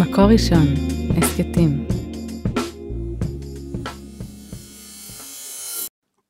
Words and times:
מקור 0.00 0.24
ראשון, 0.24 0.66
הסכתים. 1.16 1.86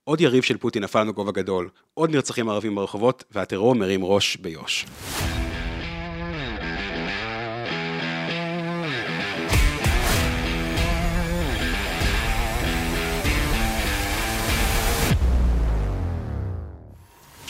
עוד 0.04 0.20
יריב 0.20 0.42
של 0.42 0.56
פוטין 0.56 0.82
נפל 0.84 1.00
לנו 1.00 1.12
גובה 1.12 1.32
גדול, 1.32 1.68
עוד 1.94 2.10
נרצחים 2.10 2.48
ערבים 2.48 2.74
ברחובות, 2.74 3.24
והטרור 3.30 3.74
מרים 3.74 4.04
ראש 4.04 4.36
ביו"ש. 4.36 4.86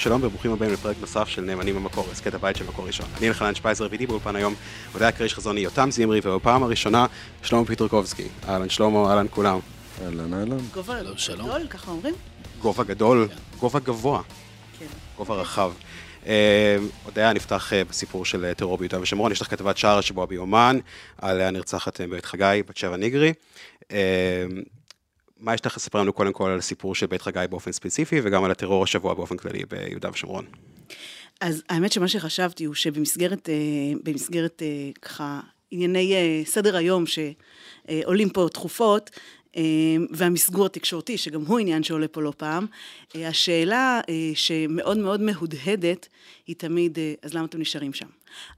שלום 0.03 0.21
וברוכים 0.25 0.53
הבאים 0.53 0.73
לפרק 0.73 0.97
נוסף 1.01 1.29
של 1.29 1.43
נאמנים 1.43 1.75
במקור, 1.75 2.07
הסכת 2.13 2.35
הבית 2.35 2.57
של 2.57 2.65
מקור 2.65 2.87
ראשון. 2.87 3.07
אני 3.19 3.29
אלחנן 3.29 3.55
שפייזר 3.55 3.87
ואיתי 3.91 4.07
באולפן 4.07 4.37
היום, 4.37 4.55
הודיה 4.93 5.13
קריש 5.13 5.35
חזוני, 5.35 5.61
יותם 5.61 5.91
זמרי, 5.91 6.21
ובפעם 6.25 6.63
הראשונה, 6.63 7.07
שלמה 7.43 7.65
פיטרקובסקי. 7.65 8.29
אהלן 8.49 8.69
שלמה, 8.69 9.11
אהלן 9.11 9.27
כולם. 9.31 9.59
אהלן, 10.05 10.35
אהלן. 10.35 10.59
גובה 10.75 10.95
שלום. 11.17 11.49
גדול, 11.49 11.67
ככה 11.67 11.91
אומרים? 11.91 12.15
גובה 12.61 12.85
גדול, 12.85 13.29
גובה 13.59 13.81
גבוה, 13.81 14.23
כן. 14.79 14.87
גובה 15.17 15.35
רחב. 15.35 15.73
אה, 16.27 16.77
הודיה, 17.05 17.33
נפתח 17.33 17.73
אה, 17.73 17.85
בסיפור 17.85 18.25
של 18.25 18.45
אה, 18.45 18.55
טרור 18.55 18.79
ביהודה 18.79 19.01
ושומרון, 19.01 19.33
יש 19.33 19.41
לך 19.41 19.51
כתבת 19.51 19.77
שער 19.77 19.99
השבוע 19.99 20.27
ביומן, 20.27 20.79
על 21.19 21.41
הנרצחת 21.41 22.01
אה, 22.01 22.07
בבית 22.07 22.25
חגי, 22.25 22.63
בת 22.69 22.77
שבע 22.77 22.97
ניגרי. 22.97 23.33
מה 25.43 25.55
יש 25.55 25.67
לך 25.67 25.77
לספר 25.77 26.01
לנו 26.01 26.13
קודם 26.13 26.33
כל 26.33 26.51
על 26.51 26.59
הסיפור 26.59 26.95
של 26.95 27.07
בית 27.07 27.23
חגי 27.23 27.45
באופן 27.51 27.73
ספציפי, 27.73 28.21
וגם 28.23 28.45
על 28.45 28.51
הטרור 28.51 28.85
השבוע 28.85 29.15
באופן 29.15 29.37
כללי 29.37 29.63
ביהודה 29.65 30.11
ושומרון? 30.11 30.45
אז 31.41 31.63
האמת 31.69 31.93
שמה 31.93 32.09
שחשבתי 32.09 32.65
הוא 32.65 32.75
שבמסגרת, 32.75 33.49
אה, 33.49 33.55
במסגרת 34.03 34.63
אה, 34.63 34.91
ככה 35.03 35.41
ענייני 35.71 36.15
אה, 36.15 36.43
סדר 36.45 36.77
היום 36.77 37.05
שעולים 37.07 38.31
פה 38.31 38.49
תכופות, 38.53 39.11
והמסגור 40.11 40.67
התקשורתי, 40.67 41.19
שגם 41.19 41.41
הוא 41.47 41.59
עניין 41.59 41.83
שעולה 41.83 42.09
פה 42.09 42.23
לא 42.23 42.33
פעם, 42.37 42.67
השאלה 43.15 44.01
שמאוד 44.35 44.99
מאוד 44.99 45.21
מהודהדת 45.21 46.09
היא 46.47 46.57
תמיד, 46.57 46.99
אז 47.23 47.35
למה 47.35 47.45
אתם 47.45 47.61
נשארים 47.61 47.93
שם? 47.93 48.07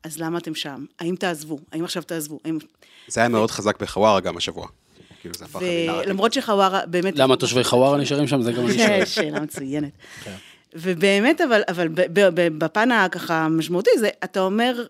אז 0.02 0.18
למה 0.18 0.38
אתם 0.38 0.54
שם? 0.54 0.84
האם 0.98 1.16
תעזבו? 1.16 1.58
האם 1.72 1.84
עכשיו 1.84 2.02
תעזבו? 2.02 2.40
האם... 2.44 2.58
זה 3.08 3.20
היה 3.20 3.28
מאוד 3.28 3.50
חזק 3.50 3.82
בחווארה 3.82 4.20
גם 4.20 4.36
השבוע. 4.36 4.68
כאילו 5.24 5.34
זה 5.38 5.44
הפך 5.44 5.62
לנרטיב. 5.62 6.06
ולמרות 6.06 6.32
שחווארה 6.32 6.86
באמת... 6.86 7.18
למה 7.18 7.36
תושבי 7.36 7.64
חווארה 7.64 7.98
נשארים 7.98 8.26
שם? 8.26 8.42
זה 8.42 8.52
גם 8.52 8.66
אני 8.66 8.78
שואל. 8.78 9.04
שאלה 9.04 9.40
מצוינת. 9.40 9.90
ובאמת, 10.74 11.40
אבל, 11.40 11.62
אבל 11.68 11.88
ב- 11.88 12.00
ב- 12.00 12.28
ב- 12.34 12.58
בפן 12.58 12.90
הככה 12.92 13.44
המשמעותי, 13.44 13.90
זה, 13.98 14.08
אתה 14.24 14.40
אומר, 14.40 14.84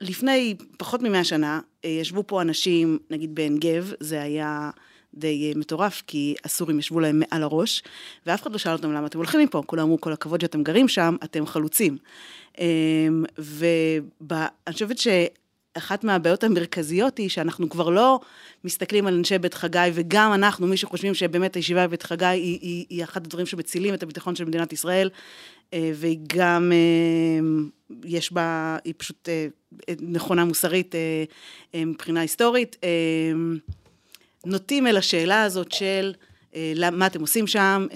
לפני 0.00 0.54
פחות 0.78 1.02
ממאה 1.02 1.24
שנה, 1.24 1.60
אה, 1.84 1.90
ישבו 1.90 2.24
פה 2.26 2.42
אנשים, 2.42 2.98
נגיד 3.10 3.34
בעין 3.34 3.58
גב, 3.58 3.92
זה 4.00 4.22
היה 4.22 4.70
די 5.14 5.52
אה, 5.52 5.58
מטורף, 5.58 6.02
כי 6.06 6.34
הסורים 6.44 6.78
ישבו 6.78 7.00
להם 7.00 7.22
מעל 7.30 7.42
הראש, 7.42 7.82
ואף 8.26 8.42
אחד 8.42 8.52
לא 8.52 8.58
שאל 8.58 8.72
אותם 8.72 8.92
למה 8.92 9.06
אתם 9.06 9.18
הולכים 9.18 9.40
מפה, 9.40 9.62
כולם 9.66 9.82
אמרו, 9.82 10.00
כל 10.00 10.12
הכבוד 10.12 10.40
שאתם 10.40 10.62
גרים 10.62 10.88
שם, 10.88 11.16
אתם 11.24 11.46
חלוצים. 11.46 11.96
ואני 13.38 14.72
חושבת 14.72 14.98
ש... 14.98 15.08
אחת 15.78 16.04
מהבעיות 16.04 16.44
המרכזיות 16.44 17.18
היא 17.18 17.28
שאנחנו 17.28 17.68
כבר 17.68 17.90
לא 17.90 18.20
מסתכלים 18.64 19.06
על 19.06 19.14
אנשי 19.14 19.38
בית 19.38 19.54
חגי, 19.54 19.78
וגם 19.94 20.32
אנחנו, 20.32 20.66
מי 20.66 20.76
שחושבים 20.76 21.14
שבאמת 21.14 21.54
הישיבה 21.54 21.86
בבית 21.86 22.02
חגי 22.02 22.24
היא, 22.24 22.58
היא, 22.62 22.86
היא 22.88 23.04
אחד 23.04 23.26
הדברים 23.26 23.46
שמצילים 23.46 23.94
את 23.94 24.02
הביטחון 24.02 24.36
של 24.36 24.44
מדינת 24.44 24.72
ישראל, 24.72 25.10
אה, 25.72 25.90
והיא 25.94 26.18
גם, 26.26 26.72
אה, 26.72 27.96
יש 28.04 28.32
בה, 28.32 28.76
היא 28.84 28.94
פשוט 28.96 29.28
אה, 29.28 29.46
נכונה 30.00 30.44
מוסרית 30.44 30.94
מבחינה 31.76 32.20
היסטורית, 32.20 32.76
נוטים 34.46 34.86
אל 34.86 34.96
השאלה 34.96 35.42
הזאת 35.42 35.72
של 35.72 36.14
מה 36.92 37.06
אתם 37.06 37.20
עושים 37.20 37.46
שם, 37.46 37.86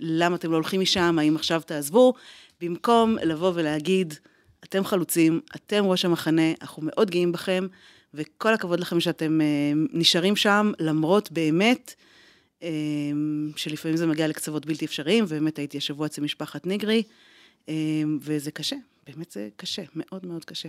למה 0.00 0.36
אתם 0.36 0.50
לא 0.50 0.56
הולכים 0.56 0.80
משם, 0.80 1.18
האם 1.18 1.36
עכשיו 1.36 1.62
תעזבו, 1.66 2.14
במקום 2.60 3.16
לבוא 3.22 3.52
ולהגיד, 3.54 4.14
אתם 4.68 4.84
חלוצים, 4.84 5.40
אתם 5.56 5.84
ראש 5.84 6.04
המחנה, 6.04 6.52
אנחנו 6.62 6.82
מאוד 6.86 7.10
גאים 7.10 7.32
בכם, 7.32 7.66
וכל 8.14 8.54
הכבוד 8.54 8.80
לכם 8.80 9.00
שאתם 9.00 9.40
אה, 9.40 9.46
נשארים 9.92 10.36
שם, 10.36 10.72
למרות 10.78 11.32
באמת 11.32 11.94
אה, 12.62 12.68
שלפעמים 13.56 13.96
זה 13.96 14.06
מגיע 14.06 14.28
לקצוות 14.28 14.66
בלתי 14.66 14.84
אפשריים, 14.84 15.24
ובאמת 15.24 15.58
הייתי 15.58 15.78
השבוע 15.78 16.06
אצל 16.06 16.22
משפחת 16.22 16.66
ניגרי, 16.66 17.02
אה, 17.68 17.74
וזה 18.20 18.50
קשה, 18.50 18.76
באמת 19.06 19.30
זה 19.30 19.48
קשה, 19.56 19.82
מאוד 19.94 20.26
מאוד 20.26 20.44
קשה. 20.44 20.68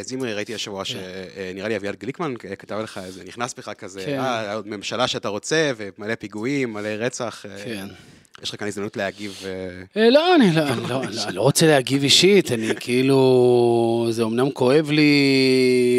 זימרי, 0.00 0.34
ראיתי 0.34 0.54
השבוע 0.54 0.84
שנראה 0.84 1.68
לי 1.68 1.76
אביעד 1.76 1.96
גליקמן 1.96 2.34
כתב 2.58 2.80
לך 2.82 3.00
איזה, 3.04 3.24
נכנס 3.24 3.54
בך 3.54 3.68
כזה, 3.68 4.02
כן. 4.06 4.18
אה, 4.18 4.60
ממשלה 4.64 5.08
שאתה 5.08 5.28
רוצה, 5.28 5.72
ומלא 5.76 6.14
פיגועים, 6.14 6.72
מלא 6.72 6.88
רצח. 6.88 7.44
כן. 7.64 7.86
יש 8.42 8.50
לך 8.50 8.60
כאן 8.60 8.68
הזדמנות 8.68 8.96
להגיב. 8.96 9.42
אה, 9.44 10.02
אה, 10.02 10.10
לא, 10.10 10.34
אני 10.34 10.52
לא- 10.54 10.62
אני 10.68 10.82
לא- 10.88 11.02
לא- 11.04 11.30
לא 11.32 11.40
רוצה 11.42 11.66
להגיב 11.66 12.02
אישית, 12.02 12.52
אני 12.52 12.68
כאילו, 12.80 14.06
זה 14.10 14.22
אמנם 14.22 14.50
כואב 14.50 14.90
לי 14.90 15.12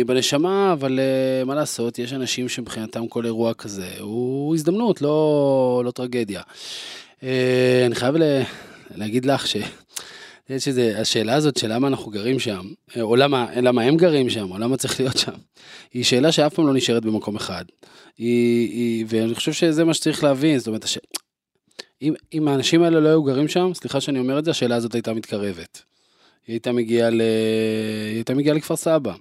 בנשמה, 0.05 0.73
אבל 0.73 0.99
אה, 0.99 1.45
מה 1.45 1.55
לעשות, 1.55 1.99
יש 1.99 2.13
אנשים 2.13 2.49
שמבחינתם 2.49 3.07
כל 3.07 3.25
אירוע 3.25 3.53
כזה 3.53 3.87
הוא 3.99 4.55
הזדמנות, 4.55 5.01
לא 5.01 5.81
לא 5.85 5.91
טרגדיה. 5.91 6.41
אני 7.23 7.95
חייב 7.95 8.15
להגיד 8.95 9.25
לך 9.25 9.47
ש... 9.47 9.55
יש 10.49 10.67
איזה, 10.67 10.95
השאלה 11.01 11.33
הזאת 11.33 11.57
של 11.57 11.73
למה 11.73 11.87
אנחנו 11.87 12.11
גרים 12.11 12.39
שם, 12.39 12.61
או 13.01 13.15
למה, 13.15 13.47
למה 13.61 13.81
הם 13.81 13.97
גרים 13.97 14.29
שם, 14.29 14.51
או 14.51 14.57
למה 14.57 14.77
צריך 14.77 14.99
להיות 14.99 15.17
שם, 15.17 15.31
היא 15.93 16.03
שאלה 16.03 16.31
שאף 16.31 16.53
פעם 16.53 16.67
לא 16.67 16.73
נשארת 16.73 17.05
במקום 17.05 17.35
אחד. 17.35 17.65
היא, 18.17 18.69
היא, 18.69 19.05
ואני 19.09 19.35
חושב 19.35 19.53
שזה 19.53 19.83
מה 19.83 19.93
שצריך 19.93 20.23
להבין, 20.23 20.57
זאת 20.57 20.67
אומרת, 20.67 20.83
הש... 20.83 20.97
אם, 22.01 22.13
אם 22.33 22.47
האנשים 22.47 22.83
האלה 22.83 22.99
לא 22.99 23.09
היו 23.09 23.23
גרים 23.23 23.47
שם, 23.47 23.71
סליחה 23.73 24.01
שאני 24.01 24.19
אומר 24.19 24.39
את 24.39 24.45
זה, 24.45 24.51
השאלה 24.51 24.75
הזאת 24.75 24.93
הייתה 24.93 25.13
מתקרבת. 25.13 25.81
היא 26.47 26.53
הייתה 26.53 26.71
מגיעה, 26.71 27.09
ל... 27.09 27.21
היא 28.09 28.15
הייתה 28.15 28.33
מגיעה 28.33 28.55
לכפר 28.55 28.75
סבא. 28.75 29.13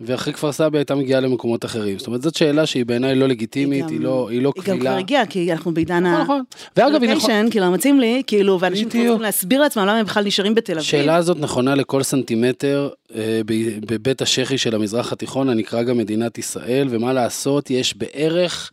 ואחרי 0.00 0.32
כפר 0.32 0.52
סבא 0.52 0.68
היא 0.72 0.78
הייתה 0.78 0.94
מגיעה 0.94 1.20
למקומות 1.20 1.64
אחרים. 1.64 1.98
זאת 1.98 2.06
אומרת, 2.06 2.22
זאת 2.22 2.34
שאלה 2.36 2.66
שהיא 2.66 2.86
בעיניי 2.86 3.14
לא 3.14 3.28
לגיטימית, 3.28 3.88
היא, 3.88 3.98
גם- 3.98 4.04
לא, 4.04 4.28
היא 4.30 4.42
לא 4.42 4.52
היא 4.56 4.62
גם 4.62 4.64
כבר 4.64 4.74
קבילה. 4.76 4.98
הגיעה, 4.98 5.26
כי 5.26 5.52
אנחנו 5.52 5.74
בעידן 5.74 6.06
נכון, 6.06 6.20
ה... 6.20 6.22
נכון. 6.22 6.42
ואגב, 6.76 7.02
היא 7.02 7.10
נכון... 7.10 7.50
כאילו, 7.50 7.70
מציעים 7.70 8.00
לי, 8.00 8.22
כאילו, 8.26 8.60
ואנשים. 8.60 8.88
צריכים 8.88 9.20
להסביר 9.20 9.60
לעצמם 9.60 9.82
למה 9.82 9.98
הם 9.98 10.06
בכלל 10.06 10.24
נשארים 10.24 10.54
בתל 10.54 10.72
אביב. 10.72 10.82
השאלה 10.84 11.16
הזאת 11.16 11.38
נכונה 11.40 11.74
לכל 11.74 12.02
סנטימטר 12.02 12.88
אה, 13.14 13.40
ב- 13.46 13.92
בבית 13.94 14.22
השחי 14.22 14.58
של 14.58 14.74
המזרח 14.74 15.12
התיכון, 15.12 15.48
הנקרא 15.48 15.82
גם 15.82 15.98
מדינת 15.98 16.38
ישראל, 16.38 16.86
ומה 16.90 17.12
לעשות, 17.12 17.70
יש 17.70 17.96
בערך 17.96 18.70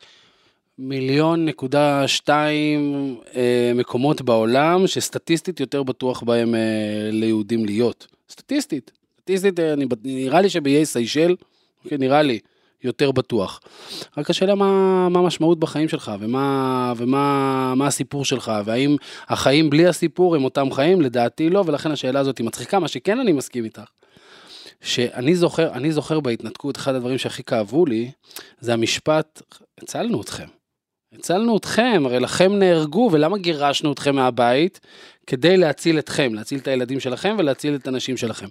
מיליון 0.84 1.46
נקודה 1.46 2.08
שתיים 2.08 3.16
אה, 3.36 3.72
מקומות 3.76 4.22
בעולם 4.22 4.88
שסטטיסטית 4.88 5.60
יותר 5.60 5.84
בטוח 5.84 6.24
בהם 6.24 6.56
אה, 6.56 7.10
ליהודים 7.12 7.66
להיות. 7.66 8.08
סטטיסטית. 8.30 8.92
סטטיסטית, 9.22 9.60
אה, 9.60 9.74
אני, 9.74 9.86
נראה 10.04 10.42
לי 10.42 10.50
שבאיי 10.50 10.86
סיישל, 10.86 11.36
אוקיי, 11.84 11.98
נראה 11.98 12.22
לי, 12.22 12.40
יותר 12.84 13.12
בטוח. 13.12 13.60
רק 14.18 14.30
השאלה 14.30 14.56
מה, 14.56 15.10
מה 15.10 15.20
המשמעות 15.20 15.60
בחיים 15.60 15.90
שלך, 15.90 16.12
ומה, 16.20 16.94
ומה 16.98 17.74
מה 17.76 17.88
הסיפור 17.88 18.26
שלך, 18.26 18.52
והאם 18.66 18.96
החיים 19.28 19.70
בלי 19.70 19.88
הסיפור 19.88 20.36
הם 20.36 20.44
אותם 20.44 20.72
חיים, 20.72 21.02
לדעתי 21.02 21.50
לא, 21.50 21.64
ולכן 21.66 21.92
השאלה 21.92 22.20
הזאת 22.20 22.38
היא 22.38 22.48
מצחיקה, 22.48 22.80
מה 22.80 22.88
שכן 22.88 23.20
אני 23.20 23.32
מסכים 23.32 23.64
איתך. 23.64 23.90
שאני 24.82 25.36
זוכר, 25.36 25.74
אני 25.74 25.92
זוכר 25.92 26.20
בהתנתקות, 26.20 26.78
אחד 26.78 26.96
הדברים 26.96 27.18
שהכי 27.18 27.44
כאבו 27.44 27.86
לי, 27.86 28.12
זה 28.60 28.74
המשפט, 28.74 29.42
הצלנו 29.82 30.22
אתכם. 30.22 30.61
הצלנו 31.14 31.58
אתכם, 31.58 32.04
הרי 32.06 32.20
לכם 32.20 32.54
נהרגו, 32.54 33.10
ולמה 33.12 33.38
גירשנו 33.38 33.94
אתכם 33.94 34.16
מהבית? 34.16 34.80
כדי 35.28 35.58
להציל 35.58 36.00
אתכם, 36.00 36.34
להציל 36.34 36.60
את 36.60 36.68
הילדים 36.68 37.00
שלכם 37.00 37.36
ולהציל 37.40 37.76
את 37.76 37.88
הנשים 37.88 38.18
שלכם. 38.18 38.48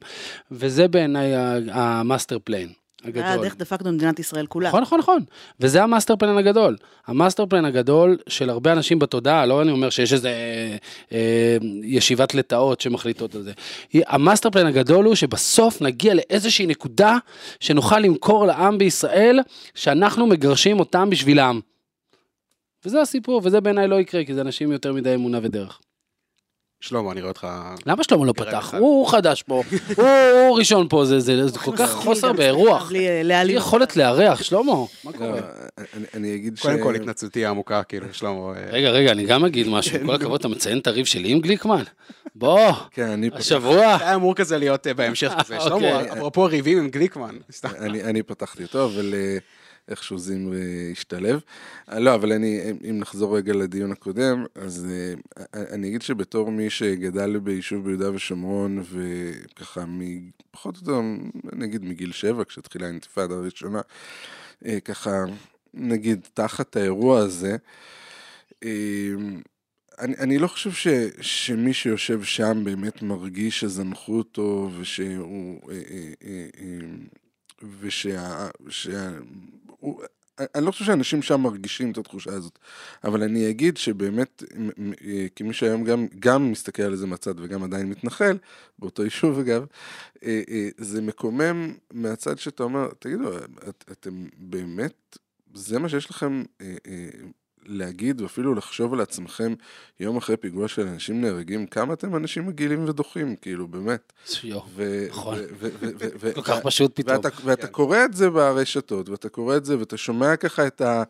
וזה 0.51 0.89
בעיניי 0.89 1.33
ה 1.71 1.81
master 1.81 2.39
plan 2.45 2.69
הגדול. 3.05 3.23
היה 3.23 3.37
דרך 3.37 3.57
דפקנו 3.57 3.91
במדינת 3.91 4.19
ישראל 4.19 4.47
כולה. 4.47 4.69
נכון, 4.69 4.83
נכון, 4.83 4.99
נכון. 4.99 5.25
וזה 5.61 5.83
ה 5.83 5.88
master 5.88 6.17
plan 6.17 6.39
הגדול. 6.39 6.77
ה 7.07 7.13
master 7.13 7.47
plan 7.47 7.65
הגדול 7.65 8.19
של 8.29 8.51
הרבה 8.51 8.73
אנשים 8.73 8.99
בתודעה, 8.99 9.47
לא 9.47 9.63
אני 9.63 9.71
אומר 9.71 9.91
שיש 9.91 10.13
איזה 10.13 10.29
אה, 10.29 10.77
אה, 11.13 11.57
ישיבת 11.83 12.35
לטאות 12.35 12.81
שמחליטות 12.81 13.35
על 13.35 13.43
זה. 13.43 13.53
ה 13.95 14.03
master 14.03 14.51
plan 14.51 14.67
הגדול 14.67 15.05
הוא 15.05 15.15
שבסוף 15.15 15.83
נגיע 15.83 16.15
לאיזושהי 16.15 16.67
נקודה 16.67 17.19
שנוכל 17.61 17.99
למכור 17.99 18.47
לעם 18.47 18.79
בישראל, 18.79 19.41
שאנחנו 19.75 20.27
מגרשים 20.27 20.81
אותם 20.81 21.11
בשבילם. 21.11 21.61
וזה 22.85 23.01
הסיפור, 23.01 23.41
וזה 23.45 23.61
בעיניי 23.61 23.89
לא 23.89 24.01
יקרה, 24.01 24.25
כי 24.25 24.35
זה 24.35 24.41
אנשים 24.41 24.73
יותר 24.73 24.93
מדי 24.93 25.15
אמונה 25.15 25.39
ודרך. 25.43 25.81
שלמה, 26.83 27.13
אני 27.13 27.21
רואה 27.21 27.31
אותך... 27.31 27.47
למה 27.87 28.05
שלמה 28.05 28.27
לא 28.27 28.33
פתח? 28.33 28.75
הוא 28.79 29.07
חדש 29.09 29.43
פה, 29.43 29.63
הוא 29.97 30.07
הוא 30.49 30.59
ראשון 30.59 30.87
פה, 30.89 31.05
זה- 31.05 31.21
זה 31.21 31.47
זה 31.49 31.59
כל 31.59 31.77
כך 31.77 31.91
חוסר 31.93 32.33
באירוח. 32.33 32.89
בלי 32.89 33.09
אה, 33.09 33.43
בלי. 33.45 33.53
יכולת 33.53 33.97
לארח, 33.97 34.43
שלמה, 34.43 34.73
מה 35.05 35.11
לא, 35.11 35.17
קורה? 35.17 35.41
אני- 35.79 36.05
אני 36.15 36.35
אגיד 36.35 36.57
ש... 36.57 36.63
קודם 36.63 36.83
כל, 36.83 36.95
התנצלותי 36.95 37.47
העמוקה, 37.47 37.83
כאילו, 37.83 38.07
שלמה... 38.13 38.33
אה, 38.57 38.67
רגע, 38.71 38.91
רגע, 38.91 39.13
אני 39.13 39.25
גם 39.27 39.45
אגיד 39.45 39.69
משהו, 39.69 39.99
עם 40.01 40.07
כל 40.07 40.15
הכבוד, 40.15 40.41
אתה 40.41 40.49
מציין 40.49 40.79
את 40.79 40.87
הריב 40.87 41.07
שלי 41.07 41.29
עם 41.33 41.41
גליקמן? 41.41 41.83
בוא, 42.35 42.73
כן, 42.91 43.21
השבוע. 43.33 43.75
זה 43.99 44.05
היה 44.05 44.15
אמור 44.15 44.35
כזה 44.35 44.59
להיות 44.59 44.87
אה, 44.87 44.95
בהמשך 44.95 45.33
כזה. 45.45 45.59
אוקיי. 45.71 45.91
שלמה, 45.93 46.13
אפרופו 46.13 46.45
ריבים 46.45 46.79
עם 46.79 46.89
גליקמן. 46.89 47.37
אני, 47.81 48.23
פתחתי 48.23 48.63
אותו, 48.63 48.85
אבל 48.85 49.15
איכשהו 49.89 50.17
אה, 50.53 50.91
השתלב. 50.93 51.41
אה, 51.93 51.99
לא, 51.99 52.15
אבל 52.15 52.33
אני, 52.33 52.61
אם 52.91 52.99
נחזור 52.99 53.37
רגע 53.37 53.53
לדיון 53.53 53.93
הקודם, 53.93 54.45
אז 54.55 54.87
אה, 54.91 55.15
אני 55.75 55.89
אגיד 55.89 56.03
שבתור 56.03 56.51
מי 56.51 56.71
שגדל 56.71 57.39
ביישוב 57.39 57.85
ביהודה 57.85 58.15
ושומרון, 58.15 58.83
וככה 58.91 59.85
מפחות 59.89 60.77
או 60.77 60.81
יותר, 60.81 61.01
נגיד 61.53 61.85
מגיל 61.85 62.13
שבע, 62.13 62.45
כשהתחילה 62.45 62.87
האינתיפאדה 62.87 63.35
הראשונה, 63.35 63.81
ככה, 64.85 65.25
נגיד, 65.75 66.21
תחת 66.35 66.77
האירוע 66.77 67.19
הזה, 67.19 67.57
אני, 70.01 70.17
אני 70.19 70.39
לא 70.39 70.49
חושב 70.49 70.73
ש, 70.73 70.89
שמי 71.21 71.73
שיושב 71.75 72.23
שם 72.23 72.65
באמת 72.65 73.03
מרגיש 73.03 73.61
שזנחו 73.61 74.19
אותו 74.19 74.71
ושהוא... 74.79 75.61
אה, 75.71 75.75
אה, 75.91 76.13
אה, 76.25 76.47
אה, 76.61 76.87
ושה... 77.81 78.49
שה... 78.69 79.11
אני 80.55 80.67
לא 80.67 80.71
חושב 80.71 80.85
שאנשים 80.85 81.23
שם 81.23 81.41
מרגישים 81.41 81.93
את 81.93 81.99
התחושה 81.99 82.33
הזאת, 82.33 82.59
אבל 83.05 83.23
אני 83.23 83.51
אגיד 83.51 83.77
שבאמת, 83.77 84.43
אה, 85.05 85.27
כמי 85.37 85.55
שהיום 85.55 85.85
גם, 85.85 86.07
גם 86.19 86.51
מסתכל 86.53 86.83
על 86.83 86.97
זה 86.97 87.07
מהצד 87.07 87.41
וגם 87.41 87.63
עדיין 87.63 87.91
מתנחל, 87.91 88.39
באותו 88.79 89.05
יישוב 89.05 89.39
אגב, 89.39 89.67
אה, 90.25 90.43
אה, 90.51 90.69
זה 90.79 91.03
מקומם 91.03 91.75
מהצד 91.93 92.39
שאתה 92.39 92.63
אומר, 92.63 92.89
תגידו, 92.99 93.39
את, 93.69 93.85
אתם 93.93 94.27
באמת, 94.37 95.19
זה 95.55 95.79
מה 95.79 95.89
שיש 95.89 96.11
לכם 96.11 96.43
להגיד 97.67 98.21
ואפילו 98.21 98.55
לחשוב 98.55 98.95
על 98.95 99.01
עצמכם 99.01 99.55
יום 100.01 100.17
אחרי 100.17 100.37
פיגוע 100.37 100.69
של 100.69 100.87
אנשים 100.87 101.21
נהרגים, 101.21 101.67
כמה 101.67 101.95
אתם 101.95 102.17
אנשים 102.17 102.47
מגעילים 102.47 102.89
ודוחים, 102.89 103.37
כאילו, 103.37 103.69
באמת. 103.69 104.13
נכון. 105.09 105.39
כל 106.35 106.43
כך 106.43 106.59
פשוט 106.63 107.01
פתאום. 107.01 107.17
ואתה, 107.17 107.29
ואתה 107.45 107.67
קורא 107.67 108.05
את 108.05 108.15
זה 108.15 108.31
ברשתות, 108.31 109.09
ואתה 109.09 109.29
קורא 109.29 109.57
את 109.57 109.65
זה, 109.65 109.79
ואתה 109.79 109.97
שומע 109.97 110.37
ככה 110.37 110.67
את, 110.67 110.81
ה, 110.81 111.03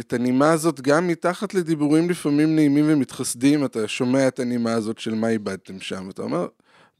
את 0.00 0.12
הנימה 0.12 0.52
הזאת, 0.52 0.80
גם 0.80 1.08
מתחת 1.08 1.54
לדיבורים 1.54 2.10
לפעמים 2.10 2.56
נעימים 2.56 2.84
ומתחסדים, 2.88 3.64
אתה 3.64 3.88
שומע 3.88 4.28
את 4.28 4.40
הנימה 4.40 4.72
הזאת 4.72 4.98
של 4.98 5.14
מה 5.14 5.28
איבדתם 5.28 5.80
שם, 5.80 6.04
ואתה 6.06 6.22
אומר, 6.22 6.46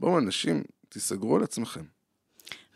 בואו 0.00 0.18
אנשים, 0.18 0.62
תיסגרו 0.88 1.36
על 1.36 1.42
עצמכם. 1.42 1.82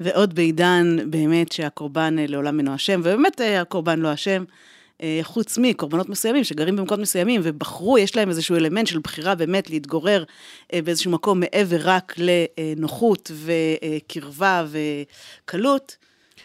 ועוד 0.00 0.34
בעידן 0.34 0.96
באמת 1.10 1.52
שהקורבן 1.52 2.18
אה, 2.18 2.26
לעולם 2.26 2.58
אינו 2.58 2.74
אשם, 2.74 3.00
ובאמת 3.00 3.40
אה, 3.40 3.60
הקורבן 3.60 3.98
לא 3.98 4.14
אשם, 4.14 4.44
חוץ 5.22 5.58
מקורבנות 5.58 6.08
מסוימים 6.08 6.44
שגרים 6.44 6.76
במקומות 6.76 7.00
מסוימים 7.00 7.40
ובחרו, 7.44 7.98
יש 7.98 8.16
להם 8.16 8.28
איזשהו 8.28 8.56
אלמנט 8.56 8.86
של 8.86 8.98
בחירה 8.98 9.34
באמת 9.34 9.70
להתגורר 9.70 10.24
אה, 10.72 10.82
באיזשהו 10.82 11.10
מקום 11.10 11.40
מעבר 11.40 11.78
רק 11.80 12.14
לנוחות 12.18 13.30
וקרבה 13.34 14.66
וקלות. 14.70 15.96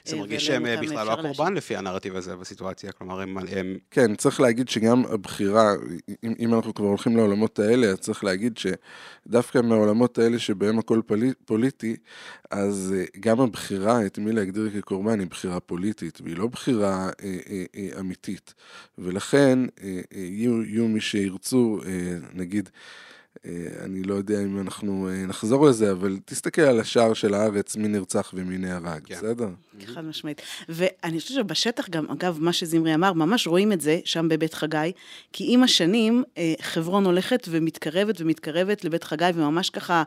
זה 0.05 0.15
אה, 0.15 0.19
מרגיש 0.21 0.45
שהם 0.45 0.65
אה, 0.65 0.81
בכלל 0.81 1.07
לא 1.07 1.11
הקורבן 1.11 1.53
לפי 1.53 1.75
הנרטיב 1.75 2.15
הזה 2.15 2.35
בסיטואציה, 2.35 2.91
כלומר, 2.91 3.21
הם... 3.21 3.37
הם- 3.37 3.77
כן, 3.91 4.15
צריך 4.15 4.41
להגיד 4.41 4.69
שגם 4.69 5.05
הבחירה, 5.05 5.71
אם, 6.23 6.33
אם 6.39 6.53
אנחנו 6.53 6.73
כבר 6.73 6.85
הולכים 6.85 7.17
לעולמות 7.17 7.59
האלה, 7.59 7.87
אז 7.87 7.97
צריך 7.99 8.23
להגיד 8.23 8.57
שדווקא 8.57 9.57
מהעולמות 9.57 10.17
האלה 10.17 10.39
שבהם 10.39 10.79
הכל 10.79 11.01
פולי, 11.05 11.31
פוליטי, 11.45 11.95
אז 12.51 12.93
אה, 12.97 13.03
גם 13.19 13.41
הבחירה 13.41 14.05
את 14.05 14.17
מי 14.19 14.31
להגדיר 14.31 14.69
כקורבן 14.81 15.19
היא 15.19 15.27
בחירה 15.27 15.59
פוליטית, 15.59 16.21
והיא 16.23 16.37
לא 16.37 16.47
בחירה 16.47 17.09
אה, 17.23 17.37
אה, 17.49 17.63
אה, 17.75 17.99
אמיתית. 17.99 18.53
ולכן 18.97 19.59
אה, 19.83 19.99
אה, 20.15 20.19
יהיו, 20.21 20.63
יהיו 20.63 20.87
מי 20.87 21.01
שירצו, 21.01 21.79
אה, 21.85 21.91
נגיד, 22.33 22.69
אה, 22.73 23.10
אני 23.83 24.03
לא 24.03 24.13
יודע 24.13 24.41
אם 24.41 24.59
אנחנו 24.61 25.09
אה, 25.09 25.25
נחזור 25.27 25.65
לזה, 25.65 25.91
אבל 25.91 26.17
תסתכל 26.25 26.61
על 26.61 26.79
השער 26.79 27.13
של 27.13 27.33
הארץ, 27.33 27.75
מי 27.75 27.87
נרצח 27.87 28.31
ומי 28.33 28.57
נהרג, 28.57 29.01
כן. 29.05 29.15
בסדר? 29.15 29.49
חד 29.85 30.05
משמעית. 30.05 30.41
ואני 30.69 31.19
חושבת 31.19 31.37
שבשטח 31.37 31.89
גם, 31.89 32.05
אגב, 32.11 32.37
מה 32.41 32.53
שזמרי 32.53 32.95
אמר, 32.95 33.13
ממש 33.13 33.47
רואים 33.47 33.71
את 33.71 33.81
זה 33.81 33.99
שם 34.05 34.27
בבית 34.29 34.53
חגי, 34.53 34.91
כי 35.33 35.53
עם 35.53 35.63
השנים 35.63 36.23
אה, 36.37 36.53
חברון 36.61 37.05
הולכת 37.05 37.47
ומתקרבת 37.49 38.21
ומתקרבת 38.21 38.83
לבית 38.83 39.03
חגי, 39.03 39.29
וממש 39.35 39.69
ככה 39.69 40.03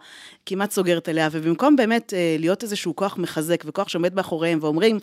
כמעט 0.46 0.70
סוגרת 0.70 1.08
עליה, 1.08 1.28
ובמקום 1.32 1.76
באמת 1.76 2.14
אה, 2.14 2.36
להיות 2.38 2.62
איזשהו 2.62 2.96
כוח 2.96 3.18
מחזק 3.18 3.64
וכוח 3.66 3.88
שעומד 3.88 4.14
מאחוריהם 4.14 4.58
ואומרים, 4.62 4.98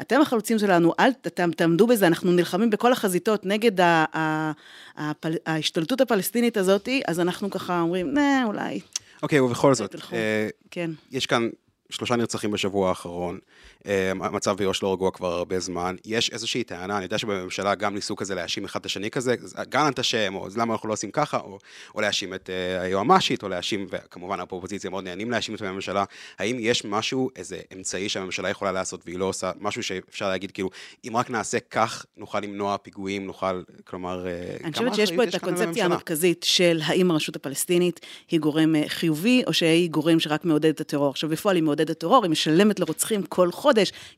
אתם 0.00 0.20
החלוצים 0.20 0.58
שלנו, 0.58 0.92
אל 1.00 1.12
ת- 1.12 1.26
תעמדו 1.56 1.86
בזה, 1.86 2.06
אנחנו 2.06 2.32
נלחמים 2.32 2.70
בכל 2.70 2.92
החזיתות 2.92 3.46
נגד 3.46 3.80
ה- 3.80 4.04
ה- 4.16 4.52
הפל- 4.96 5.36
ההשתלטות 5.46 6.00
הפלסטינית 6.00 6.56
הזאת, 6.56 6.88
אז 7.06 7.20
אנחנו 7.20 7.50
ככה 7.50 7.80
אומרים, 7.80 8.14
נה, 8.14 8.44
אולי, 8.46 8.80
אוקיי, 9.22 9.40
ובכל 9.40 9.74
זאת. 9.74 9.94
אה, 10.12 10.48
כן. 10.70 10.90
יש 11.10 11.26
כאן 11.26 11.48
שלושה 11.90 12.16
נרצחים 12.16 12.50
בשבוע 12.50 12.88
האחרון. 12.88 13.38
אה, 13.86 14.10
המצב 14.10 14.56
ביו"ש 14.56 14.82
לא 14.82 14.92
רגוע 14.92 15.10
כבר 15.10 15.32
הרבה 15.32 15.60
זמן. 15.60 15.96
יש 16.04 16.30
איזושהי 16.30 16.64
טענה, 16.64 16.96
אני 16.96 17.04
יודע 17.04 17.18
שבממשלה 17.18 17.74
גם 17.74 17.94
ניסו 17.94 18.16
כזה 18.16 18.34
להאשים 18.34 18.64
אחד 18.64 18.80
את 18.80 18.86
השני 18.86 19.10
כזה, 19.10 19.34
גלנט 19.68 19.98
אשם, 19.98 20.34
או 20.34 20.48
למה 20.56 20.72
אנחנו 20.74 20.88
לא 20.88 20.92
עושים 20.92 21.10
ככה, 21.10 21.38
או, 21.38 21.58
או 21.94 22.00
להאשים 22.00 22.34
את 22.34 22.50
אה, 22.50 22.80
היועמ"שית, 22.80 23.42
או 23.42 23.48
להאשים, 23.48 23.86
וכמובן 23.90 24.40
האופוזיציה 24.40 24.90
מאוד 24.90 25.04
נהנים 25.04 25.30
להאשים 25.30 25.54
את 25.54 25.62
הממשלה. 25.62 26.04
האם 26.38 26.56
יש 26.60 26.84
משהו, 26.84 27.30
איזה 27.36 27.60
אמצעי 27.76 28.08
שהממשלה 28.08 28.50
יכולה 28.50 28.72
לעשות 28.72 29.00
והיא 29.06 29.18
לא 29.18 29.24
עושה, 29.24 29.50
משהו 29.60 29.82
שאפשר 29.82 30.28
להגיד, 30.28 30.50
כאילו, 30.50 30.70
אם 31.08 31.16
רק 31.16 31.30
נעשה 31.30 31.58
כך, 31.70 32.06
נוכל 32.16 32.40
למנוע 32.40 32.76
פיגועים, 32.76 33.26
נוכל, 33.26 33.62
כלומר, 33.84 34.26
אה, 34.26 34.56
אני 34.64 34.72
חושבת 34.72 34.94
שיש 34.94 35.12
פה 35.12 35.24
את 35.24 35.34
הקונספציה? 35.34 35.84
המרכזית 35.84 36.42
של 36.48 36.80
האם 36.84 37.10
הרשות 37.10 37.36
הפלסטינית 37.36 38.00
היא 38.30 38.40
גורם 38.40 38.76
אה, 38.76 38.82
חיובי, 38.88 39.42
או 39.46 39.52
שהיא 39.52 39.90
גורם 39.90 40.20
שרק 40.20 40.44
מעודד 40.44 40.68
את 40.68 40.80
הטרור. 40.80 41.10
עכשיו, 41.10 41.30
בפועל 41.30 41.56
היא 41.56 41.64
מעודדת 41.64 41.98
טרור, 41.98 42.24
היא 42.24 42.30
משלמת 42.30 42.80
לרוצחים 42.80 43.22
כל 43.22 43.52
חודש. 43.52 43.69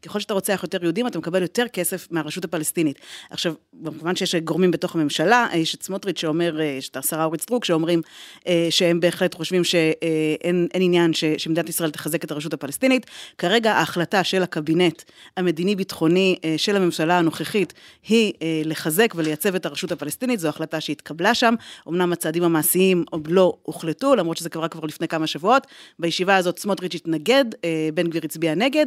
ככל 0.03 0.21
שאתה 0.21 0.35
רוצח 0.35 0.61
יותר 0.63 0.83
יהודים, 0.83 1.07
אתה 1.07 1.19
מקבל 1.19 1.43
יותר 1.43 1.69
כסף 1.69 2.09
מהרשות 2.11 2.45
הפלסטינית. 2.45 2.99
עכשיו, 3.31 3.55
כמובן 3.85 4.17
שיש 4.17 4.35
גורמים 4.35 4.71
בתוך 4.71 4.95
הממשלה, 4.95 5.47
אה, 5.53 5.59
יש 5.59 5.75
את 5.75 5.83
סמוטריץ' 5.83 6.21
שאומר, 6.21 6.61
אה, 6.61 6.65
יש 6.65 6.89
את 6.89 6.97
השרה 6.97 7.25
אורית 7.25 7.41
סטרוק, 7.41 7.65
שאומרים 7.65 8.03
אה, 8.47 8.67
שהם 8.71 9.01
בהחלט 9.01 9.35
חושבים 9.35 9.65
שאין 9.65 10.69
אין 10.75 10.83
עניין 10.83 11.15
ש, 11.15 11.25
שמדינת 11.25 11.69
ישראל 11.69 11.91
תחזק 11.91 12.25
את 12.25 12.31
הרשות 12.31 12.55
הפלסטינית. 12.55 13.07
כרגע 13.39 13.73
ההחלטה 13.73 14.25
של 14.25 14.43
הקבינט 14.43 15.03
המדיני-ביטחוני 15.37 16.37
של 16.57 16.77
הממשלה 16.77 17.19
הנוכחית 17.19 17.73
היא 18.09 18.33
לחזק 18.65 19.13
ולייצב 19.17 19.55
את 19.55 19.67
הרשות 19.67 19.93
הפלסטינית, 19.93 20.41
זו 20.41 20.49
החלטה 20.49 20.81
שהתקבלה 20.81 21.35
שם. 21.35 21.55
אמנם 21.89 22.13
הצעדים 22.13 22.43
המעשיים 22.43 23.05
עוד 23.11 23.29
לא 23.31 23.57
הוחלטו, 23.63 24.17
למרות 24.17 24.37
שזה 24.37 24.51
קרה 24.51 24.69
כבר 24.69 24.87
לפני 24.87 25.09
כמה 25.09 25.27
שבועות. 25.27 25.67
בישיבה 25.99 26.37
הזאת 26.37 26.59
סמוטריץ' 26.59 26.95
התנגד, 26.95 27.45
בן 27.95 28.07
גביר 28.07 28.23
הצביע 28.25 28.55
נגד, 28.55 28.87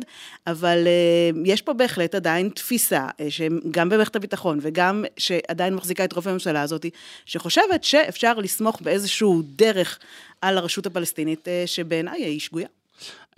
אבל 0.56 0.88
אה, 0.88 1.42
יש 1.46 1.62
פה 1.62 1.74
בהחלט 1.74 2.16
עדיין 2.16 2.50
תפיסה, 2.50 3.08
אה, 3.20 3.32
שגם 3.32 3.90
במערכת 3.90 4.16
הביטחון 4.16 4.60
וגם 4.62 5.06
שעדיין 5.18 5.76
מחזיקה 5.76 6.06
את 6.06 6.14
רוב 6.14 6.28
הממשלה 6.28 6.62
הזאת, 6.62 6.86
שחושבת 7.26 7.84
שאפשר 7.84 8.34
לסמוך 8.34 8.82
באיזשהו 8.82 9.42
דרך 9.46 10.00
על 10.42 10.58
הרשות 10.58 10.86
הפלסטינית, 10.86 11.48
אה, 11.48 11.64
שבעיניי 11.66 12.24
היא 12.24 12.40
שגויה. 12.40 12.68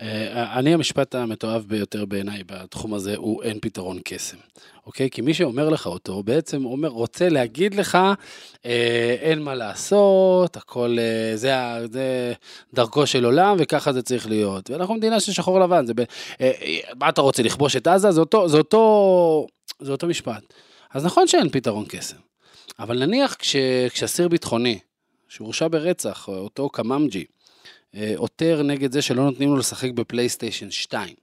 אה, 0.01 0.59
אני, 0.59 0.73
המשפט 0.73 1.15
המתועב 1.15 1.65
ביותר 1.67 2.05
בעיניי 2.05 2.43
בתחום 2.45 2.93
הזה 2.93 3.15
הוא 3.15 3.43
אין 3.43 3.59
פתרון 3.61 3.99
קסם, 4.03 4.37
אוקיי? 4.85 5.09
כי 5.09 5.21
מי 5.21 5.33
שאומר 5.33 5.69
לך 5.69 5.85
אותו 5.85 6.23
בעצם 6.23 6.65
אומר, 6.65 6.89
רוצה 6.89 7.29
להגיד 7.29 7.75
לך, 7.75 7.97
אה, 8.65 9.15
אין 9.19 9.41
מה 9.41 9.55
לעשות, 9.55 10.57
הכל, 10.57 10.97
אה, 10.99 11.37
זה, 11.37 11.53
זה 11.91 12.33
דרכו 12.73 13.07
של 13.07 13.25
עולם 13.25 13.55
וככה 13.59 13.93
זה 13.93 14.01
צריך 14.01 14.27
להיות. 14.27 14.69
ואנחנו 14.69 14.95
מדינה 14.95 15.19
של 15.19 15.31
שחור 15.31 15.59
לבן, 15.59 15.85
זה 15.85 15.93
ב... 15.93 15.99
אה, 15.99 16.05
אה, 16.41 16.77
מה 16.99 17.09
אתה 17.09 17.21
רוצה, 17.21 17.43
לכבוש 17.43 17.75
את 17.75 17.87
עזה? 17.87 18.11
זה 18.11 18.19
אותו, 18.19 18.49
זה 18.49 18.57
אותו, 18.57 19.47
זה 19.79 19.91
אותו 19.91 20.07
משפט. 20.07 20.53
אז 20.93 21.05
נכון 21.05 21.27
שאין 21.27 21.49
פתרון 21.49 21.85
קסם, 21.87 22.17
אבל 22.79 23.05
נניח 23.05 23.35
כש, 23.39 23.55
כשאסיר 23.89 24.27
ביטחוני, 24.27 24.79
שהורשע 25.27 25.67
ברצח, 25.67 26.27
אותו 26.27 26.69
קממג'י, 26.69 27.25
עותר 28.15 28.61
נגד 28.63 28.91
זה 28.91 29.01
שלא 29.01 29.23
נותנים 29.23 29.49
לו 29.49 29.57
לשחק 29.57 29.91
בפלייסטיישן 29.91 30.71
2. 30.71 31.15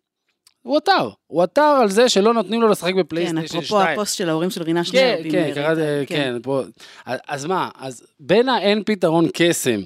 הוא 0.63 0.77
עתר, 0.77 1.11
הוא 1.27 1.43
עתר 1.43 1.79
על 1.83 1.91
זה 1.91 2.09
שלא 2.09 2.35
נותנים 2.35 2.63
לו 2.63 2.69
לשחק 2.69 2.93
כן, 2.93 2.99
בפלייסטיישן 2.99 3.47
2. 3.47 3.63
אפרופו 3.63 3.83
הפוסט 3.83 4.17
של 4.17 4.29
ההורים 4.29 4.51
של 4.51 4.63
רינה 4.63 4.85
שנר. 4.85 5.01
כן, 5.23 5.31
כן, 5.31 5.51
קראתי, 5.55 6.07
כן, 6.07 6.37
פה. 6.43 6.63
אז 7.07 7.19
אז 7.29 7.45
מה, 7.45 7.71
אז 7.79 8.07
בין 8.21 8.49
האין 8.49 8.83
פתרון 8.87 9.29
קסם 9.35 9.81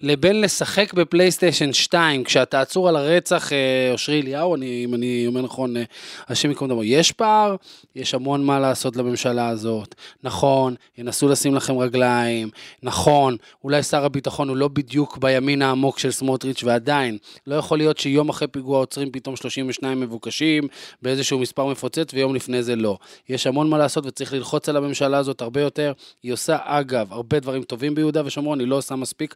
לבין 0.00 0.40
לשחק 0.40 0.94
בפלייסטיישן 0.94 1.72
2, 1.72 2.24
כשאתה 2.24 2.60
עצור 2.60 2.88
על 2.88 2.96
הרצח, 2.96 3.52
אה, 3.52 3.92
אושרי 3.92 4.20
אליהו, 4.20 4.54
אני, 4.54 4.84
אם 4.84 4.94
אני 4.94 5.24
אומר 5.26 5.42
נכון, 5.42 5.76
אה, 5.76 5.82
השם 6.28 6.48
ייקום 6.48 6.68
דמו, 6.68 6.84
יש 6.84 7.12
פער, 7.12 7.56
יש 7.96 8.14
המון 8.14 8.44
מה 8.44 8.60
לעשות 8.60 8.96
לממשלה 8.96 9.48
הזאת. 9.48 9.94
נכון, 10.22 10.74
ינסו 10.98 11.28
לשים 11.28 11.54
לכם 11.54 11.78
רגליים, 11.78 12.50
נכון, 12.82 13.36
אולי 13.64 13.82
שר 13.82 14.04
הביטחון 14.04 14.48
הוא 14.48 14.56
לא 14.56 14.68
בדיוק 14.68 15.18
בימין 15.18 15.62
העמוק 15.62 15.98
של 15.98 16.10
סמוטריץ', 16.10 16.64
ועדיין, 16.64 17.18
לא 17.46 17.54
יכול 17.54 17.78
להיות 17.78 17.98
שיום 17.98 18.28
אחרי 18.28 18.48
פיגוע 18.48 18.78
עוצרים 18.78 19.10
פתאום 19.12 19.36
32 19.36 20.00
מבוקשים 20.00 20.68
באיזשהו 21.02 21.38
מספר 21.38 21.66
מפוצץ, 21.66 22.14
ויום 22.14 22.34
לפני 22.34 22.62
זה 22.62 22.76
לא. 22.76 22.98
יש 23.28 23.46
המון 23.46 23.70
מה 23.70 23.78
לעשות 23.78 24.06
וצריך 24.06 24.32
ללחוץ 24.32 24.68
על 24.68 24.76
הממשלה 24.76 25.18
הזאת 25.18 25.40
הרבה 25.40 25.60
יותר. 25.60 25.92
היא 26.22 26.32
עושה, 26.32 26.56
אגב, 26.62 27.12
הרבה 27.12 27.40
דברים 27.40 27.62
טובים 27.62 27.94
ביהודה 27.94 28.22
ושומרון, 28.24 28.60
היא 28.60 28.68
לא 28.68 28.76
עושה 28.76 28.96
מספיק 28.96 29.34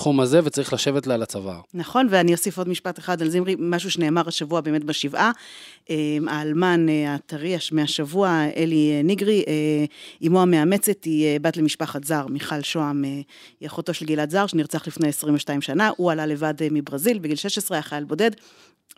בתחום 0.00 0.20
הזה, 0.20 0.40
וצריך 0.44 0.72
לשבת 0.72 1.06
לה 1.06 1.14
על 1.14 1.22
הצוואר. 1.22 1.60
נכון, 1.74 2.06
ואני 2.10 2.32
אוסיף 2.32 2.58
עוד 2.58 2.68
משפט 2.68 2.98
אחד 2.98 3.22
על 3.22 3.30
זמרי, 3.30 3.56
משהו 3.58 3.90
שנאמר 3.90 4.28
השבוע 4.28 4.60
באמת 4.60 4.84
בשבעה. 4.84 5.30
אה, 5.90 5.96
האלמן 6.28 6.88
אה, 6.88 7.14
הטרי 7.14 7.56
מהשבוע, 7.72 8.44
אלי 8.56 8.92
אה, 8.96 9.02
ניגרי, 9.02 9.44
אמו 10.26 10.42
המאמצת 10.42 11.04
היא 11.04 11.40
בת 11.40 11.56
למשפחת 11.56 12.04
זר, 12.04 12.26
מיכל 12.26 12.62
שוהם, 12.62 13.04
היא 13.60 13.66
אחותו 13.66 13.94
של 13.94 14.06
גלעד 14.06 14.30
זר, 14.30 14.46
שנרצח 14.46 14.86
לפני 14.86 15.08
22 15.08 15.60
שנה, 15.60 15.90
הוא 15.96 16.12
עלה 16.12 16.26
לבד 16.26 16.54
מברזיל, 16.70 17.18
בגיל 17.18 17.36
16, 17.36 17.76
היה 17.76 17.82
חייל 17.82 18.04
בודד, 18.04 18.30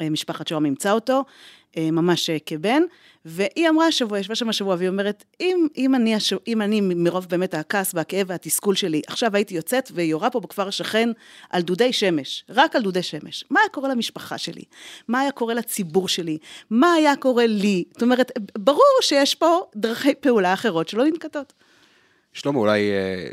משפחת 0.00 0.48
שוהם 0.48 0.64
אימצה 0.64 0.92
אותו. 0.92 1.24
אה, 1.76 1.90
ממש 1.90 2.30
אה, 2.30 2.36
כבן, 2.46 2.82
והיא 3.24 3.68
אמרה 3.68 3.86
השבוע, 3.86 4.18
ישבה 4.18 4.34
שם 4.34 4.48
השבוע, 4.48 4.74
והיא 4.78 4.88
אומרת, 4.88 5.24
אם, 5.40 5.66
אם, 5.76 5.94
אני, 5.94 6.14
אם 6.46 6.62
אני 6.62 6.80
מרוב 6.80 7.26
באמת 7.28 7.54
הכעס 7.54 7.94
והכאב 7.94 8.26
והתסכול 8.30 8.74
שלי, 8.74 9.02
עכשיו 9.06 9.36
הייתי 9.36 9.54
יוצאת 9.54 9.90
ויורה 9.94 10.30
פה 10.30 10.40
בכפר 10.40 10.68
השכן 10.68 11.08
על 11.50 11.62
דודי 11.62 11.92
שמש, 11.92 12.44
רק 12.48 12.76
על 12.76 12.82
דודי 12.82 13.02
שמש, 13.02 13.44
מה 13.50 13.60
היה 13.60 13.68
קורה 13.68 13.88
למשפחה 13.88 14.38
שלי? 14.38 14.62
מה 15.08 15.20
היה 15.20 15.32
קורה 15.32 15.54
לציבור 15.54 16.08
שלי? 16.08 16.38
מה 16.70 16.92
היה 16.92 17.16
קורה 17.16 17.46
לי? 17.46 17.84
זאת 17.92 18.02
אומרת, 18.02 18.32
ברור 18.58 18.98
שיש 19.00 19.34
פה 19.34 19.60
דרכי 19.76 20.14
פעולה 20.14 20.52
אחרות 20.52 20.88
שלא 20.88 21.04
ננקטות. 21.04 21.52
שלמה, 22.32 22.58
אולי 22.58 22.90
אה, 22.90 23.28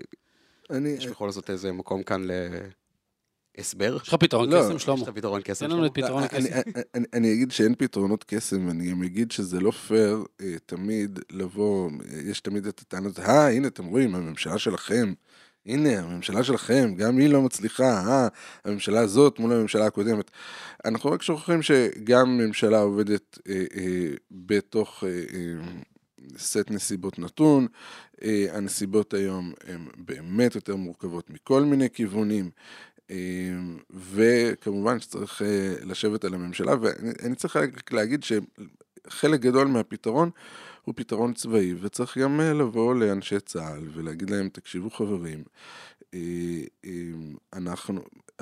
אני... 0.69 0.89
יש 0.89 1.07
בכל 1.07 1.31
זאת 1.31 1.49
איזה 1.49 1.71
מקום 1.71 2.03
כאן 2.03 2.23
ל... 2.23 2.31
הסבר? 3.57 3.97
יש 4.01 4.07
לך 4.07 4.15
פתרון 4.15 4.49
לא, 4.49 4.59
קסם, 4.59 4.79
שלמה? 4.79 4.97
יש 5.01 5.07
לך 5.07 5.15
פתרון 5.15 5.41
קסם, 5.41 5.65
תן 5.65 5.71
לנו 5.71 5.85
את 5.85 5.91
פתרון 5.93 6.23
הקסם. 6.23 6.59
אני 7.13 7.33
אגיד 7.33 7.51
שאין 7.51 7.75
פתרונות 7.77 8.23
קסם, 8.27 8.67
ואני 8.67 8.91
גם 8.91 9.03
אגיד 9.03 9.31
שזה 9.31 9.59
לא 9.59 9.71
פייר 9.71 10.23
אה, 10.41 10.55
תמיד 10.65 11.19
לבוא, 11.31 11.89
יש 12.25 12.39
תמיד 12.39 12.67
את 12.67 12.79
הטענות, 12.79 13.19
אה, 13.19 13.49
הנה, 13.49 13.67
אתם 13.67 13.85
רואים, 13.85 14.15
הממשלה 14.15 14.57
שלכם, 14.57 15.13
הנה, 15.65 15.99
הממשלה 15.99 16.43
שלכם, 16.43 16.93
גם 16.97 17.17
היא 17.17 17.29
לא 17.29 17.41
מצליחה, 17.41 18.07
אה, 18.07 18.27
הממשלה 18.65 18.99
הזאת 18.99 19.39
מול 19.39 19.53
הממשלה 19.53 19.85
הקודמת. 19.85 20.31
אנחנו 20.85 21.11
רק 21.11 21.21
שוכחים 21.21 21.61
שגם 21.61 22.37
ממשלה 22.37 22.79
עובדת 22.79 23.39
אה, 23.49 23.53
אה, 23.55 24.07
בתוך 24.31 25.03
אה, 25.03 25.09
אה, 25.09 25.67
סט 26.37 26.71
נסיבות 26.71 27.19
נתון, 27.19 27.67
אה, 28.23 28.45
הנסיבות 28.51 29.13
היום 29.13 29.53
הן 29.67 29.85
באמת 29.97 30.55
יותר 30.55 30.75
מורכבות 30.75 31.29
מכל 31.29 31.63
מיני 31.63 31.89
כיוונים. 31.89 32.49
אמ, 33.09 33.77
וכמובן 33.89 34.99
שצריך 34.99 35.41
אה, 35.41 35.75
לשבת 35.85 36.23
על 36.23 36.33
הממשלה, 36.33 36.75
ואני 36.81 37.35
צריך 37.35 37.57
להגיד 37.91 38.23
שחלק 38.23 39.39
גדול 39.39 39.67
מהפתרון 39.67 40.29
הוא 40.85 40.93
פתרון 40.97 41.33
צבאי, 41.33 41.73
וצריך 41.81 42.17
גם 42.17 42.41
אה, 42.41 42.53
לבוא 42.53 42.95
לאנשי 42.95 43.39
צה"ל 43.39 43.87
ולהגיד 43.93 44.29
להם, 44.29 44.49
תקשיבו 44.49 44.89
חברים, 44.89 45.43
אה, 46.13 46.19
אמ, 46.85 47.35
אנחנו, 47.53 48.01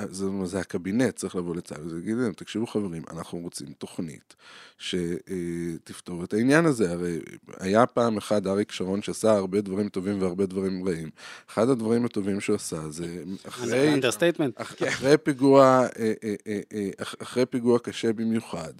זה, 0.09 0.25
זה 0.43 0.59
הקבינט 0.59 1.15
צריך 1.15 1.35
לבוא 1.35 1.55
לצה"ל 1.55 1.87
ולהגיד 1.87 2.17
להם, 2.17 2.33
תקשיבו 2.33 2.67
חברים, 2.67 3.03
אנחנו 3.13 3.39
רוצים 3.39 3.67
תוכנית 3.77 4.35
שתפתור 4.77 6.23
את 6.23 6.33
העניין 6.33 6.65
הזה. 6.65 6.91
הרי 6.91 7.19
היה 7.59 7.85
פעם 7.85 8.17
אחד 8.17 8.47
אריק 8.47 8.71
שרון 8.71 9.01
שעשה 9.01 9.31
הרבה 9.31 9.61
דברים 9.61 9.89
טובים 9.89 10.21
והרבה 10.21 10.45
דברים 10.45 10.87
רעים. 10.87 11.09
אחד 11.49 11.69
הדברים 11.69 12.05
הטובים 12.05 12.41
שהוא 12.41 12.55
עשה 12.55 12.89
זה 12.89 13.23
אחרי, 13.47 14.87
אחרי 14.87 15.17
פיגוע, 15.17 15.87
אה, 15.99 16.13
אה, 16.23 16.59
אה, 16.73 16.89
אחרי 17.21 17.45
פיגוע 17.45 17.79
קשה 17.79 18.13
במיוחד 18.13 18.73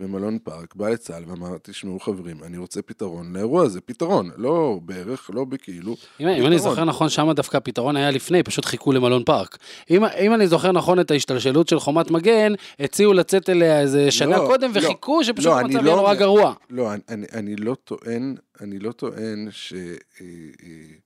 במלון 0.00 0.38
פארק, 0.38 0.74
בא 0.74 0.88
לצה"ל 0.88 1.24
ואמר, 1.26 1.56
תשמעו 1.62 2.00
חברים, 2.00 2.44
אני 2.44 2.58
רוצה 2.58 2.82
פתרון 2.82 3.32
לאירוע 3.36 3.64
הזה, 3.64 3.80
פתרון, 3.80 4.30
לא 4.36 4.78
בערך, 4.82 5.30
לא 5.34 5.44
בכאילו. 5.44 5.96
אם, 6.20 6.28
אם 6.28 6.46
אני 6.46 6.58
זוכר 6.58 6.84
נכון, 6.84 7.08
שם 7.08 7.32
דווקא 7.32 7.56
הפתרון 7.56 7.96
היה 7.96 8.10
לפני, 8.10 8.42
פשוט 8.42 8.64
חיכו 8.64 8.92
למלון 8.92 9.24
פארק. 9.24 9.58
אם, 9.90 10.04
אם 10.04 10.34
אני 10.34 10.46
זוכר 10.46 10.63
נכון 10.72 11.00
את 11.00 11.10
ההשתלשלות 11.10 11.68
של 11.68 11.80
חומת 11.80 12.10
מגן, 12.10 12.52
הציעו 12.80 13.12
לצאת 13.12 13.50
אליה 13.50 13.80
איזה 13.80 14.10
שנה 14.10 14.36
לא, 14.36 14.46
קודם, 14.46 14.70
לא, 14.74 14.78
וחיכו 14.78 15.24
שפשוט 15.24 15.46
לא, 15.46 15.58
המצב 15.60 15.72
יהיה 15.72 15.82
לא, 15.82 15.96
נורא 15.96 16.14
גרוע. 16.14 16.54
לא, 16.70 16.92
אני, 17.08 17.26
אני 17.32 17.56
לא 17.56 17.74
טוען, 17.74 18.34
אני 18.60 18.78
לא 18.78 18.92
טוען 18.92 19.48
ש... 19.50 19.72
אה, 19.72 20.26
אה, 20.62 20.96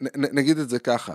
נ, 0.00 0.38
נגיד 0.38 0.58
את 0.58 0.68
זה 0.68 0.78
ככה, 0.78 1.12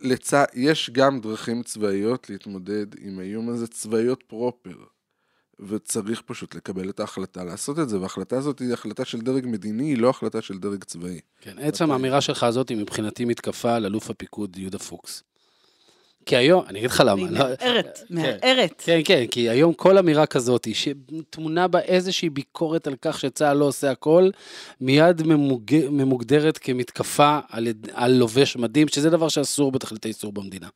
לצ... 0.00 0.32
יש 0.54 0.90
גם 0.90 1.20
דרכים 1.20 1.62
צבאיות 1.62 2.30
להתמודד 2.30 2.86
עם 3.00 3.18
האיום 3.18 3.48
הזה, 3.48 3.66
צבאיות 3.66 4.22
פרופר. 4.26 4.76
וצריך 5.60 6.22
פשוט 6.22 6.54
לקבל 6.54 6.90
את 6.90 7.00
ההחלטה 7.00 7.44
לעשות 7.44 7.78
את 7.78 7.88
זה, 7.88 8.00
וההחלטה 8.00 8.36
הזאת 8.36 8.58
היא 8.58 8.72
החלטה 8.72 9.04
של 9.04 9.20
דרג 9.20 9.46
מדיני, 9.46 9.84
היא 9.84 9.98
לא 9.98 10.10
החלטה 10.10 10.42
של 10.42 10.58
דרג 10.58 10.84
צבאי. 10.84 11.20
כן, 11.40 11.58
עצם 11.58 11.90
האמירה 11.90 12.20
שלך 12.20 12.42
הזאת 12.42 12.68
היא 12.68 12.78
מבחינתי 12.78 13.24
מתקפה 13.24 13.74
על 13.74 13.86
אלוף 13.86 14.10
הפיקוד 14.10 14.56
יהודה 14.56 14.78
פוקס. 14.78 15.22
כי 16.28 16.36
היום, 16.36 16.64
אני 16.68 16.78
אגיד 16.78 16.90
לך 16.90 17.02
למה. 17.06 17.22
היא 17.22 17.30
מערערת, 17.30 18.00
לא, 18.10 18.20
מערערת. 18.20 18.82
כן, 18.84 19.00
כן, 19.04 19.24
כי 19.30 19.48
היום 19.48 19.72
כל 19.72 19.98
אמירה 19.98 20.26
כזאת, 20.26 20.68
שטמונה 20.72 21.68
בה 21.68 21.80
איזושהי 21.80 22.30
ביקורת 22.30 22.86
על 22.86 22.94
כך 23.02 23.20
שצה"ל 23.20 23.56
לא 23.56 23.64
עושה 23.64 23.90
הכל, 23.90 24.30
מיד 24.80 25.22
ממוג... 25.22 25.74
ממוגדרת 25.90 26.58
כמתקפה 26.58 27.38
על, 27.48 27.68
על 27.92 28.12
לובש 28.12 28.56
מדים, 28.56 28.88
שזה 28.88 29.10
דבר 29.10 29.28
שאסור 29.28 29.72
בתכלית 29.72 30.04
האיסור 30.04 30.32
במדינה. 30.32 30.68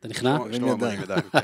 אתה 0.00 0.08
נכנע? 0.08 0.38
שלמה 0.52 0.76
מרים 0.76 1.02
ידיים, 1.02 1.22
כן. 1.32 1.38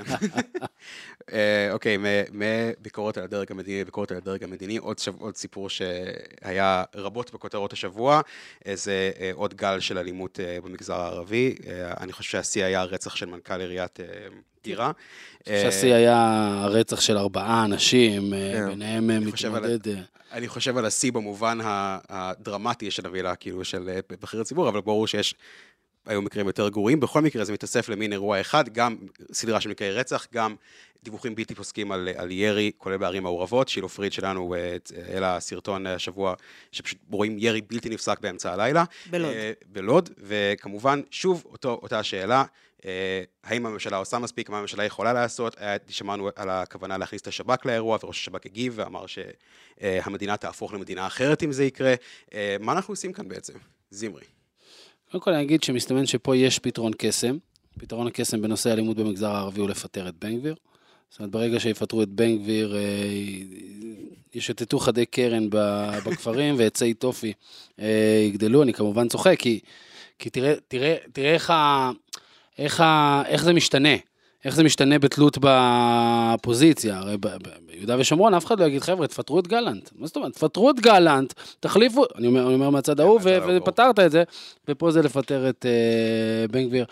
אה, 1.33 1.73
אוקיי, 1.73 1.99
מביקורת 2.33 3.19
על 3.19 3.25
הדרג 3.25 3.53
המדיני 3.53 3.81
לביקורת 3.81 4.11
על 4.11 4.17
הדרג 4.17 4.45
המדיני, 4.45 4.77
עוד, 4.77 4.99
שב, 4.99 5.21
עוד 5.21 5.37
סיפור 5.37 5.71
שהיה 5.71 6.85
רבות 6.95 7.35
בכותרות 7.35 7.73
השבוע, 7.73 8.21
זה 8.75 9.11
אה, 9.21 9.31
עוד 9.35 9.55
גל 9.55 9.81
של 9.81 9.99
אלימות 9.99 10.41
אה, 10.41 10.59
במגזר 10.65 10.95
הערבי. 10.95 11.55
אני 12.01 12.13
חושב 12.13 12.31
שהשיא 12.31 12.65
היה 12.65 12.81
הרצח 12.81 13.17
של 13.17 13.27
מנכ"ל 13.27 13.61
עיריית 13.61 14.01
טירה. 14.63 14.93
שהשיא 15.49 15.95
היה 15.95 16.49
הרצח 16.63 17.01
של 17.01 17.19
ארבעה 17.19 17.65
אנשים, 17.65 18.31
כן. 18.31 18.69
ביניהם 18.69 19.07
מתמודד... 19.27 19.79
אני 20.33 20.49
חושב 20.49 20.77
על 20.77 20.85
השיא 20.87 21.13
במובן 21.13 21.59
הדרמטי 22.09 22.91
של 22.91 23.07
המילה, 23.07 23.37
כאילו, 23.37 23.65
של 23.65 23.99
בכיר 24.09 24.41
הציבור, 24.41 24.69
אבל 24.69 24.81
ברור 24.81 25.07
שיש 25.07 25.35
היו 26.07 26.23
מקרים 26.23 26.47
יותר 26.47 26.69
גרועים, 26.69 27.01
בכל 27.01 27.23
מקרה 27.23 27.45
זה 27.45 27.53
מתאסף 27.53 27.89
למין 27.89 28.13
אירוע 28.13 28.41
אחד, 28.41 28.69
גם 28.69 28.97
סדרה 29.33 29.61
של 29.61 29.71
מקרי 29.71 29.93
רצח, 29.93 30.27
גם 30.35 30.55
דיווחים 31.07 31.35
בלתי 31.35 31.55
פוסקים 31.55 31.93
על, 31.93 32.09
על 32.17 32.31
ירי, 32.31 32.73
כולל 32.79 32.97
בערים 32.97 33.23
מעורבות. 33.23 33.69
שילה 33.69 33.89
פריד 33.89 34.13
שלנו 34.13 34.55
העלה 35.09 35.41
סרטון 35.41 35.87
השבוע, 35.87 36.35
שפשוט 36.73 36.99
רואים 37.11 37.37
ירי 37.39 37.61
בלתי 37.61 37.89
נפסק 37.89 38.21
באמצע 38.21 38.53
הלילה. 38.53 38.85
בלוד. 39.11 39.31
אה, 39.31 39.53
בלוד, 39.67 40.11
וכמובן, 40.19 41.01
שוב, 41.11 41.45
אותו, 41.47 41.81
אותה 41.83 41.99
השאלה, 41.99 42.45
אה, 42.85 43.23
האם 43.45 43.67
הממשלה 43.67 43.97
עושה 43.97 44.19
מספיק, 44.19 44.51
מה 44.51 44.59
הממשלה 44.59 44.85
יכולה 44.85 45.13
לעשות. 45.13 45.57
שמענו 45.89 46.29
על 46.37 46.51
הכוונה 46.51 46.99
להכניס 46.99 47.23
את 47.23 47.27
השב"כ 47.27 47.67
לאירוע, 47.67 47.99
וראש 48.03 48.21
השב"כ 48.21 48.47
הגיב 48.47 48.73
ואמר 48.77 49.05
שהמדינה 49.07 50.37
תהפוך 50.37 50.75
למדינה 50.75 51.07
אחרת 51.07 51.43
אם 51.43 51.53
זה 51.53 51.65
יקרה. 51.65 51.95
אה, 52.35 52.57
מה 52.61 52.73
אנחנו 52.73 52.93
עושים 52.93 53.13
כאן 53.13 53.29
בעצם? 53.29 53.55
זמרי. 53.91 54.36
קודם 55.19 55.25
כל 55.25 55.33
אני 55.33 55.43
אגיד 55.43 55.63
שמסתמן 55.63 56.07
שפה 56.07 56.37
יש 56.37 56.59
פתרון 56.59 56.93
קסם. 56.99 57.37
פתרון 57.79 58.07
הקסם 58.07 58.43
בנושא 58.43 58.73
אלימות 58.73 58.97
במגזר 58.97 59.31
הערבי 59.31 59.61
הוא 59.61 59.69
לפטר 59.69 60.09
את 60.09 60.15
בן 60.19 60.39
גביר. 60.39 60.55
זאת 61.11 61.19
אומרת, 61.19 61.33
ברגע 61.33 61.61
שיפטרו 61.61 62.03
את 62.03 62.09
בן 62.09 62.39
גביר, 62.39 62.77
אה, 62.77 62.81
ישתתו 64.35 64.79
חדי 64.79 65.07
קרן 65.07 65.51
בכפרים 66.05 66.55
ועצי 66.59 66.95
טופי 66.95 67.33
אה, 67.81 68.25
יגדלו. 68.29 68.63
אני 68.63 68.73
כמובן 68.73 69.09
צוחק, 69.09 69.37
כי, 69.39 69.61
כי 70.19 70.31
תראה, 70.31 70.55
תראה, 70.69 70.97
תראה 71.13 71.35
איך, 71.35 71.51
ה, 71.51 71.91
איך, 72.59 72.81
ה, 72.81 73.23
איך 73.27 73.45
זה 73.45 73.53
משתנה. 73.53 73.97
איך 74.45 74.55
זה 74.55 74.65
משתנה 74.65 74.99
בתלות 74.99 75.39
בפוזיציה? 75.41 76.99
הרי 76.99 77.17
ביהודה 77.67 77.97
ושומרון 77.99 78.35
אף 78.35 78.47
אחד 78.47 78.61
לא 78.61 78.65
יגיד, 78.65 78.83
חבר'ה, 78.83 79.07
תפטרו 79.07 79.41
את 79.41 79.49
גלנט. 79.49 79.91
מה 79.99 80.07
זאת 80.07 80.17
אומרת? 80.17 80.33
תפטרו 80.33 80.71
את 80.71 80.81
גלנט, 80.81 81.33
תחליפו, 81.61 82.05
אני 82.19 82.27
אומר, 82.27 82.47
אני 82.47 82.55
אומר 82.55 82.71
מהצד 82.71 83.01
ההוא, 83.01 83.21
ופתרת 83.23 83.99
את 83.99 84.11
זה, 84.11 84.23
ופה 84.69 84.91
זה 84.91 85.03
לפטר 85.03 85.49
את 85.49 85.67
uh, 85.67 86.53
בן 86.53 86.69
גביר. 86.69 86.85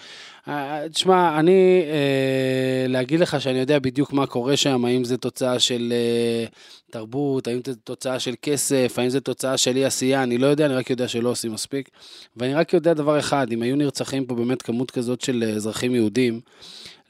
אה, 0.48 0.88
תשמע, 0.92 1.38
אני, 1.38 1.82
אה, 1.86 2.86
להגיד 2.88 3.20
לך 3.20 3.40
שאני 3.40 3.58
יודע 3.58 3.78
בדיוק 3.78 4.12
מה 4.12 4.26
קורה 4.26 4.56
שם, 4.56 4.84
האם 4.84 5.04
זה 5.04 5.16
תוצאה 5.16 5.58
של 5.58 5.92
אה, 5.92 6.46
תרבות, 6.90 7.48
האם 7.48 7.60
זה 7.66 7.74
תוצאה 7.74 8.18
של 8.18 8.34
כסף, 8.42 8.94
האם 8.98 9.08
זה 9.08 9.20
תוצאה 9.20 9.56
של 9.56 9.76
אי 9.76 9.84
עשייה, 9.84 10.22
אני 10.22 10.38
לא 10.38 10.46
יודע, 10.46 10.66
אני 10.66 10.74
רק 10.74 10.90
יודע 10.90 11.08
שלא 11.08 11.28
עושים 11.28 11.52
מספיק. 11.52 11.88
ואני 12.36 12.54
רק 12.54 12.72
יודע 12.72 12.94
דבר 12.94 13.18
אחד, 13.18 13.52
אם 13.52 13.62
היו 13.62 13.76
נרצחים 13.76 14.26
פה 14.26 14.34
באמת 14.34 14.62
כמות 14.62 14.90
כזאת 14.90 15.20
של 15.20 15.52
אזרחים 15.56 15.94
יהודים, 15.94 16.40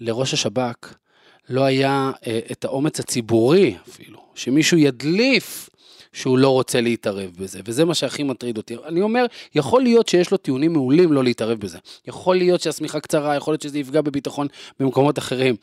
לראש 0.01 0.35
השב"כ 0.35 0.95
לא 1.49 1.65
היה 1.65 2.11
אה, 2.27 2.41
את 2.53 2.65
האומץ 2.65 3.01
הציבורי 3.01 3.77
אפילו, 3.89 4.19
שמישהו 4.35 4.79
ידליף 4.79 5.69
שהוא 6.15 6.39
לא 6.39 6.49
רוצה 6.49 6.81
להתערב 6.81 7.31
בזה, 7.39 7.61
וזה 7.65 7.85
מה 7.85 7.95
שהכי 7.95 8.23
מטריד 8.23 8.57
אותי. 8.57 8.77
אני 8.87 9.01
אומר, 9.01 9.27
יכול 9.55 9.83
להיות 9.83 10.09
שיש 10.09 10.31
לו 10.31 10.37
טיעונים 10.37 10.73
מעולים 10.73 11.13
לא 11.13 11.25
להתערב 11.25 11.59
בזה. 11.59 11.79
יכול 12.07 12.37
להיות 12.37 12.61
שהשמיכה 12.61 13.01
קצרה, 13.01 13.37
יכול 13.37 13.53
להיות 13.53 13.63
שזה 13.63 13.79
יפגע 13.79 14.01
בביטחון 14.01 14.47
במקומות 14.81 15.19
אחרים. 15.19 15.57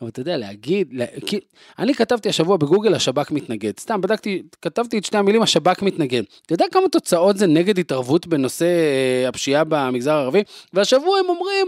אבל 0.00 0.08
אתה 0.08 0.20
יודע, 0.20 0.36
להגיד, 0.36 0.88
לה, 0.92 1.04
כי, 1.26 1.40
אני 1.78 1.94
כתבתי 1.94 2.28
השבוע 2.28 2.56
בגוגל, 2.56 2.94
השב"כ 2.94 3.30
מתנגד. 3.30 3.78
סתם, 3.78 4.00
בדקתי, 4.00 4.42
כתבתי 4.62 4.98
את 4.98 5.04
שתי 5.04 5.18
המילים, 5.18 5.42
השב"כ 5.42 5.82
מתנגד. 5.82 6.22
אתה 6.46 6.54
יודע 6.54 6.64
כמה 6.72 6.88
תוצאות 6.88 7.38
זה 7.38 7.46
נגד 7.46 7.78
התערבות 7.78 8.26
בנושא 8.26 8.64
אה, 8.64 9.28
הפשיעה 9.28 9.64
במגזר 9.68 10.12
הערבי? 10.12 10.42
והשבוע 10.72 11.18
הם 11.18 11.26
אומרים, 11.28 11.66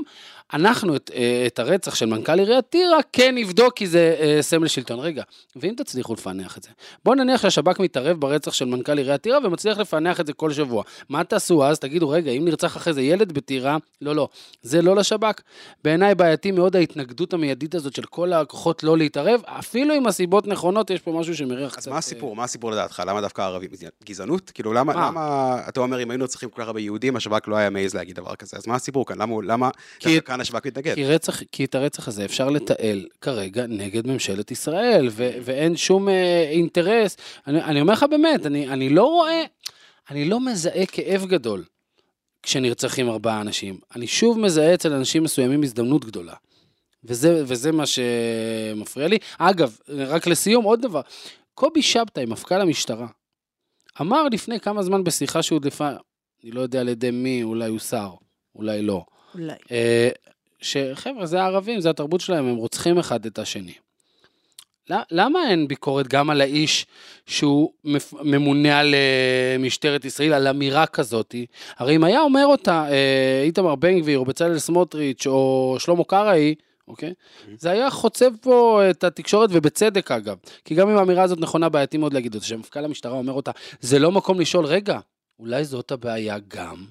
אנחנו 0.55 0.97
את, 0.97 1.11
אה, 1.15 1.45
את 1.47 1.59
הרצח 1.59 1.95
של 1.95 2.07
מנכ"ל 2.07 2.39
עיריית 2.39 2.65
טירה 2.71 2.99
כן 3.13 3.35
נבדוק 3.35 3.77
כי 3.77 3.87
זה 3.87 4.17
אה, 4.21 4.43
סמל 4.43 4.69
שלטון. 4.69 4.99
רגע, 5.01 5.23
ואם 5.57 5.75
תצליחו 5.77 6.15
לפענח 6.15 6.59
את 6.59 6.63
זה? 6.63 6.71
בואו 7.05 7.15
נניח 7.15 7.43
שהשב"כ 7.43 7.81
מתערב 7.81 8.21
ברצח 8.21 8.53
של 8.53 8.65
מנכ"ל 8.65 8.99
עיריית 8.99 9.21
טירה 9.23 9.39
ומצליח 9.45 9.79
לפענח 9.79 10.21
את 10.21 10.27
זה 10.27 10.33
כל 10.33 10.53
שבוע. 10.53 10.83
מה 11.09 11.25
תעשו 11.25 11.65
אז? 11.65 11.79
תגידו, 11.79 12.09
רגע, 12.09 12.31
אם 12.31 12.45
נרצח 12.45 12.77
אחרי 12.77 12.93
זה 12.93 13.03
ילד 13.03 13.33
בטירה, 13.33 13.77
לא, 14.03 14.15
לא, 14.17 14.29
זה 14.63 14.83
לא 14.83 14.97
לשב"כ. 14.97 15.41
בעיניי 15.85 16.15
בעייתי 16.15 16.51
מאוד 16.51 16.77
ההתנגדות 16.77 17.33
המיידית 17.33 17.75
הזאת 17.75 17.95
של 17.95 18.03
כל 18.05 18.33
הכוחות 18.33 18.83
לא 18.83 18.99
להתערב, 18.99 19.41
אפילו 19.45 19.95
אם 19.97 20.07
הסיבות 20.07 20.47
נכונות, 20.47 20.91
יש 20.91 21.01
פה 21.01 21.13
משהו 21.13 21.37
שמריח 21.37 21.73
קצת... 21.73 21.79
אז 21.79 21.89
מה 21.89 21.99
הסיפור? 21.99 22.37
מה 22.37 22.45
הסיפור 22.45 22.71
לדעתך? 22.71 23.03
למה 23.07 23.21
דווקא 23.21 23.43
ערבים? 23.43 23.71
גזענות? 24.05 24.51
כאילו, 24.51 24.73
למה, 24.73 24.93
מה? 24.95 25.07
למה, 25.09 25.57
אתה 25.69 25.81
אומר, 25.81 26.03
אם 26.03 26.11
היינו 26.11 26.29
צריכים 26.29 26.51
כל 26.51 26.63
כך 26.63 26.67
הרבה 26.67 26.81
יהודים, 26.81 27.17
השב"כ 27.17 27.49
לא 27.49 27.57
היה 27.57 27.71
מעז 27.71 27.95
להגיד 27.95 28.17
דבר 28.17 28.35
כזה. 28.37 28.57
אז 28.57 28.67
מה 28.67 28.75
הסיפור 28.75 29.07
כאן? 29.07 29.19
למה, 29.19 29.37
למה 29.45 29.71
כי- 29.99 30.15
דווקא 30.15 30.42
השב"כ 30.43 30.67
מתנגד? 30.67 30.95
כי, 30.95 31.05
רצח, 31.05 31.43
כי 31.43 31.65
את 31.65 31.75
הרצח 31.75 32.09
הזה 32.09 32.25
אפשר 32.25 32.51
לתעל 32.51 33.07
כרגע 33.21 33.67
נגד 33.67 34.07
ממשלת 34.07 34.51
ישראל, 34.51 35.09
ו, 35.11 35.31
ואין 35.43 35.77
שום 35.77 36.09
אה, 36.09 36.49
אינטרס. 36.51 37.17
אני, 37.47 37.63
אני 37.63 37.81
אומר 37.81 37.93
לך 37.93 38.07
באמת, 38.11 38.47
אני, 38.47 38.69
אני 38.69 38.89
לא 38.89 39.05
רואה, 39.05 39.43
אני 40.11 40.25
לא 40.25 40.41
מזהה 40.41 40.87
כאב 40.87 41.27
גדול 41.27 41.65
כשנרצחים 42.43 43.11
ארבעה 43.11 43.41
אנשים. 43.41 43.79
אני 43.97 44.07
שוב 44.07 44.39
מזהה 44.39 44.75
אצל 44.75 44.93
אנשים 44.93 45.23
מסוימים 45.23 45.63
הזדמנות 45.63 46.05
גדולה. 46.05 46.35
וזה, 47.05 47.43
וזה 47.47 47.73
מה 47.73 47.85
שמפריע 47.87 49.09
לי. 49.09 49.19
אגב, 49.39 49.79
רק 49.89 50.27
לסיום, 50.27 50.65
עוד 50.65 50.83
דבר. 50.83 51.01
קובי 51.55 51.83
שבתאי, 51.83 52.27
מפכ"ל 52.27 52.61
המשטרה, 52.61 53.07
אמר 54.01 54.29
לפני 54.29 54.61
כמה 54.61 54.83
זמן 54.83 55.05
בשיחה 55.05 55.43
שהודלפה, 55.43 55.89
אני 56.43 56.51
לא 56.51 56.61
יודע 56.61 56.81
על 56.81 56.89
ידי 56.89 57.11
מי, 57.11 57.43
אולי 57.43 57.69
הוא 57.69 57.79
שר, 57.79 58.11
אולי 58.55 58.83
לא. 58.83 59.05
אולי. 59.35 59.55
אה, 59.71 60.09
שחבר'ה, 60.63 61.27
זה 61.27 61.43
הערבים, 61.43 61.81
זה 61.81 61.91
התרבות 61.91 62.21
שלהם, 62.21 62.47
הם 62.47 62.57
רוצחים 62.57 62.99
אחד 62.99 63.27
את 63.27 63.39
השני. 63.39 63.73
למה 65.11 65.39
אין 65.51 65.69
ביקורת 65.69 66.09
גם 66.09 66.31
על 66.31 66.41
האיש 66.41 66.87
שהוא 67.27 67.73
ממונה 68.23 68.79
על 68.79 68.95
אה, 68.95 69.57
משטרת 69.59 70.05
ישראל, 70.05 70.33
על 70.33 70.49
אמירה 70.49 70.87
כזאתי? 70.87 71.47
הרי 71.77 71.97
אם 71.97 72.05
היה 72.05 72.21
אומר 72.21 72.47
אותה 72.47 72.87
אה, 72.91 73.43
איתמר 73.45 73.75
בן 73.75 74.01
גביר, 74.01 74.19
או 74.19 74.25
בצלאל 74.25 74.59
סמוטריץ', 74.59 75.27
או 75.27 75.77
שלמה 75.79 76.05
קרעי, 76.05 76.55
אוקיי? 76.89 77.15
זה 77.59 77.71
היה 77.71 77.91
חוצב 77.91 78.31
פה 78.41 78.81
את 78.91 79.05
התקשורת, 79.05 79.51
ובצדק 79.53 80.11
אגב. 80.11 80.37
כי 80.65 80.75
גם 80.75 80.91
אם 80.91 80.97
האמירה 80.97 81.23
הזאת 81.23 81.41
נכונה, 81.41 81.69
בעייתי 81.69 81.97
מאוד 81.97 82.15
להגיד 82.15 82.35
אותה. 82.35 82.47
שמפכ"ל 82.47 82.85
המשטרה 82.85 83.13
אומר 83.13 83.33
אותה, 83.33 83.51
זה 83.81 83.99
לא 83.99 84.13
מקום 84.13 84.41
לשאול, 84.41 84.65
רגע, 84.65 84.99
אולי 85.39 85.65
זאת 85.65 85.93
הבעיה 85.93 86.39
גם? 86.49 86.85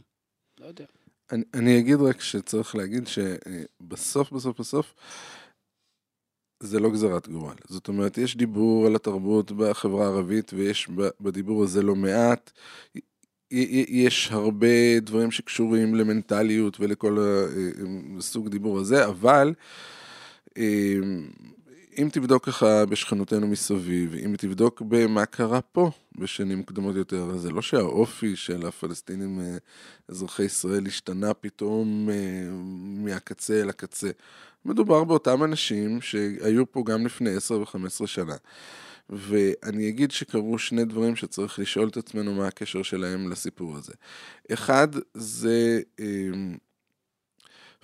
לא 0.59 0.65
יודע. 0.65 0.85
אני, 1.31 1.43
אני 1.53 1.79
אגיד 1.79 2.01
רק 2.01 2.21
שצריך 2.21 2.75
להגיד 2.75 3.07
שבסוף, 3.07 4.31
בסוף, 4.31 4.59
בסוף, 4.59 4.93
זה 6.63 6.79
לא 6.79 6.91
גזרת 6.91 7.27
גורל. 7.29 7.55
זאת 7.67 7.87
אומרת, 7.87 8.17
יש 8.17 8.37
דיבור 8.37 8.85
על 8.85 8.95
התרבות 8.95 9.51
בחברה 9.51 10.05
הערבית, 10.05 10.53
ויש 10.53 10.89
בדיבור 11.21 11.63
הזה 11.63 11.81
לא 11.81 11.95
מעט. 11.95 12.51
יש 13.51 14.31
הרבה 14.31 14.99
דברים 14.99 15.31
שקשורים 15.31 15.95
למנטליות 15.95 16.79
ולכל 16.79 17.17
הסוג 18.17 18.49
דיבור 18.49 18.79
הזה, 18.79 19.05
אבל 19.05 19.53
אה, 20.57 20.95
אם 22.01 22.09
תבדוק 22.11 22.45
ככה 22.45 22.85
בשכנותינו 22.85 23.47
מסביב, 23.47 24.15
אם 24.25 24.35
תבדוק 24.37 24.81
במה 24.87 25.25
קרה 25.25 25.61
פה 25.61 25.91
בשנים 26.17 26.63
קודמות 26.63 26.95
יותר, 26.95 27.37
זה 27.37 27.51
לא 27.51 27.61
שהאופי 27.61 28.35
של 28.35 28.67
הפלסטינים 28.67 29.39
אה, 29.39 29.57
אזרחי 30.07 30.43
ישראל 30.43 30.87
השתנה 30.87 31.33
פתאום 31.33 32.09
אה, 32.09 32.15
מהקצה 33.03 33.61
אל 33.61 33.69
הקצה. 33.69 34.09
מדובר 34.65 35.03
באותם 35.03 35.43
אנשים 35.43 36.01
שהיו 36.01 36.71
פה 36.71 36.83
גם 36.85 37.05
לפני 37.05 37.35
10 37.35 37.59
ו-15 37.59 38.07
שנה. 38.07 38.35
ואני 39.09 39.89
אגיד 39.89 40.11
שקרו 40.11 40.59
שני 40.59 40.85
דברים 40.85 41.15
שצריך 41.15 41.59
לשאול 41.59 41.87
את 41.87 41.97
עצמנו 41.97 42.33
מה 42.33 42.47
הקשר 42.47 42.83
שלהם 42.83 43.29
לסיפור 43.29 43.77
הזה. 43.77 43.93
אחד, 44.53 44.87
זה 45.13 45.81
אה, 45.99 46.05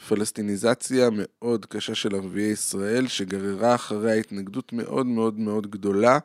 פלסטיניזציה 0.08 1.10
מאוד 1.12 1.66
קשה 1.66 1.96
של 1.96 2.16
ערביי 2.16 2.52
ישראל, 2.52 3.08
שגררה 3.08 3.76
אחריה 3.76 4.14
התנגדות 4.14 4.74
מאוד 4.74 5.06
מאוד 5.06 5.40
מאוד 5.40 5.72
גדולה 5.72 6.20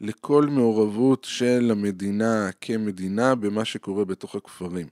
לכל 0.00 0.46
מעורבות 0.46 1.24
של 1.24 1.68
המדינה 1.72 2.50
כמדינה 2.60 3.34
במה 3.34 3.64
שקורה 3.64 4.04
בתוך 4.04 4.34
הכפרים. 4.34 4.86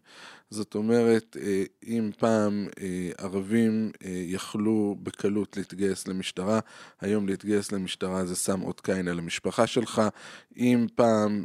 זאת 0.53 0.75
אומרת, 0.75 1.37
אה, 1.40 1.64
אם 1.87 2.11
פעם 2.18 2.66
אה, 2.81 3.11
ערבים 3.18 3.90
אה, 4.05 4.11
יכלו 4.27 4.97
בקלות 5.03 5.57
להתגייס 5.57 6.09
למשטרה, 6.09 6.61
היום 7.01 7.29
להתגייס 7.29 7.73
למשטרה 7.73 8.27
זה 8.27 8.37
שם 8.37 8.62
אות 8.62 8.81
קין 8.81 9.09
על 9.09 9.18
המשפחה 9.18 9.66
שלך. 9.66 10.03
אם 10.57 10.87
פעם, 10.95 11.45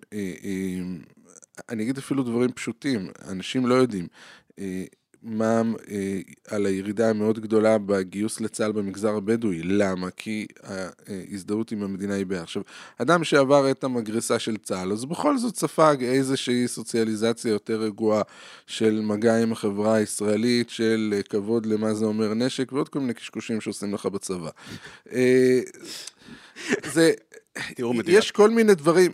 אני 1.70 1.84
אגיד 1.84 1.98
אפילו 1.98 2.24
דברים 2.24 2.52
פשוטים, 2.52 3.08
אנשים 3.28 3.66
לא 3.66 3.76
יודעים. 3.76 4.08
מה 5.28 5.62
אה, 5.92 6.20
על 6.48 6.66
הירידה 6.66 7.10
המאוד 7.10 7.40
גדולה 7.40 7.78
בגיוס 7.78 8.42
לצה"ל 8.42 8.72
במגזר 8.72 9.16
הבדואי. 9.16 9.64
למה? 9.64 10.10
כי 10.10 10.48
ההזדהות 11.08 11.72
עם 11.72 11.84
המדינה 11.84 12.14
היא 12.14 12.26
בעיה. 12.26 12.42
עכשיו, 12.42 12.64
אדם 12.98 13.24
שעבר 13.24 13.72
את 13.72 13.84
המגרסה 13.84 14.40
של 14.40 14.58
צה"ל, 14.58 14.92
אז 14.92 15.06
בכל 15.06 15.38
זאת 15.38 15.56
ספג 15.56 15.98
איזושהי 16.02 16.68
סוציאליזציה 16.68 17.52
יותר 17.52 17.82
רגועה 17.82 18.22
של 18.68 19.02
מגע 19.02 19.42
עם 19.42 19.52
החברה 19.52 19.96
הישראלית, 19.96 20.70
של 20.70 21.14
אה, 21.18 21.24
כבוד 21.24 21.66
למה 21.66 21.94
זה 21.94 22.06
אומר 22.06 22.34
נשק, 22.34 22.72
ועוד 22.72 22.90
כל 22.90 23.00
מיני 23.00 23.14
קשקושים 23.14 23.62
שעושים 23.62 23.94
לך 23.94 24.06
בצבא. 24.06 24.50
אה, 25.12 25.60
זה... 26.86 27.12
יש 28.08 28.32
כל 28.32 28.50
מיני 28.50 28.76
דברים, 28.76 29.12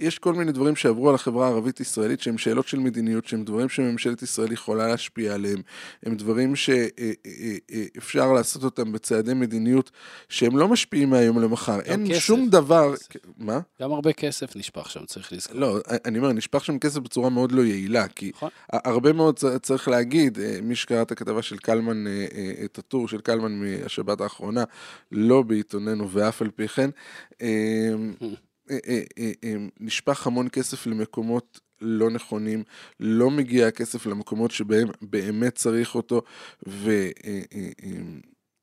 יש 0.00 0.18
כל 0.18 0.34
מיני 0.34 0.52
דברים 0.52 0.76
שעברו 0.76 1.08
על 1.08 1.14
החברה 1.14 1.46
הערבית-ישראלית 1.46 2.20
שהם 2.20 2.38
שאלות 2.38 2.68
של 2.68 2.78
מדיניות, 2.78 3.26
שהם 3.26 3.44
דברים 3.44 3.68
שממשלת 3.68 4.22
ישראל 4.22 4.52
יכולה 4.52 4.88
להשפיע 4.88 5.34
עליהם, 5.34 5.62
הם 6.02 6.16
דברים 6.16 6.56
שאפשר 6.56 8.32
לעשות 8.32 8.64
אותם 8.64 8.92
בצעדי 8.92 9.34
מדיניות 9.34 9.90
שהם 10.28 10.56
לא 10.56 10.68
משפיעים 10.68 11.10
מהיום 11.10 11.42
למחר. 11.42 11.80
אין 11.80 12.06
כסף. 12.10 12.18
שום 12.18 12.48
דבר... 12.48 12.94
מה? 13.38 13.60
גם 13.82 13.92
הרבה 13.92 14.12
כסף 14.12 14.56
נשפך 14.56 14.90
שם, 14.90 15.04
צריך 15.04 15.32
לזכור. 15.32 15.60
לא, 15.60 15.80
אני 16.04 16.18
אומר, 16.18 16.32
נשפך 16.32 16.64
שם 16.64 16.78
כסף 16.78 16.98
בצורה 16.98 17.30
מאוד 17.30 17.52
לא 17.52 17.62
יעילה, 17.62 18.08
כי 18.08 18.30
נכון. 18.34 18.50
הרבה 18.72 19.12
מאוד 19.12 19.38
צריך 19.62 19.88
להגיד, 19.88 20.38
אה, 20.38 20.58
מי 20.62 20.74
שקרא 20.76 21.02
את 21.02 21.12
הכתבה 21.12 21.42
של 21.42 21.56
קלמן, 21.56 22.06
אה, 22.06 22.26
אה, 22.34 22.52
את 22.64 22.78
הטור 22.78 23.08
של 23.08 23.20
קלמן 23.20 23.52
מהשבת 23.60 24.20
האחרונה, 24.20 24.64
לא 25.12 25.42
בעיתוננו 25.42 26.10
ואף 26.10 26.42
על 26.42 26.50
פי 26.50 26.68
כן, 26.68 26.90
אה, 28.70 28.78
אה, 28.88 29.32
אה, 29.44 29.54
נשפך 29.80 30.26
המון 30.26 30.48
כסף 30.48 30.86
למקומות 30.86 31.60
לא 31.80 32.10
נכונים, 32.10 32.62
לא 33.00 33.30
מגיע 33.30 33.66
הכסף 33.66 34.06
למקומות 34.06 34.50
שבהם 34.50 34.88
באמת 35.02 35.54
צריך 35.54 35.94
אותו, 35.94 36.22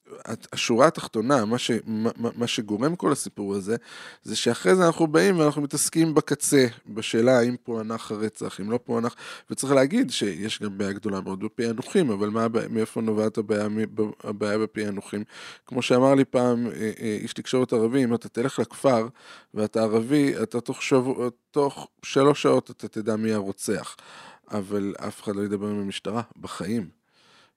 והשורה 0.07 0.87
התחתונה, 0.87 1.45
מה, 1.45 1.57
ש, 1.57 1.71
מה, 1.85 2.09
מה- 2.35 2.47
שגורם 2.47 2.95
כל 2.95 3.11
הסיפור 3.11 3.55
הזה, 3.55 3.75
זה 4.23 4.35
שאחרי 4.35 4.75
זה 4.75 4.85
אנחנו 4.85 5.07
באים 5.07 5.39
ואנחנו 5.39 5.61
מתעסקים 5.61 6.13
בקצה, 6.13 6.65
בשאלה 6.87 7.39
האם 7.39 7.55
פוענח 7.63 8.11
הרצח, 8.11 8.59
אם 8.61 8.71
לא 8.71 8.79
פוענח, 8.83 9.15
וצריך 9.49 9.73
להגיד 9.73 10.11
שיש 10.11 10.61
גם 10.61 10.77
בעיה 10.77 10.91
גדולה 10.91 11.21
מאוד 11.21 11.39
בפענוחים, 11.39 12.11
אבל 12.11 12.29
מה, 12.29 12.47
מאיפה 12.69 13.01
נובעת 13.01 13.37
הבעיה, 13.37 13.67
הבעיה 14.23 14.57
בפענוחים? 14.57 15.23
כמו 15.65 15.81
שאמר 15.81 16.15
לי 16.15 16.25
פעם 16.25 16.67
אה, 16.67 16.91
אה, 16.99 17.17
איש 17.21 17.33
תקשורת 17.33 17.73
ערבי, 17.73 18.03
אם 18.03 18.15
אתה 18.15 18.29
תלך 18.29 18.59
לכפר 18.59 19.07
ואתה 19.53 19.81
ערבי, 19.81 20.33
אתה 20.43 20.61
תוך, 20.61 20.83
שבוע, 20.83 21.29
תוך 21.51 21.87
שלוש 22.05 22.41
שעות 22.41 22.71
אתה 22.71 22.87
תדע 22.87 23.15
מי 23.15 23.33
הרוצח, 23.33 23.95
אבל 24.51 24.93
אף 25.07 25.23
אחד 25.23 25.35
לא 25.35 25.41
ידבר 25.41 25.67
עם 25.67 25.79
המשטרה, 25.79 26.21
בחיים. 26.41 27.02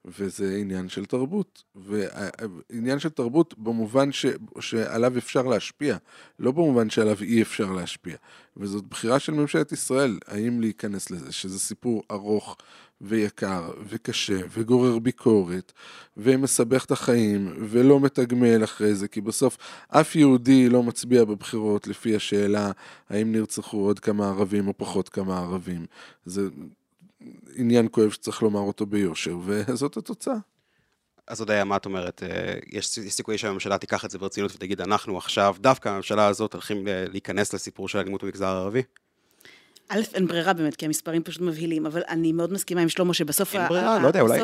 וזה 0.06 0.56
עניין 0.60 0.88
של 0.88 1.04
תרבות. 1.04 1.62
ועניין 1.74 2.98
של 2.98 3.08
תרבות 3.08 3.58
במובן 3.58 4.12
ש... 4.12 4.26
שעליו 4.60 5.18
אפשר 5.18 5.42
להשפיע, 5.42 5.96
לא 6.38 6.50
במובן 6.50 6.90
שעליו 6.90 7.16
אי 7.22 7.42
אפשר 7.42 7.72
להשפיע. 7.72 8.16
וזאת 8.56 8.84
בחירה 8.84 9.18
של 9.18 9.34
ממשלת 9.34 9.72
ישראל, 9.72 10.18
האם 10.26 10.60
להיכנס 10.60 11.10
לזה, 11.10 11.32
שזה 11.32 11.58
סיפור 11.58 12.02
ארוך 12.10 12.56
ויקר 13.00 13.70
וקשה 13.88 14.40
וגורר 14.50 14.98
ביקורת 14.98 15.72
ומסבך 16.16 16.84
את 16.84 16.90
החיים 16.90 17.54
ולא 17.58 18.00
מתגמל 18.00 18.64
אחרי 18.64 18.94
זה, 18.94 19.08
כי 19.08 19.20
בסוף 19.20 19.58
אף 19.88 20.16
יהודי 20.16 20.68
לא 20.68 20.82
מצביע 20.82 21.24
בבחירות 21.24 21.86
לפי 21.86 22.16
השאלה 22.16 22.70
האם 23.08 23.32
נרצחו 23.32 23.76
עוד 23.76 24.00
כמה 24.00 24.28
ערבים 24.28 24.68
או 24.68 24.78
פחות 24.78 25.08
כמה 25.08 25.38
ערבים. 25.38 25.86
זה 26.24 26.48
עניין 27.56 27.88
כואב 27.90 28.10
שצריך 28.10 28.42
לומר 28.42 28.60
אותו 28.60 28.86
ביושר, 28.86 29.38
וזאת 29.44 29.96
התוצאה. 29.96 30.34
אז 31.26 31.40
עוד 31.40 31.50
היה, 31.50 31.64
מה 31.64 31.76
את 31.76 31.84
אומרת? 31.84 32.22
אה, 32.22 32.54
יש 32.66 32.86
סיכוי 32.88 33.38
שהממשלה 33.38 33.78
תיקח 33.78 34.04
את 34.04 34.10
זה 34.10 34.18
ברצינות 34.18 34.54
ותגיד, 34.54 34.80
אנחנו 34.80 35.18
עכשיו, 35.18 35.56
דווקא 35.60 35.88
הממשלה 35.88 36.26
הזאת, 36.26 36.52
הולכים 36.52 36.86
להיכנס 36.86 37.54
לסיפור 37.54 37.88
של 37.88 37.98
אלימות 37.98 38.22
במגזר 38.24 38.46
הערבי? 38.46 38.82
א', 39.88 40.00
אין 40.14 40.26
ברירה 40.26 40.52
באמת, 40.52 40.76
כי 40.76 40.86
המספרים 40.86 41.22
פשוט 41.22 41.42
מבהילים, 41.42 41.86
אבל 41.86 42.02
אני 42.08 42.32
מאוד 42.32 42.52
מסכימה 42.52 42.80
עם 42.80 42.88
שלמה 42.88 43.14
שבסוף... 43.14 43.54
אין 43.54 43.68
ברירה, 43.68 43.98
לא 43.98 44.06
יודע, 44.06 44.20
אולי... 44.20 44.40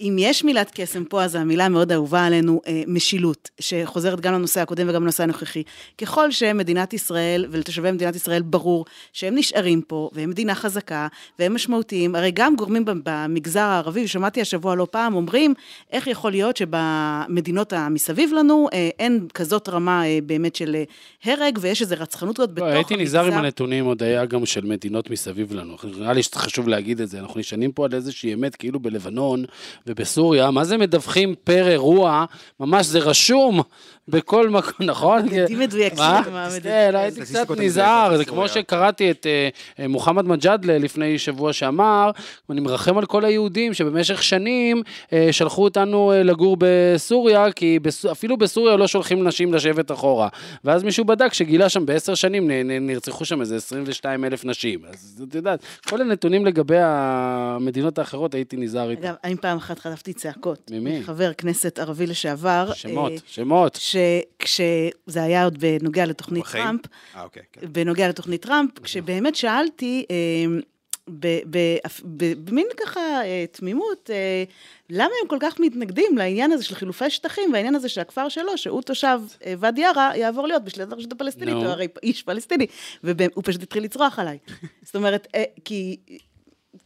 אם 0.00 0.16
יש 0.18 0.44
מילת 0.44 0.70
קסם 0.74 1.04
פה, 1.04 1.22
אז 1.22 1.34
המילה 1.34 1.66
המאוד 1.66 1.92
אהובה 1.92 2.24
עלינו, 2.24 2.60
אה, 2.66 2.82
משילות, 2.86 3.50
שחוזרת 3.60 4.20
גם 4.20 4.32
לנושא 4.32 4.60
הקודם 4.60 4.88
וגם 4.88 5.02
לנושא 5.02 5.22
הנוכחי. 5.22 5.62
ככל 5.98 6.30
שמדינת 6.30 6.92
ישראל, 6.92 7.46
ולתושבי 7.50 7.90
מדינת 7.90 8.16
ישראל 8.16 8.42
ברור 8.42 8.84
שהם 9.12 9.34
נשארים 9.34 9.82
פה, 9.82 10.10
והם 10.12 10.30
מדינה 10.30 10.54
חזקה, 10.54 11.08
והם 11.38 11.54
משמעותיים, 11.54 12.14
הרי 12.14 12.30
גם 12.30 12.56
גורמים 12.56 12.84
במגזר 13.04 13.60
הערבי, 13.60 14.04
ושמעתי 14.04 14.40
השבוע 14.40 14.74
לא 14.74 14.86
פעם, 14.90 15.14
אומרים, 15.14 15.54
איך 15.92 16.06
יכול 16.06 16.30
להיות 16.30 16.56
שבמדינות 16.56 17.72
המסביב 17.72 18.32
לנו 18.32 18.68
אה, 18.72 18.90
אין 18.98 19.26
כזאת 19.34 19.68
רמה 19.68 20.06
אה, 20.06 20.18
באמת 20.26 20.56
של 20.56 20.76
הרג, 21.24 21.58
ויש 21.60 21.82
איזו 21.82 21.94
רצחנות 21.98 22.36
כזאת 22.36 22.54
בתוך 22.54 22.66
לא, 22.66 22.72
המגזר. 22.72 22.78
הייתי 22.78 23.04
נזהר 23.04 23.26
עם 23.26 23.32
הנתונים, 23.32 23.84
עוד 23.84 24.02
היה 24.02 24.24
גם 24.24 24.40
של 24.62 24.68
מדינות 24.68 25.10
מסביב 25.10 25.52
לנו. 25.52 25.76
נראה 25.98 26.12
לי 26.12 26.22
שחשוב 26.22 26.68
להגיד 26.68 27.00
את 27.00 27.08
זה, 27.08 27.18
אנחנו 27.18 27.40
נשענים 27.40 27.72
פה 27.72 27.84
על 27.84 27.94
איזושהי 27.94 28.34
אמת, 28.34 28.56
כאילו 28.56 28.80
בלבנון 28.80 29.44
ובסוריה, 29.86 30.50
מה 30.50 30.64
זה 30.64 30.78
מדווחים 30.78 31.34
פר 31.44 31.68
אירוע, 31.68 32.24
ממש 32.60 32.86
זה 32.86 32.98
רשום 32.98 33.62
בכל 34.08 34.48
מקום, 34.48 34.72
נכון? 34.80 35.22
מדדים 35.24 35.58
מדויקים. 35.58 35.98
מה? 35.98 36.22
כן, 36.62 36.90
הייתי 36.94 37.20
קצת 37.20 37.50
נזהר, 37.58 38.16
זה 38.16 38.24
כמו. 38.24 38.48
שקראתי 38.48 39.10
את 39.10 39.26
אה, 39.26 39.48
אה, 39.80 39.88
מוחמד 39.88 40.24
מג'אדלה 40.24 40.78
לפני 40.78 41.18
שבוע 41.18 41.52
שאמר, 41.52 42.10
אני 42.50 42.60
מרחם 42.60 42.98
על 42.98 43.06
כל 43.06 43.24
היהודים 43.24 43.74
שבמשך 43.74 44.22
שנים 44.22 44.82
אה, 45.12 45.28
שלחו 45.32 45.64
אותנו 45.64 46.12
לגור 46.24 46.56
בסוריה, 46.58 47.52
כי 47.52 47.78
אפילו 48.12 48.36
בסוריה 48.36 48.76
לא 48.76 48.86
שולחים 48.86 49.28
נשים 49.28 49.54
לשבת 49.54 49.92
אחורה. 49.92 50.28
ואז 50.64 50.82
מישהו 50.82 51.04
בדק 51.04 51.32
שגילה 51.32 51.68
שם 51.68 51.86
בעשר 51.86 52.14
שנים 52.14 52.50
נרצחו 52.80 53.24
שם 53.24 53.40
איזה 53.40 53.56
22 53.56 54.24
אלף 54.24 54.44
נשים. 54.44 54.51
אז 54.88 55.24
את 55.28 55.34
יודעת, 55.34 55.60
כל 55.88 56.00
הנתונים 56.00 56.46
לגבי 56.46 56.78
המדינות 56.78 57.98
האחרות 57.98 58.34
הייתי 58.34 58.56
נזהר 58.56 58.90
איתם. 58.90 59.02
אגב, 59.02 59.14
אני 59.24 59.36
פעם 59.36 59.56
אחת 59.56 59.78
חטפתי 59.78 60.12
צעקות. 60.12 60.70
ממי? 60.70 61.02
חבר 61.04 61.32
כנסת 61.32 61.78
ערבי 61.78 62.06
לשעבר. 62.06 62.72
שמות, 62.74 63.12
אה, 63.12 63.16
שמות. 63.26 63.78
שכשזה 63.80 65.22
היה 65.22 65.44
עוד 65.44 65.58
בנוגע 65.58 66.06
לתוכנית 66.06 66.42
בחיים? 66.42 66.64
טראמפ, 66.64 66.80
אה, 67.16 67.22
אוקיי, 67.22 67.42
כן. 67.52 67.60
בנוגע 67.72 68.08
לתוכנית 68.08 68.42
טראמפ, 68.42 68.78
כשבאמת 68.78 69.36
שאלתי, 69.36 70.04
אה, 70.10 70.16
במין 72.44 72.66
ככה 72.76 73.00
אה, 73.00 73.44
תמימות, 73.52 74.10
אה, 74.12 74.44
למה 74.90 75.10
הם 75.22 75.28
כל 75.28 75.36
כך 75.40 75.60
מתנגדים 75.60 76.18
לעניין 76.18 76.52
הזה 76.52 76.64
של 76.64 76.74
חילופי 76.74 77.10
שטחים, 77.10 77.52
והעניין 77.52 77.74
הזה 77.74 77.88
שהכפר 77.88 78.28
שלו, 78.28 78.58
שהוא 78.58 78.82
תושב 78.82 79.20
אה, 79.46 79.54
ואדי 79.58 79.84
ערה, 79.84 80.16
יעבור 80.16 80.46
להיות 80.46 80.64
בשליטת 80.64 80.92
הרשות 80.92 81.12
הפלסטינית, 81.12 81.54
נו. 81.54 81.60
הוא 81.60 81.68
הרי 81.68 81.88
איש 82.02 82.22
פלסטיני, 82.22 82.66
והוא 83.02 83.42
פשוט 83.44 83.62
התחיל 83.62 83.82
לצרוח 83.84 84.18
עליי. 84.18 84.38
זאת 84.86 84.96
אומרת, 84.96 85.26
כי... 85.64 85.96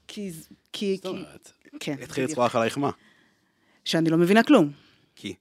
כי... 0.09 0.31
כי... 0.73 0.97
זאת 0.97 1.07
אומרת, 1.07 1.53
כן, 1.81 1.97
התחיל. 2.03 2.25
לצרוח 2.25 2.57
עלייך 2.57 2.79
מה? 2.79 2.91
שאני 3.85 4.11
לא 4.11 4.17
מבינה 4.17 4.43
כלום. 4.43 4.71
כי. 5.17 5.35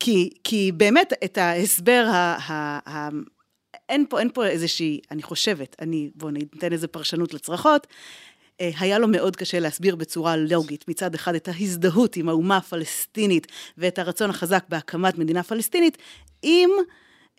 כי, 0.00 0.30
כי 0.44 0.72
באמת 0.76 1.12
את 1.24 1.38
ההסבר, 1.38 2.06
אין, 3.90 4.04
פה, 4.08 4.20
אין 4.20 4.30
פה 4.34 4.46
איזושהי, 4.46 5.00
אני 5.10 5.22
חושבת, 5.22 5.76
אני, 5.80 6.10
בואו 6.14 6.30
ניתן 6.30 6.72
איזה 6.72 6.88
פרשנות 6.88 7.34
לצרחות, 7.34 7.86
אה, 8.60 8.70
היה 8.80 8.98
לו 8.98 9.08
מאוד 9.08 9.36
קשה 9.36 9.60
להסביר 9.60 9.96
בצורה 9.96 10.36
לוגית 10.36 10.88
מצד 10.88 11.14
אחד 11.14 11.34
את 11.34 11.48
ההזדהות 11.48 12.16
עם 12.16 12.28
האומה 12.28 12.56
הפלסטינית 12.56 13.46
ואת 13.78 13.98
הרצון 13.98 14.30
החזק 14.30 14.64
בהקמת 14.68 15.18
מדינה 15.18 15.42
פלסטינית, 15.42 15.98
עם 16.42 16.70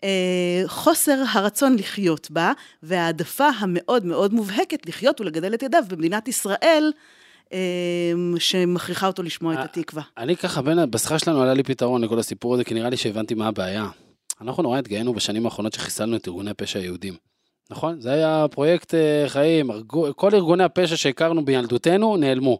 אה, 0.04 0.62
חוסר 0.66 1.22
הרצון 1.32 1.76
לחיות 1.78 2.30
בה 2.30 2.52
וההעדפה 2.82 3.48
המאוד 3.48 4.06
מאוד 4.06 4.34
מובהקת 4.34 4.86
לחיות 4.86 5.20
ולגדל 5.20 5.54
את 5.54 5.62
ידיו 5.62 5.82
במדינת 5.88 6.28
ישראל, 6.28 6.92
אה, 7.52 7.58
שמכריחה 8.38 9.06
אותו 9.06 9.22
לשמוע 9.22 9.54
את 9.54 9.58
אה, 9.58 9.64
התקווה. 9.64 10.02
אני 10.18 10.36
ככה, 10.36 10.62
בין, 10.62 10.90
בשיחה 10.90 11.18
שלנו 11.18 11.42
עלה 11.42 11.54
לי 11.54 11.62
פתרון 11.62 12.04
לכל 12.04 12.18
הסיפור 12.18 12.54
הזה, 12.54 12.64
כי 12.64 12.74
נראה 12.74 12.90
לי 12.90 12.96
שהבנתי 12.96 13.34
מה 13.34 13.48
הבעיה. 13.48 13.88
אנחנו 14.42 14.62
נורא 14.62 14.78
התגאינו 14.78 15.14
בשנים 15.14 15.44
האחרונות 15.44 15.72
שחיסלנו 15.72 16.16
את 16.16 16.28
ארגוני 16.28 16.50
הפשע 16.50 16.78
היהודים. 16.78 17.14
נכון? 17.70 18.00
זה 18.00 18.12
היה 18.12 18.46
פרויקט 18.50 18.94
אה, 18.94 19.24
חיים, 19.28 19.70
כל 20.16 20.34
ארגוני 20.34 20.64
הפשע 20.64 20.96
שהכרנו 20.96 21.44
בילדותנו 21.44 22.16
נעלמו. 22.16 22.58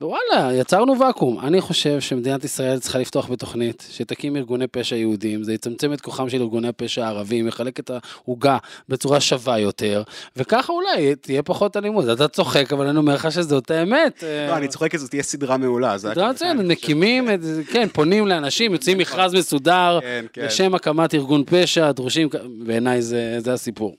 ווואלה, 0.00 0.54
יצרנו 0.54 1.00
ואקום. 1.00 1.40
אני 1.40 1.60
חושב 1.60 2.00
שמדינת 2.00 2.44
ישראל 2.44 2.78
צריכה 2.78 2.98
לפתוח 2.98 3.30
בתוכנית 3.30 3.86
שתקים 3.90 4.36
ארגוני 4.36 4.66
פשע 4.66 4.96
יהודים, 4.96 5.44
זה 5.44 5.52
יצמצם 5.52 5.92
את 5.92 6.00
כוחם 6.00 6.28
של 6.28 6.42
ארגוני 6.42 6.68
הפשע 6.68 7.06
הערבים, 7.06 7.48
יחלק 7.48 7.80
את 7.80 7.90
העוגה 7.90 8.58
בצורה 8.88 9.20
שווה 9.20 9.58
יותר, 9.58 10.02
וככה 10.36 10.72
אולי 10.72 11.14
תהיה 11.14 11.42
פחות 11.42 11.76
אלימות. 11.76 12.04
אתה 12.12 12.28
צוחק, 12.28 12.72
אבל 12.72 12.86
אני 12.86 12.98
אומר 12.98 13.14
לך 13.14 13.32
שזאת 13.32 13.70
האמת. 13.70 14.24
לא, 14.48 14.56
אני 14.56 14.68
צוחק, 14.68 14.96
זאת 14.96 15.10
תהיה 15.10 15.22
סדרה 15.22 15.56
מעולה. 15.56 15.98
סדרה 15.98 16.30
מצוינת, 16.30 16.64
מקימים, 16.64 17.28
כן, 17.72 17.88
פונים 17.88 18.26
לאנשים, 18.26 18.72
יוצאים 18.72 18.98
מכרז 18.98 19.34
מסודר, 19.34 19.98
כן, 20.00 20.24
כן. 20.32 20.44
לשם 20.44 20.74
הקמת 20.74 21.14
ארגון 21.14 21.44
פשע, 21.46 21.92
דרושים, 21.92 22.28
בעיניי 22.66 23.02
זה 23.02 23.52
הסיפור. 23.52 23.96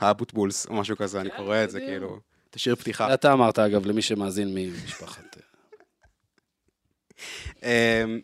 האבוטבולס, 0.00 0.66
או 0.66 0.74
משהו 0.74 0.96
כזה, 0.96 1.20
אני 1.20 1.30
קורא 1.36 1.64
את 1.64 1.70
זה. 1.70 1.80
כאילו, 1.80 2.18
תשאיר 2.50 2.74
פתיחה. 2.74 3.14
אתה 3.14 3.32
אמרת, 3.32 3.58
אגב, 3.58 3.86
למי 3.86 4.02
שמאזין 4.02 4.54
ממשפחת... 4.54 5.29
אמ, 7.62 8.20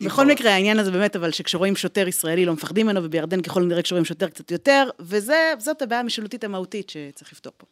בכל 0.00 0.26
מקרה, 0.26 0.52
העניין 0.52 0.78
הזה 0.78 0.90
באמת, 0.90 1.16
אבל 1.16 1.30
שכשרואים 1.30 1.76
שוטר 1.76 2.08
ישראלי 2.08 2.44
לא 2.44 2.52
מפחדים 2.52 2.86
ממנו, 2.86 3.04
ובירדן 3.04 3.42
ככל 3.42 3.62
הנראה 3.62 3.82
כשרואים 3.82 4.04
שוטר 4.04 4.28
קצת 4.28 4.50
יותר, 4.50 4.88
וזאת 5.00 5.82
הבעיה 5.82 6.00
המשילותית 6.00 6.44
המהותית 6.44 6.90
שצריך 6.90 7.32
לפתור 7.32 7.52
פה. 7.56 7.66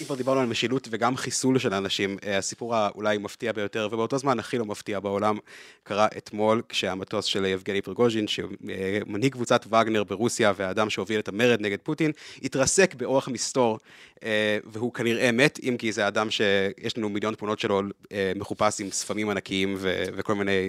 אם 0.00 0.04
כבר 0.04 0.14
דיברנו 0.14 0.40
על 0.40 0.46
משילות 0.46 0.88
וגם 0.90 1.16
חיסול 1.16 1.58
של 1.58 1.74
אנשים, 1.74 2.16
אה, 2.26 2.38
הסיפור 2.38 2.74
האולי 2.74 3.18
מפתיע 3.18 3.52
ביותר, 3.52 3.88
ובאותו 3.92 4.18
זמן 4.18 4.38
הכי 4.38 4.58
לא 4.58 4.64
מפתיע 4.64 5.00
בעולם, 5.00 5.38
קרה 5.82 6.06
אתמול, 6.16 6.62
כשהמטוס 6.68 7.24
של 7.24 7.44
יבגני 7.44 7.82
פרגוז'ין, 7.82 8.26
שמנהיג 8.28 9.32
קבוצת 9.32 9.66
וגנר 9.66 10.04
ברוסיה, 10.04 10.52
והאדם 10.56 10.90
שהוביל 10.90 11.20
את 11.20 11.28
המרד 11.28 11.60
נגד 11.60 11.78
פוטין, 11.82 12.12
התרסק 12.42 12.94
באורח 12.94 13.28
מסתור, 13.28 13.78
אה, 14.24 14.58
והוא 14.64 14.92
כנראה 14.94 15.32
מת, 15.32 15.58
אם 15.62 15.76
כי 15.78 15.92
זה 15.92 16.08
אדם 16.08 16.30
שיש 16.30 16.98
לנו 16.98 17.08
מיליון 17.08 17.34
תמונות 17.34 17.58
שלו 17.58 17.82
אה, 18.12 18.32
מחופש 18.36 18.80
עם 18.80 18.90
ספמים 18.90 19.30
ענקיים 19.30 19.74
ו- 19.78 20.04
וכל 20.16 20.34
מיני... 20.34 20.68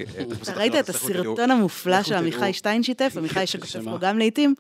ראית 0.56 0.76
את. 0.76 0.90
הסרטון 0.90 1.52
המופלא 1.52 2.04
שעמיחי. 2.04 2.54
שטיין 2.54 2.84
שיתף, 2.84 3.14
עמיחי 3.18 3.48
שכותב? 3.48 3.90
לו 3.90 4.00
גם 4.00 4.18
לעיתים. 4.18 4.56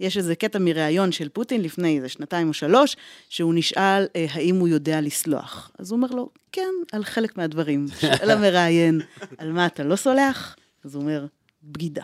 יש 0.00 0.16
איזה 0.16 0.34
קטע 0.34 0.58
מראיון 0.58 1.12
של 1.12 1.28
פוטין 1.28 1.62
לפני 1.62 1.96
איזה 1.96 2.08
שנתיים 2.08 2.48
או 2.48 2.52
שלוש, 2.52 2.96
שהוא 3.28 3.54
נשאל 3.54 4.06
אה, 4.16 4.26
האם 4.30 4.56
הוא 4.56 4.68
יודע 4.68 5.00
לסלוח. 5.00 5.70
אז 5.78 5.90
הוא 5.90 5.96
אומר 5.96 6.08
לו, 6.08 6.28
כן, 6.52 6.70
על 6.92 7.04
חלק 7.04 7.36
מהדברים. 7.36 7.86
שואל 8.00 8.30
המראיין, 8.30 9.00
על 9.38 9.52
מה 9.52 9.66
אתה 9.66 9.84
לא 9.84 9.96
סולח? 9.96 10.56
אז 10.84 10.94
הוא 10.94 11.02
אומר, 11.02 11.26
בגידה. 11.62 12.02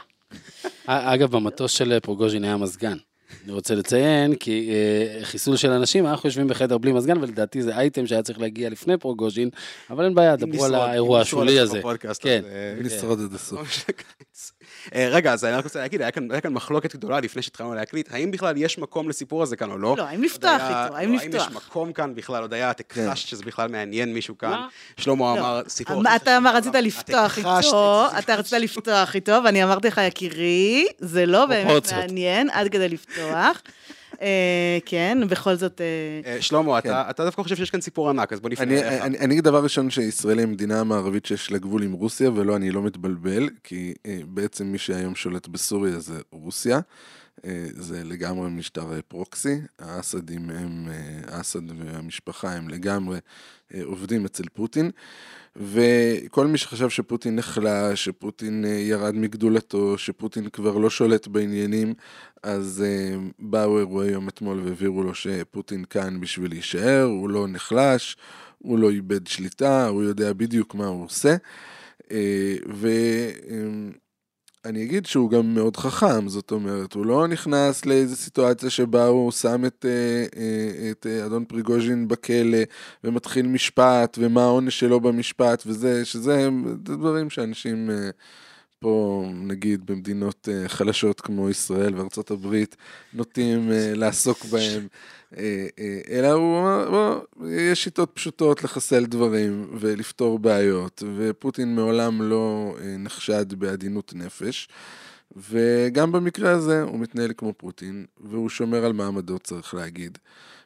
אגב, 0.86 1.30
במטוס 1.30 1.72
של 1.72 2.00
פרוגוז'ין 2.00 2.44
היה 2.44 2.56
מזגן. 2.56 2.96
אני 3.44 3.52
רוצה 3.52 3.74
לציין, 3.74 4.34
כי 4.34 4.70
אה, 4.70 5.24
חיסול 5.24 5.56
של 5.56 5.70
אנשים, 5.70 6.06
אנחנו 6.06 6.28
יושבים 6.28 6.48
בחדר 6.48 6.78
בלי 6.78 6.92
מזגן, 6.92 7.18
ולדעתי 7.18 7.62
זה 7.62 7.76
אייטם 7.76 8.06
שהיה 8.06 8.22
צריך 8.22 8.38
להגיע 8.38 8.70
לפני 8.70 8.98
פרוגוז'ין, 8.98 9.50
אבל 9.90 10.04
אין 10.04 10.14
בעיה, 10.14 10.34
אם 10.34 10.38
דברו 10.38 10.64
על 10.64 10.74
האירוע 10.74 11.18
אם 11.18 11.22
השולי 11.22 11.58
את 11.58 11.62
הזה. 11.62 11.80
כן. 12.20 12.42
אה, 12.48 12.74
נשרוד 12.80 13.20
עד 13.20 13.34
הסוף. 13.34 13.84
אה, 14.94 15.08
רגע, 15.10 15.32
אז 15.32 15.44
אני 15.44 15.52
רק 15.54 15.64
רוצה 15.64 15.78
להגיד, 15.78 16.00
היה 16.02 16.10
כאן, 16.10 16.30
היה 16.30 16.40
כאן 16.40 16.52
מחלוקת 16.52 16.94
גדולה 16.96 17.20
לפני 17.20 17.42
שהתחלנו 17.42 17.74
להקליט, 17.74 18.08
האם 18.14 18.30
בכלל 18.30 18.54
יש 18.56 18.78
מקום 18.78 19.08
לסיפור 19.08 19.42
הזה 19.42 19.56
כאן 19.56 19.70
או 19.70 19.78
לא? 19.78 19.94
לא, 19.98 20.02
האם 20.02 20.22
היה- 20.42 20.84
איתו, 20.84 20.96
האם 20.96 21.12
לפתוח? 21.12 21.40
האם 21.42 21.50
יש 21.50 21.66
מקום 21.66 21.92
כאן 21.92 22.14
בכלל, 22.14 22.42
עוד 22.42 22.52
היה, 22.54 22.70
את 22.70 22.80
הכחשת 22.80 23.28
שזה 23.28 23.44
בכלל 23.44 23.68
מעניין 23.68 24.14
מישהו 24.14 24.38
כאן. 24.38 24.50
מה? 24.50 24.68
שלמה 24.96 25.34
לא. 25.34 25.40
אמר, 25.40 25.62
סיפור... 25.68 26.02
מה 26.02 26.14
הכי 26.14 26.22
אתה 26.24 26.38
רצית. 26.54 26.74
לפתוח 26.74 27.38
איתו. 27.38 28.06
אתה 28.18 28.34
רצית 28.34 28.52
לפתוח 28.52 29.14
איתו, 29.14 29.38
ואני 29.44 29.64
אמרתי 29.64 29.88
לך, 29.88 30.00
יקירי, 30.08 30.86
זה 30.98 31.26
לא 31.26 31.46
באמת. 31.50 31.92
מעניין 31.92 32.50
עד 32.50 32.68
כדי 32.68 32.88
לפתוח. 32.88 33.62
אה, 34.22 34.78
כן, 34.86 35.18
בכל 35.28 35.54
זאת... 35.54 35.80
אה, 35.80 36.32
אה, 36.32 36.42
שלמה, 36.42 36.78
אתה 36.78 37.10
אתה 37.10 37.24
דווקא 37.24 37.42
חושב 37.42 37.56
שיש 37.56 37.70
כאן 37.70 37.80
סיפור 37.80 38.10
ענק, 38.10 38.32
אז 38.32 38.40
בוא 38.40 38.50
נפנה 38.50 38.64
אני, 38.64 38.82
אליך. 38.82 39.02
אני, 39.02 39.18
אני 39.18 39.34
אגיד 39.34 39.44
דבר 39.44 39.62
ראשון 39.62 39.90
שישראל 39.90 40.38
היא 40.38 40.46
המדינה 40.46 40.80
המערבית 40.80 41.26
שיש 41.26 41.52
לה 41.52 41.58
גבול 41.58 41.82
עם 41.82 41.92
רוסיה, 41.92 42.30
ולא, 42.30 42.56
אני 42.56 42.70
לא 42.70 42.82
מתבלבל, 42.82 43.48
כי 43.64 43.94
בעצם 44.26 44.66
מי 44.66 44.78
שהיום 44.78 45.14
שולט 45.14 45.48
בסוריה 45.48 45.98
זה 45.98 46.20
רוסיה. 46.32 46.80
אה, 47.44 47.66
זה 47.72 48.04
לגמרי 48.04 48.50
משטר 48.50 49.00
פרוקסי, 49.08 49.60
האסדים 49.78 50.50
הם, 50.50 50.88
אה, 50.90 51.36
האסד 51.36 51.70
והמשפחה 51.78 52.52
הם 52.52 52.68
לגמרי 52.68 53.18
אה, 53.74 53.80
עובדים 53.84 54.24
אצל 54.24 54.44
פוטין, 54.52 54.90
וכל 55.56 56.46
מי 56.46 56.58
שחשב 56.58 56.88
שפוטין 56.88 57.36
נחלש, 57.36 58.04
שפוטין 58.04 58.64
ירד 58.64 59.14
מגדולתו, 59.14 59.98
שפוטין 59.98 60.48
כבר 60.48 60.78
לא 60.78 60.90
שולט 60.90 61.26
בעניינים, 61.26 61.94
אז 62.42 62.84
באו 63.38 63.78
אירועי 63.78 64.10
יום 64.10 64.28
אתמול 64.28 64.60
והבהירו 64.60 65.02
לו 65.02 65.14
שפוטין 65.14 65.84
כאן 65.84 66.20
בשביל 66.20 66.50
להישאר, 66.50 67.02
הוא 67.02 67.30
לא 67.30 67.48
נחלש, 67.48 68.16
הוא 68.58 68.78
לא 68.78 68.90
איבד 68.90 69.26
שליטה, 69.26 69.86
הוא 69.86 70.02
יודע 70.02 70.32
בדיוק 70.32 70.74
מה 70.74 70.86
הוא 70.86 71.04
עושה. 71.04 71.36
אה, 72.10 72.56
ואני 74.64 74.82
אגיד 74.82 75.06
שהוא 75.06 75.30
גם 75.30 75.54
מאוד 75.54 75.76
חכם, 75.76 76.28
זאת 76.28 76.50
אומרת, 76.50 76.92
הוא 76.92 77.06
לא 77.06 77.28
נכנס 77.28 77.86
לאיזו 77.86 78.16
סיטואציה 78.16 78.70
שבה 78.70 79.06
הוא 79.06 79.32
שם 79.32 79.64
את, 79.64 79.86
אה, 79.88 80.40
אה, 80.40 80.90
את 80.90 81.06
אה, 81.06 81.26
אדון 81.26 81.44
פריגוז'ין 81.44 82.08
בכלא 82.08 82.58
ומתחיל 83.04 83.46
משפט 83.46 84.18
ומה 84.20 84.42
העונש 84.42 84.80
שלו 84.80 85.00
במשפט 85.00 85.62
וזה, 85.66 86.04
שזה 86.04 86.48
זה 86.86 86.94
דברים 86.96 87.30
שאנשים 87.30 87.90
פה, 88.78 89.24
נגיד, 89.34 89.86
במדינות 89.86 90.48
חלשות 90.66 91.20
כמו 91.20 91.50
ישראל 91.50 91.94
וארצות 91.94 92.30
הברית, 92.30 92.76
נוטים 93.12 93.68
לעסוק 93.72 94.44
בהם. 94.44 94.86
אה, 95.38 95.66
אה, 95.78 96.00
אלא 96.10 96.28
הוא 96.28 96.60
אמר, 96.60 96.90
בוא, 96.90 97.48
יש 97.50 97.84
שיטות 97.84 98.10
פשוטות 98.14 98.64
לחסל 98.64 99.06
דברים 99.06 99.70
ולפתור 99.80 100.38
בעיות, 100.38 101.02
ופוטין 101.16 101.74
מעולם 101.74 102.22
לא 102.22 102.76
אה, 102.80 102.96
נחשד 102.98 103.54
בעדינות 103.54 104.14
נפש. 104.14 104.68
וגם 105.36 106.12
במקרה 106.12 106.50
הזה 106.50 106.82
הוא 106.82 107.00
מתנהל 107.00 107.32
כמו 107.36 107.52
פוטין, 107.56 108.06
והוא 108.20 108.48
שומר 108.48 108.84
על 108.84 108.92
מעמדו, 108.92 109.38
צריך 109.38 109.74
להגיד. 109.74 110.18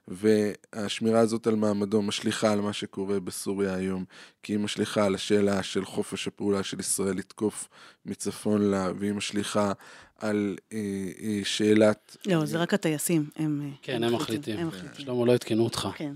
והשמירה 0.08 1.20
הזאת 1.20 1.46
על 1.46 1.54
מעמדו 1.54 2.02
משליכה 2.02 2.52
על 2.52 2.60
מה 2.60 2.72
שקורה 2.72 3.20
בסוריה 3.20 3.74
היום, 3.74 4.04
כי 4.42 4.52
היא 4.52 4.58
משליכה 4.58 5.04
על 5.04 5.14
השאלה 5.14 5.62
של 5.62 5.84
חופש 5.84 6.28
הפעולה 6.28 6.62
של 6.62 6.80
ישראל 6.80 7.16
לתקוף 7.16 7.68
מצפון 8.06 8.62
לה, 8.62 8.88
והיא 8.98 9.12
משליכה 9.12 9.72
על 10.18 10.56
אה, 10.72 10.78
אה, 11.22 11.40
שאלת... 11.44 12.16
לא, 12.26 12.46
זה 12.46 12.58
רק 12.58 12.74
הטייסים, 12.74 13.30
הם... 13.36 13.60
אה, 13.64 13.76
כן, 13.82 14.02
הם 14.02 14.14
מחליטים. 14.14 14.58
הם 14.58 14.68
מחליטים. 14.68 15.04
שלמה, 15.04 15.26
לא 15.26 15.34
עדכנו 15.34 15.64
אותך. 15.64 15.88
כן, 15.96 16.14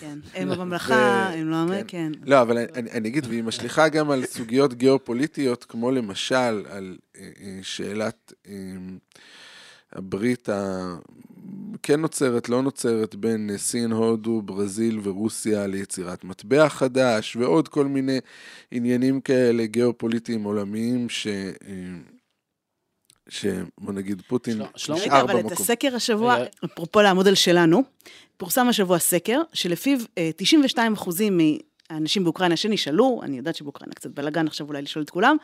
כן. 0.00 0.18
הם 0.34 0.50
הממלכה, 0.52 1.28
הם 1.32 1.50
לא... 1.50 1.56
כן. 1.68 1.84
כן. 1.88 2.12
לא, 2.24 2.42
אבל 2.42 2.58
אני, 2.58 2.90
אני 2.90 3.08
אגיד, 3.08 3.26
והיא 3.26 3.44
משליכה 3.44 3.88
גם 3.88 4.10
על 4.10 4.26
סוגיות 4.26 4.74
גיאופוליטיות, 4.74 5.64
כמו 5.64 5.90
למשל 5.90 6.64
על 6.68 6.96
אה, 7.16 7.30
אה, 7.40 7.58
שאלת 7.62 8.32
הברית. 9.92 10.48
כן 11.82 12.00
נוצרת, 12.00 12.48
לא 12.48 12.62
נוצרת, 12.62 13.14
בין 13.14 13.50
אה, 13.52 13.58
סין, 13.58 13.92
הודו, 13.92 14.42
ברזיל 14.42 15.00
ורוסיה 15.02 15.66
ליצירת 15.66 16.24
מטבע 16.24 16.68
חדש, 16.68 17.36
ועוד 17.36 17.68
כל 17.68 17.84
מיני 17.86 18.18
עניינים 18.70 19.20
כאלה 19.20 19.66
גיאופוליטיים 19.66 20.44
עולמיים, 20.44 21.08
ש... 21.08 21.26
אה, 21.26 21.72
שבוא 23.28 23.92
נגיד 23.92 24.22
פוטין 24.28 24.58
של- 24.58 24.64
שלמה- 24.76 24.98
רגע, 25.00 25.06
נשאר 25.06 25.20
אבל 25.20 25.30
את 25.38 25.42
במקום. 25.44 25.52
הסקר 25.52 25.96
השבוע, 25.96 26.34
רגע. 26.34 26.44
אפרופו 26.64 27.00
לעמוד 27.02 27.28
על 27.28 27.34
שלנו, 27.34 27.82
פורסם 28.36 28.68
השבוע 28.68 28.98
סקר, 28.98 29.40
שלפיו 29.52 29.98
אה, 30.18 30.30
92 30.36 30.92
אחוזים 30.92 31.38
מהאנשים 31.90 32.24
באוקראינה 32.24 32.56
שנשאלו, 32.56 33.20
אני 33.22 33.36
יודעת 33.36 33.56
שבאוקראינה 33.56 33.94
קצת 33.94 34.10
בלאגן 34.10 34.46
עכשיו 34.46 34.68
אולי 34.68 34.82
לשאול 34.82 35.04
את 35.04 35.10
כולם, 35.10 35.36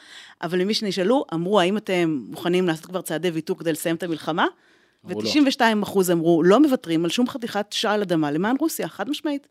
אבל 0.42 0.58
למי 0.58 0.74
שנשאלו, 0.74 1.24
אמרו, 1.34 1.60
האם 1.60 1.76
אתם 1.76 2.18
מוכנים 2.28 2.66
לעשות 2.66 2.86
כבר 2.86 3.02
צעדי 3.02 3.28
ויתור 3.30 3.58
כדי 3.58 3.72
לסיים 3.72 3.96
את 3.96 4.02
המלחמה? 4.02 4.46
אמרו 5.06 5.22
לא. 5.22 5.28
ו-92 5.28 5.82
אחוז 5.82 6.10
אמרו, 6.10 6.42
לא 6.42 6.60
מוותרים 6.60 7.04
על 7.04 7.10
שום 7.10 7.28
חתיכת 7.28 7.66
שעל 7.70 8.02
אדמה 8.02 8.30
למען 8.30 8.56
רוסיה, 8.60 8.88
חד 8.88 9.10
משמעית. 9.10 9.46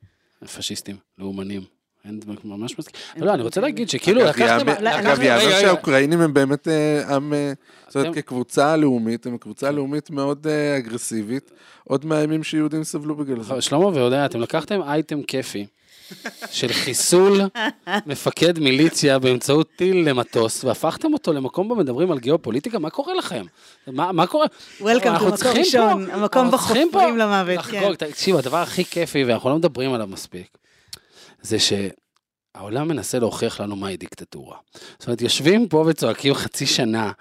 פשיסטים, 0.57 0.95
לאומנים. 1.17 1.61
אין 2.05 2.19
ממש 2.43 2.79
מסכים. 2.79 3.01
לא, 3.17 3.25
לא, 3.25 3.33
אני 3.33 3.43
רוצה 3.43 3.61
להגיד 3.61 3.89
שכאילו 3.89 4.21
לקחתם... 4.21 4.69
אגב, 4.69 5.21
יאמר. 5.21 5.61
שהאוקראינים 5.61 6.21
הם 6.21 6.33
באמת 6.33 6.67
אה, 6.67 7.15
עם, 7.15 7.33
אה, 7.33 7.53
זאת 7.87 7.95
אומרת, 7.95 8.15
כקבוצה 8.15 8.77
לאומית, 8.77 9.25
הם 9.25 9.37
קבוצה 9.37 9.71
לאומית 9.71 10.09
מאוד 10.09 10.47
אה, 10.47 10.77
אגרסיבית, 10.77 11.51
עוד 11.83 12.05
מהימים 12.05 12.43
שיהודים 12.43 12.83
סבלו 12.83 13.15
בגלל 13.15 13.43
זה. 13.43 13.61
שלמה 13.61 13.85
והודיה, 13.85 14.25
אתם 14.25 14.39
לקחתם 14.41 14.81
אייטם 14.81 15.23
כיפי 15.23 15.65
של 16.51 16.73
חיסול 16.73 17.41
מפקד 18.05 18.59
מיליציה 18.59 19.19
באמצעות 19.19 19.67
טיל 19.75 20.09
למטוס, 20.09 20.63
והפכתם 20.63 21.13
אותו 21.13 21.33
למקום 21.33 21.67
בו 21.67 21.75
מדברים 21.75 22.11
על 22.11 22.19
גיאופוליטיקה, 22.19 22.79
מה 22.79 22.89
קורה 22.89 23.13
לכם? 23.13 23.45
מה, 23.87 24.11
מה 24.11 24.27
קורה? 24.27 24.45
Welcome 24.79 24.83
אנחנו 25.05 25.29
to 25.29 25.33
מקום 25.33 25.51
ראשון, 25.57 26.07
פה- 26.07 26.13
המקום 26.13 26.45
אנחנו 26.45 26.51
בו 26.51 26.57
צריכים 26.57 26.89
פה 26.91 26.97
חופרים 26.99 27.17
למוות, 27.17 27.57
לחגוג. 27.57 27.95
כן. 27.95 28.09
תקשיבו, 28.09 28.37
הדבר 28.39 28.57
הכי 28.57 28.85
כיפי, 28.85 29.23
ואנחנו 29.23 29.49
לא 29.49 29.55
מדברים 29.55 29.93
עליו 29.93 30.07
מספיק, 30.07 30.57
זה 31.41 31.57
שהעולם 31.59 32.87
מנסה 32.87 33.19
להוכיח 33.19 33.61
לנו 33.61 33.75
מהי 33.75 33.97
דיקטטורה. 33.97 34.57
זאת 34.99 35.07
אומרת, 35.07 35.21
יושבים 35.21 35.67
פה 35.67 35.83
וצועקים 35.87 36.33
חצי 36.33 36.65
שנה 36.65 37.11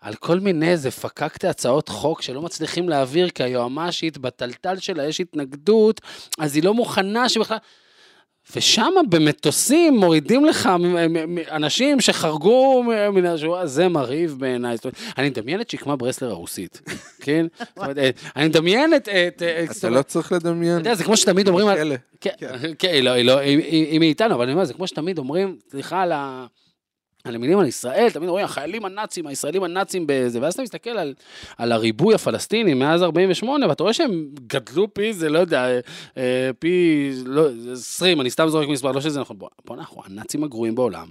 על 0.00 0.14
כל 0.14 0.40
מיני 0.40 0.70
איזה 0.70 0.90
פקקטי 0.90 1.46
הצעות 1.48 1.88
חוק 1.88 2.22
שלא 2.22 2.42
מצליחים 2.42 2.88
להעביר, 2.88 3.28
כי 3.30 3.42
היועמ"שית 3.42 4.18
בטלטל 4.18 4.78
שלה 4.78 5.04
יש 5.04 5.20
התנגדות, 5.20 6.00
אז 6.38 6.54
היא 6.54 6.62
לא 6.64 6.74
מוכנה 6.74 7.28
שבכלל... 7.28 7.56
ושם 8.56 8.92
במטוסים 9.08 9.96
מורידים 9.96 10.44
לך 10.44 10.68
אנשים 11.50 12.00
שחרגו 12.00 12.84
מן 13.12 13.26
השורה, 13.26 13.66
זה 13.66 13.88
מרהיב 13.88 14.36
בעיניי. 14.38 14.76
אני 15.18 15.28
מדמיין 15.30 15.60
את 15.60 15.70
שקמה 15.70 15.96
ברסלר 15.96 16.30
הרוסית, 16.30 16.80
כן? 17.24 17.46
אה, 17.78 18.10
אני 18.36 18.48
מדמיין 18.48 18.94
את... 18.94 19.08
זאת 19.68 19.78
אתה 19.78 19.90
לא 19.90 20.02
צריך 20.02 20.26
אתה 20.26 20.36
לדמיין. 20.36 20.78
יודע, 20.78 20.94
זה 20.94 21.04
כמו 21.04 21.16
שתמיד 21.16 21.48
אומרים... 21.48 21.66
כן, 22.20 22.30
כן, 22.78 22.88
היא 22.92 23.02
לא, 23.02 23.10
היא 23.10 23.24
לא, 23.24 23.38
היא- 23.38 23.98
מאיתנו, 24.00 24.34
אבל 24.34 24.44
אני 24.44 24.52
אומר, 24.52 24.64
זה 24.64 24.74
כמו 24.74 24.86
שתמיד 24.86 25.18
אומרים, 25.18 25.56
סליחה 25.70 26.02
על 26.02 26.12
ה... 26.12 26.46
על 27.24 27.34
המילים 27.34 27.58
על 27.58 27.66
ישראל, 27.66 28.10
תמיד 28.10 28.28
אומרים, 28.28 28.44
החיילים 28.44 28.84
הנאצים, 28.84 29.26
הישראלים 29.26 29.62
הנאצים 29.62 30.04
בזה, 30.06 30.42
ואז 30.42 30.54
אתה 30.54 30.62
מסתכל 30.62 30.90
על, 30.90 31.14
על 31.56 31.72
הריבוי 31.72 32.14
הפלסטיני 32.14 32.74
מאז 32.74 33.02
48, 33.02 33.68
ואתה 33.68 33.82
רואה 33.82 33.92
שהם 33.92 34.28
גדלו 34.46 34.94
פי, 34.94 35.12
זה 35.12 35.28
לא 35.28 35.38
יודע, 35.38 35.64
אה, 35.64 35.80
אה, 36.16 36.50
פי 36.58 37.10
לא, 37.24 37.48
20, 37.72 38.20
אני 38.20 38.30
סתם 38.30 38.48
זורק 38.48 38.68
מספר, 38.68 38.92
לא 38.92 39.00
שזה 39.00 39.20
נכון, 39.20 39.38
בוא, 39.38 39.48
בוא 39.64 39.76
אנחנו 39.76 40.02
הנאצים 40.04 40.44
הגרועים 40.44 40.74
בעולם, 40.74 41.06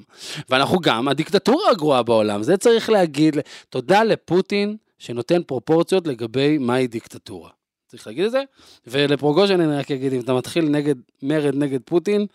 ואנחנו 0.50 0.80
גם 0.80 1.08
הדיקטטורה 1.08 1.72
הגרועה 1.72 2.04
בעולם, 2.04 2.44
זה 2.44 2.58
צריך 2.58 2.90
להגיד, 2.90 3.38
תודה 3.70 4.04
לפוטין 4.04 4.78
שנותן 5.00 5.44
פרופורציות 5.44 6.08
לגבי 6.08 6.58
מהי 6.58 6.88
דיקטטורה. 6.88 7.50
צריך 7.88 8.08
להגיד 8.08 8.26
את 8.26 8.32
זה, 8.32 8.44
ולפרוגוז'ן 8.88 9.62
אני 9.62 9.78
רק 9.78 9.92
אגיד, 9.92 10.14
אם 10.14 10.20
אתה 10.20 10.34
מתחיל 10.34 10.70
נגד, 10.70 10.96
מרד 11.24 11.56
נגד 11.56 11.80
פוטין, 11.86 12.26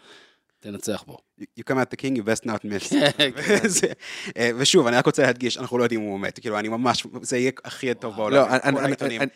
תנצח 0.62 1.05
בו. 1.07 1.18
You 1.40 1.62
come 1.70 1.77
at 1.77 1.90
the 1.92 1.96
king, 1.96 2.16
you 2.16 2.22
best 2.22 2.44
not 2.46 2.64
miss. 2.64 2.88
כן. 3.18 3.31
אה, 4.37 4.51
ושוב, 4.57 4.87
אני 4.87 4.96
רק 4.96 5.07
רוצה 5.07 5.22
להדגיש, 5.22 5.59
אנחנו 5.59 5.79
לא 5.79 5.83
יודעים 5.83 6.01
אם 6.01 6.07
הוא 6.07 6.20
מת, 6.20 6.38
כאילו, 6.38 6.59
אני 6.59 6.68
ממש, 6.68 7.07
זה 7.22 7.37
יהיה 7.37 7.51
הכי 7.64 7.94
טוב 7.94 8.16
בעולם, 8.16 8.37
לא, 8.37 8.46
עם 8.64 8.77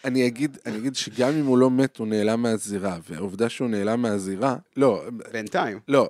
אני- 0.05 0.27
אגיד, 0.27 0.59
אני 0.67 0.77
אגיד 0.79 0.97
שגם 0.97 1.33
אם 1.33 1.47
הוא 1.47 1.59
לא 1.59 1.71
מת, 1.71 1.97
הוא 1.97 2.07
נעלם 2.07 2.43
מהזירה, 2.43 2.99
והעובדה 3.11 3.49
שהוא 3.49 3.69
נעלם 3.69 4.03
מהזירה, 4.03 4.57
לא, 4.77 5.03
בינתיים. 5.33 5.81
לא, 5.89 6.09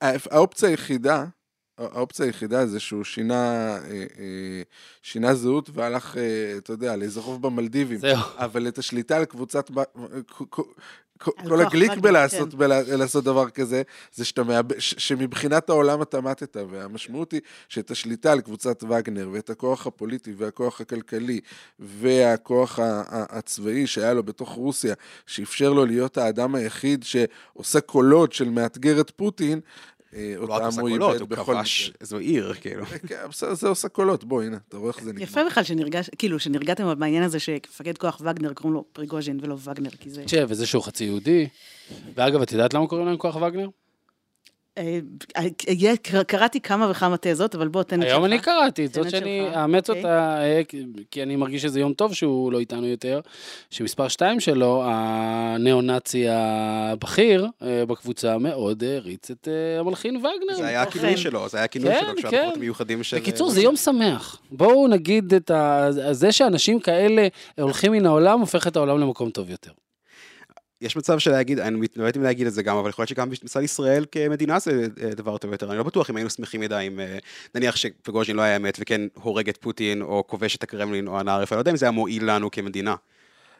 האופציה 0.00 0.68
היחידה, 0.68 1.24
האופציה 1.78 2.26
היחידה 2.26 2.66
זה 2.66 2.80
שהוא 2.80 3.04
שינה, 3.04 3.76
אה, 3.76 3.90
אה, 4.18 4.62
שינה 5.02 5.34
זהות 5.34 5.70
והלך, 5.74 6.16
אתה 6.58 6.72
יודע, 6.72 6.96
לאיזה 6.96 7.20
רוב 7.20 7.42
במלדיבים. 7.42 7.98
זהו. 7.98 8.18
אבל 8.36 8.68
את 8.68 8.78
השליטה 8.78 9.16
על 9.16 9.24
קבוצת, 9.24 9.70
כל- 11.22 11.60
הגליק 11.60 11.92
בלעשות 11.92 12.50
כן. 12.52 12.58
בלה- 12.58 12.96
לעשות 12.96 13.24
דבר 13.24 13.50
כזה, 13.50 13.82
זה 14.14 14.24
שאתה 14.24 14.42
מאבד, 14.42 14.74
שמבחינת 14.78 15.70
העולם 15.70 16.02
אתה 16.02 16.20
מתת, 16.20 16.56
והמשמעות 16.70 17.32
היא 17.32 17.40
שאת 17.68 17.90
השליטה 17.90 18.32
על 18.32 18.40
קבוצת 18.40 18.84
וגנר, 18.84 19.28
ואת 19.32 19.50
הכוח 19.50 19.86
הפוליטי 19.86 20.32
והכוח 20.36 20.80
הכלכלי, 20.80 21.40
והכוח 21.78 22.78
הצבאי 23.12 23.86
שהיה 23.86 24.14
לו 24.14 24.22
בתוך 24.22 24.50
רוסיה, 24.50 24.94
שאפשר 25.26 25.72
לו 25.72 25.84
להיות 25.86 26.18
האדם 26.18 26.54
היחיד 26.54 27.04
שעושה 27.04 27.80
קולות 27.80 28.32
של 28.32 28.48
מאתגר 28.50 29.00
את 29.00 29.10
פוטין, 29.10 29.60
אה, 30.14 30.34
הוא 30.36 30.48
לא 30.48 30.66
אותם 30.66 30.80
הוא 30.80 30.88
איבד 30.88 31.20
הוא 31.20 31.28
בכל 31.28 31.42
כבש 31.54 31.88
מקרה. 31.88 31.98
איזו 32.00 32.18
עיר, 32.18 32.54
כאילו. 32.60 32.86
כן, 33.06 33.16
בסדר, 33.28 33.54
זה 33.54 33.68
עושה 33.68 33.88
קולות, 33.88 34.24
בוא, 34.24 34.42
הנה, 34.42 34.58
אתה 34.68 34.76
רואה 34.76 34.90
איך 34.90 35.04
זה 35.04 35.12
נגמר. 35.12 35.22
יפה 35.24 35.44
בכלל 35.44 35.64
שנרגש, 35.64 36.10
כאילו, 36.18 36.38
שנרגעתם 36.38 36.98
בעניין 36.98 37.22
הזה 37.22 37.38
שמפקד 37.38 37.98
כוח 37.98 38.20
וגנר 38.24 38.52
קוראים 38.52 38.74
לו 38.74 38.84
פריגוז'ין 38.92 39.38
ולא 39.42 39.56
וגנר, 39.64 39.90
כי 39.90 40.10
זה... 40.10 40.24
תשב, 40.24 40.46
וזה 40.50 40.66
שהוא 40.66 40.82
חצי 40.82 41.04
יהודי. 41.04 41.48
ואגב, 42.14 42.42
את 42.42 42.52
יודעת 42.52 42.74
למה 42.74 42.86
קוראים 42.86 43.06
להם 43.06 43.16
כוח 43.16 43.36
וגנר? 43.36 43.68
אה, 44.78 44.98
אה, 45.36 45.96
קראתי 46.26 46.60
כמה 46.60 46.90
וכמה 46.90 47.16
תזות, 47.20 47.54
אבל 47.54 47.68
בוא, 47.68 47.82
תן 47.82 47.96
את 47.96 48.02
שלך. 48.02 48.12
היום 48.12 48.24
אני 48.24 48.38
קראתי, 48.38 48.86
את 48.86 48.94
זאת 48.94 49.06
את 49.06 49.10
שאני 49.10 49.56
אאמץ 49.56 49.90
אוקיי. 49.90 50.02
אותה, 50.02 50.42
אה, 50.42 50.60
כי 51.10 51.22
אני 51.22 51.36
מרגיש 51.36 51.62
שזה 51.62 51.80
יום 51.80 51.92
טוב 51.92 52.14
שהוא 52.14 52.52
לא 52.52 52.58
איתנו 52.58 52.86
יותר, 52.86 53.20
שמספר 53.70 54.08
2 54.08 54.40
שלו, 54.40 54.82
הניאו-נאצי 54.84 56.24
הבכיר 56.28 57.46
בקבוצה, 57.62 58.38
מאוד 58.38 58.84
העריץ 58.84 59.30
את 59.30 59.48
המלחין 59.80 60.16
וגנר. 60.16 60.56
זה 60.56 60.66
היה 60.66 60.82
הכינוי. 60.82 61.16
שלו, 61.16 61.48
זה 61.48 61.56
היה 61.56 61.64
הכינוי 61.64 61.90
כן, 61.90 62.00
שלו, 62.06 62.16
כשהוא 62.16 62.30
כן. 62.30 62.50
המיוחדים 62.54 63.02
של... 63.02 63.18
בקיצור, 63.18 63.50
זה 63.50 63.60
יום 63.60 63.76
שמח. 63.76 64.40
בואו 64.50 64.88
נגיד 64.88 65.34
את. 65.34 65.50
זה 66.10 66.32
שאנשים 66.32 66.80
כאלה 66.80 67.28
הולכים 67.58 67.92
מן 67.92 68.06
העולם, 68.06 68.40
הופך 68.40 68.66
את 68.66 68.76
העולם 68.76 68.98
למקום 68.98 69.30
טוב 69.30 69.50
יותר. 69.50 69.70
יש 70.80 70.96
מצב 70.96 71.18
של 71.18 71.30
להגיד, 71.30 71.58
אני 71.58 71.76
מתלבט 71.76 72.16
אם 72.16 72.22
להגיד 72.22 72.46
את 72.46 72.52
זה 72.52 72.62
גם, 72.62 72.76
אבל 72.76 72.88
יכול 72.88 73.02
להיות 73.02 73.08
שגם 73.08 73.30
מצד 73.30 73.62
ישראל 73.62 74.04
כמדינה 74.12 74.58
זה 74.58 74.86
אה, 75.02 75.10
דבר 75.14 75.38
טוב 75.38 75.52
יותר. 75.52 75.70
אני 75.70 75.78
לא 75.78 75.82
בטוח 75.84 76.10
אם 76.10 76.16
היינו 76.16 76.30
שמחים 76.30 76.60
מדי 76.60 76.84
אם 76.86 77.00
אה, 77.00 77.18
נניח 77.54 77.76
שפגוז'ין 77.76 78.36
לא 78.36 78.42
היה 78.42 78.56
אמת 78.56 78.78
וכן 78.80 79.00
הורג 79.22 79.48
את 79.48 79.56
פוטין, 79.56 80.02
או 80.02 80.24
כובש 80.26 80.56
את 80.56 80.62
הקרמלין, 80.62 81.08
או 81.08 81.20
הנערף, 81.20 81.52
אני 81.52 81.56
לא 81.56 81.60
יודע 81.60 81.70
אם 81.70 81.76
זה 81.76 81.86
היה 81.86 81.90
מועיל 81.90 82.30
לנו 82.30 82.50
כמדינה. 82.50 82.94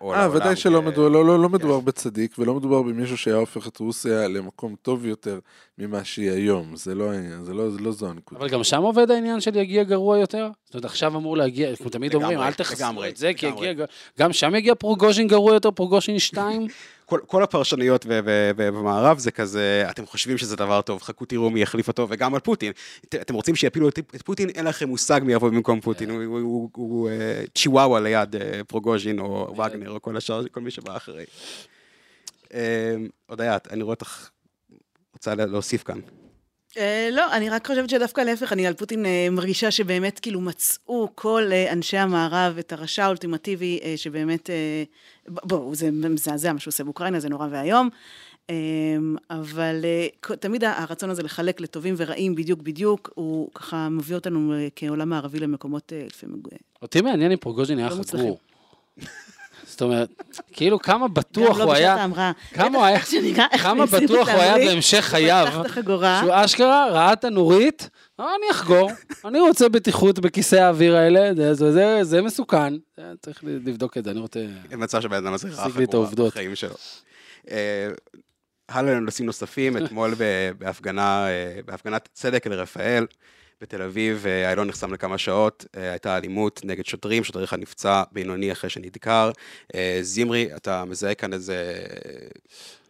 אה, 0.02 0.28
ודאי 0.32 0.56
שלא 0.56 0.80
כ- 0.80 0.86
מדובר, 0.86 1.08
לא, 1.08 1.24
לא, 1.26 1.38
לא 1.38 1.48
מדובר 1.48 1.80
בצדיק, 1.80 2.38
ולא 2.38 2.54
מדובר 2.54 2.82
במישהו 2.82 3.16
שהיה 3.16 3.36
הופך 3.36 3.68
את 3.68 3.78
רוסיה 3.78 4.28
למקום 4.28 4.74
טוב 4.82 5.06
יותר 5.06 5.38
ממה 5.78 6.04
שהיא 6.04 6.30
היום. 6.30 6.76
זה 6.76 6.94
לא 6.94 7.10
העניין, 7.12 7.44
זה 7.44 7.54
לא, 7.54 7.70
זה 7.70 7.78
לא 7.78 7.92
זו 7.92 8.10
הנקודה. 8.10 8.40
אבל 8.40 8.48
גם 8.48 8.64
שם 8.64 8.82
עובד 8.82 9.10
העניין 9.10 9.40
של 9.40 9.56
יגיע 9.56 9.82
גרוע 9.82 10.18
יותר? 10.18 10.48
זאת 10.64 10.74
אומרת, 10.74 10.84
עכשיו 10.84 11.16
אמור 11.16 11.36
להגיע, 11.36 11.76
כמו 11.76 11.90
תמיד 11.90 12.14
לגמרי, 12.14 12.34
אומרים, 12.34 12.48
אל 12.48 12.52
תחסלו 12.52 13.04
את 13.04 13.16
זה, 13.16 13.32
כי. 13.36 13.46
יגיע... 13.46 13.72
גם 14.18 14.32
שם 14.32 14.54
יגיע 14.54 14.74
פריגוז'ין 14.74 15.28
גרוע 15.28 15.54
יותר, 15.54 15.70
פריגוז'ין 15.70 16.18
2? 16.18 16.66
כל, 17.10 17.20
כל 17.26 17.42
הפרשנויות 17.42 18.06
במערב 18.56 19.18
זה 19.18 19.30
כזה, 19.30 19.86
אתם 19.90 20.06
חושבים 20.06 20.38
שזה 20.38 20.56
דבר 20.56 20.82
טוב, 20.82 21.02
חכו 21.02 21.24
תראו 21.24 21.50
מי 21.50 21.62
יחליף 21.62 21.88
אותו, 21.88 22.06
וגם 22.10 22.34
על 22.34 22.40
פוטין. 22.40 22.72
ת- 23.08 23.14
אתם 23.14 23.34
רוצים 23.34 23.56
שיפילו 23.56 23.88
את, 23.88 23.98
את 24.14 24.22
פוטין, 24.22 24.48
אין 24.48 24.64
לכם 24.64 24.88
מושג 24.88 25.20
מי 25.24 25.32
יבוא 25.32 25.48
במקום 25.48 25.80
פוטין, 25.80 26.10
הוא, 26.10 26.22
הוא, 26.24 26.40
הוא, 26.40 26.70
הוא 26.74 27.08
אה, 27.10 27.42
צ'יוואווה 27.54 28.00
ליד 28.00 28.36
אה, 28.36 28.60
פריגוז'ין 28.68 29.18
או 29.18 29.54
וגנר 29.58 29.90
או 29.90 30.02
כל 30.02 30.16
השאר, 30.16 30.48
כל 30.48 30.60
מי 30.60 30.70
שבא 30.70 30.96
אחרי. 30.96 31.24
אה, 32.54 32.94
הודיה, 33.26 33.58
אני 33.70 33.82
רואה 33.82 33.92
אותך 33.94 34.28
רוצה 35.12 35.34
לה- 35.34 35.46
להוסיף 35.46 35.82
כאן. 35.82 36.00
אה, 36.76 37.08
לא, 37.12 37.32
אני 37.32 37.50
רק 37.50 37.66
חושבת 37.66 37.90
שדווקא 37.90 38.20
להפך, 38.20 38.52
אני 38.52 38.66
על 38.66 38.74
פוטין 38.74 39.06
אה, 39.06 39.28
מרגישה 39.30 39.70
שבאמת 39.70 40.18
כאילו 40.20 40.40
מצאו 40.40 41.08
כל 41.14 41.42
אה, 41.52 41.72
אנשי 41.72 41.96
המערב 41.96 42.58
את 42.58 42.72
הרשע 42.72 43.04
האולטימטיבי 43.04 43.80
שבאמת, 43.96 44.50
בואו, 45.28 45.74
זה 45.74 45.90
מזעזע 45.90 46.52
מה 46.52 46.58
שהוא 46.58 46.70
עושה 46.70 46.84
באוקראינה, 46.84 47.20
זה 47.20 47.28
נורא 47.28 47.46
ואיום. 47.50 47.88
אבל 49.30 49.84
תמיד 50.40 50.64
הרצון 50.64 51.10
הזה 51.10 51.22
לחלק 51.22 51.60
לטובים 51.60 51.94
ורעים 51.96 52.34
בדיוק 52.34 52.62
בדיוק, 52.62 53.10
הוא 53.14 53.50
ככה 53.54 53.88
מביא 53.88 54.14
אותנו 54.14 54.54
כעולם 54.76 55.08
מערבי 55.08 55.38
למקומות 55.38 55.92
לפעמים... 56.06 56.42
אותי 56.82 57.00
מעניין 57.00 57.32
אם 57.32 57.38
פרוגוז'ין 57.38 57.78
היה 57.78 57.88
לא. 57.88 58.02
חגור. 58.10 58.38
זאת 59.66 59.82
אומרת, 59.82 60.08
כאילו 60.52 60.78
כמה 60.78 61.08
בטוח 61.08 61.48
הוא 61.56 61.66
לא 61.66 61.72
היה. 61.74 61.94
כמה 62.54 62.78
הוא 62.78 62.84
היה- 62.84 62.98
כמה 63.62 63.86
בטוח 63.86 64.28
הוא 64.28 64.40
היה 64.40 64.54
בהמשך 64.68 65.00
חייו. 65.04 65.46
שהוא 66.20 66.32
אשכרה 66.34 66.86
ראה 66.90 67.12
את 67.12 67.24
הנורית, 67.24 67.90
אמר, 68.20 68.28
אני 68.28 68.50
אחגור, 68.50 68.90
אני 69.24 69.40
רוצה 69.40 69.68
בטיחות 69.68 70.18
בכיסא 70.18 70.56
האוויר 70.56 70.96
האלה, 70.96 71.34
זה- 71.34 71.54
זה- 71.54 71.72
זה- 71.72 71.98
זה 72.02 72.22
מסוכן, 72.22 72.74
צריך 73.22 73.40
לבדוק 73.44 73.98
את 73.98 74.04
זה, 74.04 74.10
אני 74.10 74.20
רוצה... 74.20 74.40
אין 74.70 74.82
מצב 74.82 75.00
שבן 75.00 75.16
אדם 75.16 75.32
הזה 75.32 75.48
חגורה 75.50 75.64
העובדות. 75.92 76.32
בחיים 76.32 76.54
שלו. 76.54 76.74
אה, 77.50 77.88
הלאה 78.68 78.94
לנושאים 78.94 79.26
נוספים, 79.26 79.76
אתמול 79.76 80.14
אה, 80.20 80.50
בהפגנת 81.66 82.08
צדק 82.12 82.46
אל 82.46 82.52
רפאל 82.52 83.06
בתל 83.60 83.82
אביב, 83.82 84.24
אה, 84.26 84.46
איילון 84.46 84.68
נחסם 84.68 84.94
לכמה 84.94 85.18
שעות, 85.18 85.64
אה, 85.76 85.90
הייתה 85.90 86.16
אלימות 86.16 86.60
נגד 86.64 86.86
שוטרים, 86.86 87.24
שוטר 87.24 87.44
אחד 87.44 87.58
נפצע 87.60 88.02
בינוני 88.12 88.52
אחרי 88.52 88.70
שנדקר. 88.70 89.30
אה, 89.74 89.98
זמרי, 90.02 90.48
אתה 90.56 90.84
מזהה 90.84 91.14
כאן 91.14 91.32
איזה 91.32 91.74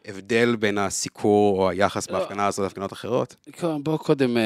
הבדל 0.05 0.57
בין 0.57 0.79
הסיקור 0.79 1.63
או 1.63 1.71
היחס 1.71 2.11
לא. 2.11 2.19
בהפגנה 2.19 2.47
הזאת 2.47 2.63
להפגנות 2.63 2.93
אחרות? 2.93 3.37
בואו 3.83 3.99
קודם 3.99 4.37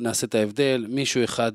נעשה 0.00 0.26
את 0.26 0.34
ההבדל, 0.34 0.86
מישהו 0.88 1.24
אחד 1.24 1.52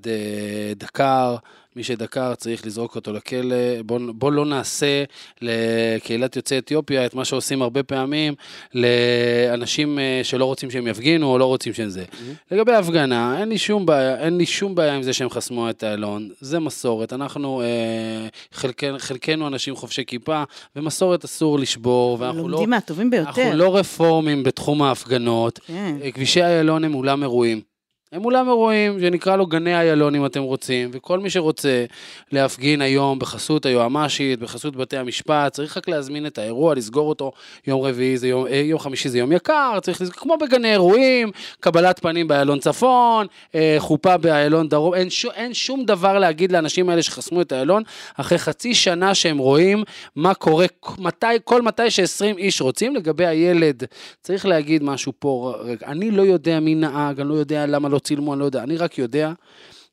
דקר, 0.76 1.36
מי 1.76 1.84
שדקר 1.84 2.36
צריך 2.36 2.66
לזרוק 2.66 2.96
אותו 2.96 3.14
לכלא, 3.14 3.82
בואו 3.86 4.14
בוא 4.14 4.32
לא 4.32 4.46
נעשה 4.46 5.04
לקהילת 5.42 6.36
יוצאי 6.36 6.58
אתיופיה 6.58 7.06
את 7.06 7.14
מה 7.14 7.26
שעושים 7.26 7.62
הרבה 7.62 7.84
פעמים 7.84 8.34
לאנשים 8.74 10.00
אה, 10.00 10.20
שלא 10.24 10.46
רוצים 10.46 10.72
שהם 10.72 10.88
יפגינו 10.88 11.28
או 11.28 11.38
לא 11.38 11.46
רוצים 11.46 11.74
שהם 11.74 11.90
זה. 11.90 12.04
לגבי 12.52 12.72
ההפגנה, 12.72 13.40
אין 13.40 13.50
לי 13.50 13.58
שום 13.58 13.86
בעיה, 13.86 14.16
אין 14.18 14.38
לי 14.38 14.46
שום 14.46 14.76
בעיה 14.76 14.96
עם 14.96 15.04
זה 15.04 15.14
שהם 15.14 15.30
חסמו 15.30 15.70
את 15.70 15.84
איילון, 15.84 16.30
זה 16.40 16.60
מסורת, 16.60 17.14
אנחנו, 17.14 17.62
אה, 17.62 18.28
חלקנו, 18.52 19.00
חלקנו 19.00 19.48
אנשים 19.48 19.76
חובשי 19.76 20.06
כיפה, 20.06 20.44
ומסורת 20.76 21.24
אסור 21.24 21.60
לשבור, 21.60 22.18
ואנחנו 22.20 22.48
לא... 22.48 22.52
לומדים 22.52 22.70
מהטובים 22.70 23.10
ביותר. 23.10 23.30
אנחנו 23.30 23.54
לא 23.54 23.78
רפורמים 23.78 24.44
בתחום 24.44 24.82
ההפגנות. 24.82 25.60
כן. 25.68 25.98
אה, 26.02 26.12
כבישי 26.12 26.44
איילון 26.44 26.84
הם 26.84 26.96
אולם 26.96 27.24
אירועים. 27.24 27.71
הם 28.12 28.26
אולם 28.26 28.48
אירועים 28.48 29.00
שנקרא 29.00 29.36
לו 29.36 29.46
גני 29.46 29.76
איילון 29.76 30.16
אם 30.16 30.26
אתם 30.26 30.42
רוצים, 30.42 30.90
וכל 30.94 31.20
מי 31.20 31.30
שרוצה 31.30 31.86
להפגין 32.32 32.82
היום 32.82 33.20
בחסות 33.20 33.66
היועמ"שית, 33.66 34.40
בחסות 34.40 34.76
בתי 34.76 34.98
המשפט, 34.98 35.54
צריך 35.54 35.78
רק 35.78 35.88
להזמין 35.88 36.26
את 36.26 36.38
האירוע, 36.38 36.76
לסגור 36.76 37.10
אותו 37.10 37.32
יום 37.68 37.82
רביעי, 37.82 38.18
זה 38.18 38.28
יום, 38.28 38.48
אה, 38.48 38.56
יום 38.56 38.80
חמישי 38.80 39.10
זה 39.10 39.20
יום 39.20 39.32
יקר, 39.32 39.80
צריך 39.82 40.02
לסגור, 40.02 40.20
כמו 40.20 40.38
בגני 40.38 40.72
אירועים, 40.72 41.32
קבלת 41.60 42.00
פנים 42.00 42.28
באיילון 42.28 42.60
צפון, 42.60 43.28
אה, 43.56 43.76
חופה 43.80 44.18
באיילון 44.18 44.70
דרום, 44.70 44.94
אין, 44.94 45.10
שו, 45.10 45.32
אין 45.32 45.54
שום 45.54 45.86
דבר 45.86 46.20
להגיד 46.20 46.52
לאנשים 46.52 46.90
האלה 46.90 47.04
שחסמו 47.04 47.42
את 47.42 47.54
איילון, 47.54 47.84
אחרי 48.16 48.38
חצי 48.38 48.74
שנה 48.74 49.16
שהם 49.16 49.38
רואים 49.38 49.84
מה 50.16 50.34
קורה, 50.34 50.66
מתי, 50.98 51.28
כל 51.44 51.62
מתי 51.62 51.92
ש-20 51.92 52.38
איש 52.38 52.62
רוצים, 52.62 52.96
לגבי 52.96 53.26
הילד, 53.26 53.84
צריך 54.22 54.46
להגיד 54.46 54.84
משהו 54.84 55.14
פה, 55.20 55.54
רגע, 55.60 55.88
אני 55.88 56.12
לא 56.12 56.22
יודע 56.22 56.60
מי 56.60 56.76
נהג, 56.76 57.20
אני 57.20 57.30
לא 57.30 57.34
יודע 57.34 57.66
למה 57.66 57.90
לא 57.90 58.01
צילמו, 58.04 58.34
אני 58.34 58.40
לא 58.40 58.46
יודע, 58.46 58.64
אני 58.64 58.78
רק 58.78 58.98
יודע 58.98 59.34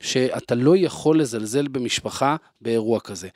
שאתה 0.01 0.55
לא 0.55 0.77
יכול 0.77 1.21
לזלזל 1.21 1.68
במשפחה 1.68 2.37
באירוע 2.61 3.01
כזה. 3.01 3.29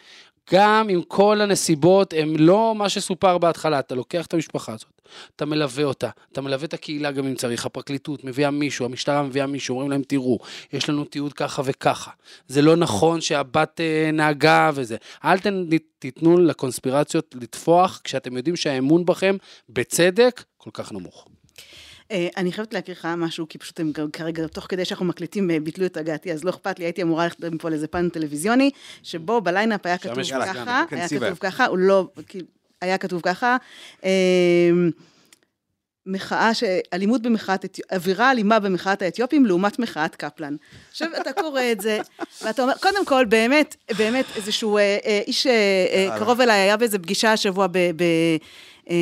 גם 0.52 0.88
אם 0.90 1.02
כל 1.08 1.40
הנסיבות 1.40 2.14
הם 2.16 2.34
לא 2.38 2.74
מה 2.74 2.88
שסופר 2.88 3.38
בהתחלה, 3.38 3.78
אתה 3.78 3.94
לוקח 3.94 4.26
את 4.26 4.34
המשפחה 4.34 4.72
הזאת, 4.72 5.00
אתה 5.36 5.44
מלווה 5.44 5.84
אותה, 5.84 6.08
אתה 6.32 6.40
מלווה 6.40 6.64
את 6.64 6.74
הקהילה 6.74 7.12
גם 7.12 7.26
אם 7.26 7.34
צריך, 7.34 7.66
הפרקליטות 7.66 8.24
מביאה 8.24 8.50
מישהו, 8.50 8.84
המשטרה 8.84 9.22
מביאה 9.22 9.46
מישהו, 9.46 9.74
אומרים 9.74 9.90
להם 9.90 10.02
תראו, 10.02 10.38
יש 10.72 10.88
לנו 10.88 11.04
תיעוד 11.04 11.32
ככה 11.32 11.62
וככה, 11.64 12.10
זה 12.48 12.62
לא 12.62 12.76
נכון 12.76 13.20
שהבת 13.20 13.80
אה, 13.80 14.10
נהגה 14.12 14.70
וזה, 14.74 14.96
אל 15.24 15.38
תיתנו 15.98 16.36
לקונספירציות 16.36 17.34
לטפוח 17.40 18.00
כשאתם 18.04 18.36
יודעים 18.36 18.56
שהאמון 18.56 19.06
בכם, 19.06 19.36
בצדק, 19.68 20.44
כל 20.56 20.70
כך 20.72 20.92
נמוך. 20.92 21.26
אה, 22.12 22.28
אני 22.36 22.52
חייבת 22.52 22.74
להקריא 22.74 22.96
לך 22.96 23.08
משהו, 23.16 23.48
כי 23.48 23.58
פשוט 23.58 23.80
הם 23.80 23.92
כרגע, 24.12 24.46
תוך 24.46 24.66
כדי 24.68 24.84
שאנחנו 24.84 25.06
מקליטים, 25.06 25.50
אה, 25.50 25.60
ביטלו 25.60 25.86
את 25.86 25.96
הגעתי, 25.96 26.32
אז 26.32 26.44
לא 26.44 26.50
אכפת 26.50 26.78
לי, 26.78 26.84
הייתי 26.84 27.02
אמורה 27.02 27.24
ללכת 27.24 27.44
מפה 27.44 27.70
לאיזה 27.70 27.86
פאנל 27.86 28.08
טלוויזיוני, 28.08 28.70
שבו 29.02 29.40
בליינאפ 29.40 29.86
היה 29.86 29.98
כתוב 29.98 30.22
ככה, 30.22 30.32
יאללה, 30.32 30.84
היה 30.90 31.08
כתוב. 31.08 31.38
ככה, 31.40 31.66
הוא 31.66 31.78
לא, 31.78 32.08
היה 32.80 32.98
כתוב 32.98 33.20
ככה, 33.24 33.56
אה, 34.04 34.10
מחאה, 36.06 36.54
ש... 36.54 36.64
אלימות 36.92 37.22
במחאת, 37.22 37.78
אווירה 37.92 38.30
אלימה 38.30 38.60
במחאת 38.60 39.02
האתיופים 39.02 39.46
לעומת 39.46 39.78
מחאת 39.78 40.16
קפלן. 40.16 40.56
עכשיו, 40.90 41.08
אתה 41.20 41.32
קורא 41.32 41.62
את 41.72 41.80
זה, 41.80 41.98
ואתה 42.42 42.62
אומר, 42.62 42.74
קודם 42.82 43.06
כל, 43.06 43.24
באמת, 43.24 43.76
באמת, 43.98 44.24
איזשהו 44.36 44.78
אה, 44.78 45.20
איש. 45.26 45.46
קרוב 46.18 46.40
אליי, 46.40 46.60
היה 46.60 46.76
באיזה 46.76 46.98
פגישה 46.98 47.32
השבוע 47.32 47.66
ב... 47.66 47.78
ב 47.78 48.02
אה, 48.90 48.96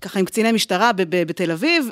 ככה 0.00 0.18
עם 0.18 0.24
קציני 0.24 0.52
משטרה 0.52 0.90
בתל 1.08 1.50
אביב, 1.50 1.90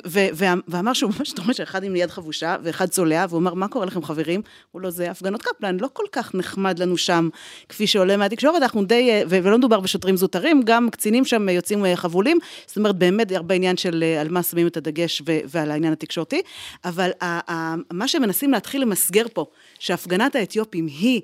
ואמר 0.67 0.93
שהוא 0.93 1.11
ממש 1.19 1.33
דומה 1.33 1.53
שאחד 1.53 1.83
עם 1.83 1.95
יד 1.95 2.09
חבושה 2.09 2.55
ואחד 2.63 2.85
צולע, 2.85 3.25
והוא 3.29 3.39
אמר, 3.39 3.53
מה 3.53 3.67
קורה 3.67 3.85
לכם 3.85 4.03
חברים? 4.03 4.41
הוא 4.71 4.81
לא, 4.81 4.89
זה 4.89 5.11
הפגנות 5.11 5.41
קפלן, 5.41 5.77
לא 5.79 5.89
כל 5.93 6.03
כך 6.11 6.35
נחמד 6.35 6.79
לנו 6.79 6.97
שם, 6.97 7.29
כפי 7.69 7.87
שעולה 7.87 8.17
מהתקשורת, 8.17 8.61
אנחנו 8.61 8.85
די, 8.85 9.09
אה, 9.09 9.23
ולא 9.29 9.57
מדובר 9.57 9.79
בשוטרים 9.79 10.17
זוטרים, 10.17 10.61
גם 10.65 10.89
קצינים 10.89 11.25
שם 11.25 11.49
יוצאים 11.49 11.85
אה, 11.85 11.95
חבולים, 11.95 12.37
זאת 12.65 12.77
אומרת, 12.77 12.95
באמת 12.95 13.31
הרבה 13.31 13.55
עניין 13.55 13.77
של 13.77 14.03
אה, 14.03 14.21
על 14.21 14.29
מה 14.29 14.43
שמים 14.43 14.67
את 14.67 14.77
הדגש 14.77 15.21
ועל 15.25 15.71
העניין 15.71 15.93
התקשורתי, 15.93 16.41
אבל 16.85 17.09
מה 17.91 18.07
שמנסים 18.07 18.51
להתחיל 18.51 18.81
למסגר 18.81 19.25
פה, 19.33 19.45
שהפגנת 19.79 20.35
האתיופים 20.35 20.87
היא... 20.87 21.21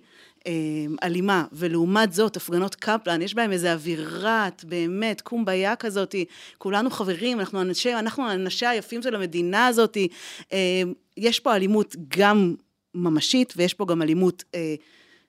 אה, 0.48 0.52
אלימה, 1.04 1.46
ולעומת 1.52 2.14
זאת, 2.14 2.38
הפגנות 2.38 2.76
קפלן, 2.76 3.22
יש 3.22 3.34
בהם 3.34 3.52
איזו 3.52 3.68
אווירת, 3.68 4.64
באמת, 4.64 5.22
קומביה 5.22 5.76
כזאת, 5.76 6.16
כולנו 6.58 6.90
חברים, 6.90 7.40
אנחנו 7.40 7.62
אנשי, 7.62 7.94
אנחנו 7.94 8.32
אנשי 8.32 8.66
היפים 8.66 9.02
של 9.02 9.16
המדינה 9.16 9.68
הזאת, 9.68 9.98
אה, 10.54 10.82
יש 11.18 11.40
פה 11.40 11.56
אלימות 11.56 11.96
גם 12.08 12.56
ממשית, 12.96 13.54
ויש 13.58 13.74
פה 13.74 13.86
גם 13.86 14.02
אלימות 14.02 14.44
אה, 14.56 14.76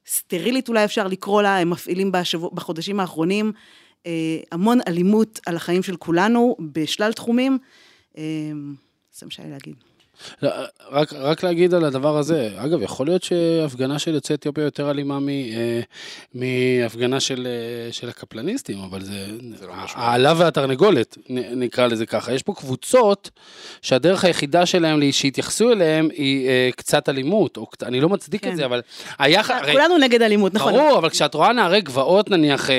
סטרילית, 0.06 0.68
אולי 0.68 0.84
אפשר 0.84 1.06
לקרוא 1.06 1.42
לה, 1.42 1.58
הם 1.58 1.70
מפעילים 1.70 2.12
בשבוע, 2.12 2.50
בחודשים 2.54 3.00
האחרונים 3.00 3.52
אה, 4.06 4.40
המון 4.52 4.78
אלימות 4.88 5.40
על 5.46 5.56
החיים 5.56 5.82
של 5.82 5.96
כולנו, 5.96 6.56
בשלל 6.72 7.12
תחומים. 7.12 7.58
אה, 8.18 8.22
זה 9.12 9.26
מה 9.26 9.32
שהיה 9.32 9.48
להגיד. 9.48 9.74
לא, 10.42 10.50
רק, 10.90 11.12
רק 11.12 11.42
להגיד 11.42 11.74
על 11.74 11.84
הדבר 11.84 12.16
הזה, 12.16 12.50
אגב, 12.56 12.82
יכול 12.82 13.06
להיות 13.06 13.22
שהפגנה 13.22 13.98
של 13.98 14.14
יוצאי 14.14 14.34
אתיופיה 14.36 14.64
יותר 14.64 14.90
אלימה 14.90 15.20
מ, 15.20 15.28
אה, 15.28 15.80
מהפגנה 16.34 17.20
של, 17.20 17.46
אה, 17.46 17.92
של 17.92 18.08
הקפלניסטים, 18.08 18.78
אבל 18.78 19.02
זה, 19.02 19.26
זה 19.58 19.66
לא 19.66 19.72
העלה 19.94 20.32
והתרנגולת, 20.36 21.18
נ- 21.30 21.60
נקרא 21.62 21.86
לזה 21.86 22.06
ככה. 22.06 22.32
יש 22.32 22.42
פה 22.42 22.54
קבוצות 22.54 23.30
שהדרך 23.82 24.24
היחידה 24.24 24.66
שלהם 24.66 25.12
שיתייחסו 25.12 25.72
אליהם 25.72 26.08
היא 26.12 26.48
אה, 26.48 26.68
קצת 26.76 27.08
אלימות, 27.08 27.56
או, 27.56 27.66
אני 27.82 28.00
לא 28.00 28.08
מצדיק 28.08 28.42
כן. 28.44 28.50
את 28.50 28.56
זה, 28.56 28.64
אבל 28.64 28.80
הרי- 29.18 29.72
כולנו 29.72 29.98
נגד 29.98 30.22
אלימות, 30.22 30.54
נכון. 30.54 30.72
ברור, 30.72 30.98
אבל 30.98 31.10
כשאת 31.10 31.34
רואה 31.34 31.52
נערי 31.52 31.80
גבעות 31.80 32.30
נניח 32.30 32.70
אה, 32.70 32.74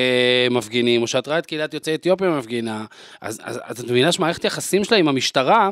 מפגינים, 0.51 1.01
או 1.01 1.07
שאת 1.07 1.27
רואה 1.27 1.39
את 1.39 1.45
קהילת 1.45 1.73
יוצאי 1.73 1.95
אתיופיה 1.95 2.29
מפגינה, 2.29 2.85
אז, 3.21 3.39
אז, 3.43 3.59
אז 3.63 3.79
את 3.79 3.89
מבינה 3.89 4.11
שמערכת 4.11 4.43
היחסים 4.43 4.83
שלה 4.83 4.97
עם 4.97 5.07
המשטרה, 5.07 5.69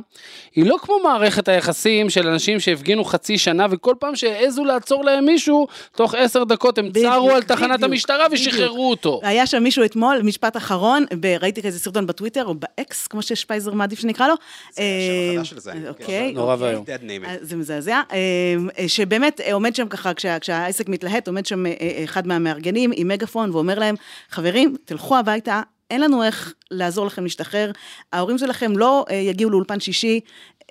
היא 0.56 0.66
לא 0.66 0.76
כמו 0.82 0.96
מערכת 1.04 1.48
היחסים 1.56 2.10
של 2.10 2.28
אנשים 2.28 2.60
שהפגינו 2.60 3.04
חצי 3.06 3.38
שנה, 3.38 3.66
וכל 3.70 3.96
פעם 4.00 4.16
שהעזו 4.16 4.66
לעצור 4.66 5.04
להם 5.06 5.26
מישהו, 5.26 5.68
תוך 5.96 6.16
עשר 6.16 6.44
דקות 6.44 6.78
הם 6.78 6.90
בדיוק, 6.90 7.14
צרו 7.14 7.32
על 7.32 7.44
תחנת 7.44 7.70
בדיוק, 7.70 7.84
המשטרה 7.84 8.30
בדיוק. 8.30 8.48
ושחררו 8.54 8.90
אותו. 8.90 9.20
היה 9.24 9.46
שם 9.48 9.64
מישהו 9.64 9.86
אתמול, 9.86 10.22
משפט 10.24 10.58
אחרון, 10.58 11.06
ב- 11.20 11.38
ראיתי 11.42 11.62
כזה 11.62 11.80
סרטון 11.80 12.08
בטוויטר, 12.08 12.46
או 12.46 12.56
באקס, 12.56 13.08
כמו 13.08 13.22
ששפייזר 13.22 13.74
מעדיף 13.74 14.00
שנקרא 14.00 14.28
לו. 14.28 14.34
זה 14.72 14.82
השם 14.82 15.36
החדש 15.36 15.50
של 15.50 15.60
זה. 15.60 15.72
אה. 15.72 15.90
אוקיי. 15.90 16.32
נורא 16.32 16.54
אוקיי. 16.54 16.68
ואיום. 16.68 16.86
אה, 17.26 17.36
זה 17.42 17.56
מזעזע, 17.56 18.02
אה, 18.14 18.56
שבאמת 18.88 19.42
אה, 19.42 19.54
עומד 19.54 19.76
שם 19.76 19.88
ככה, 19.88 20.14
כשה, 20.14 20.40
כשהעסק 20.40 20.90
מתלהט, 20.90 21.28
עומד 21.28 21.46
שם 21.46 21.66
אה, 21.66 21.74
אה, 21.82 22.04
אחד 22.04 22.28
מהמארגנים 22.28 22.92
עם 22.96 23.08
מגפון 23.08 23.50
ואומר 23.52 23.80
להם, 23.80 23.96
חברים, 24.30 24.76
תלכו 24.86 25.18
הביתה, 25.18 25.62
אין 25.92 26.02
לנו 26.02 26.24
איך 26.24 26.54
לעזור 26.72 27.06
לכם 27.06 27.24
להשתחרר, 27.24 27.72
ההורים 28.14 28.38
שלכם 28.38 28.78
לא 28.78 29.06
אה, 29.10 29.16
יגיעו 29.16 29.50
לאולפן 29.50 29.80
שישי. 29.80 30.20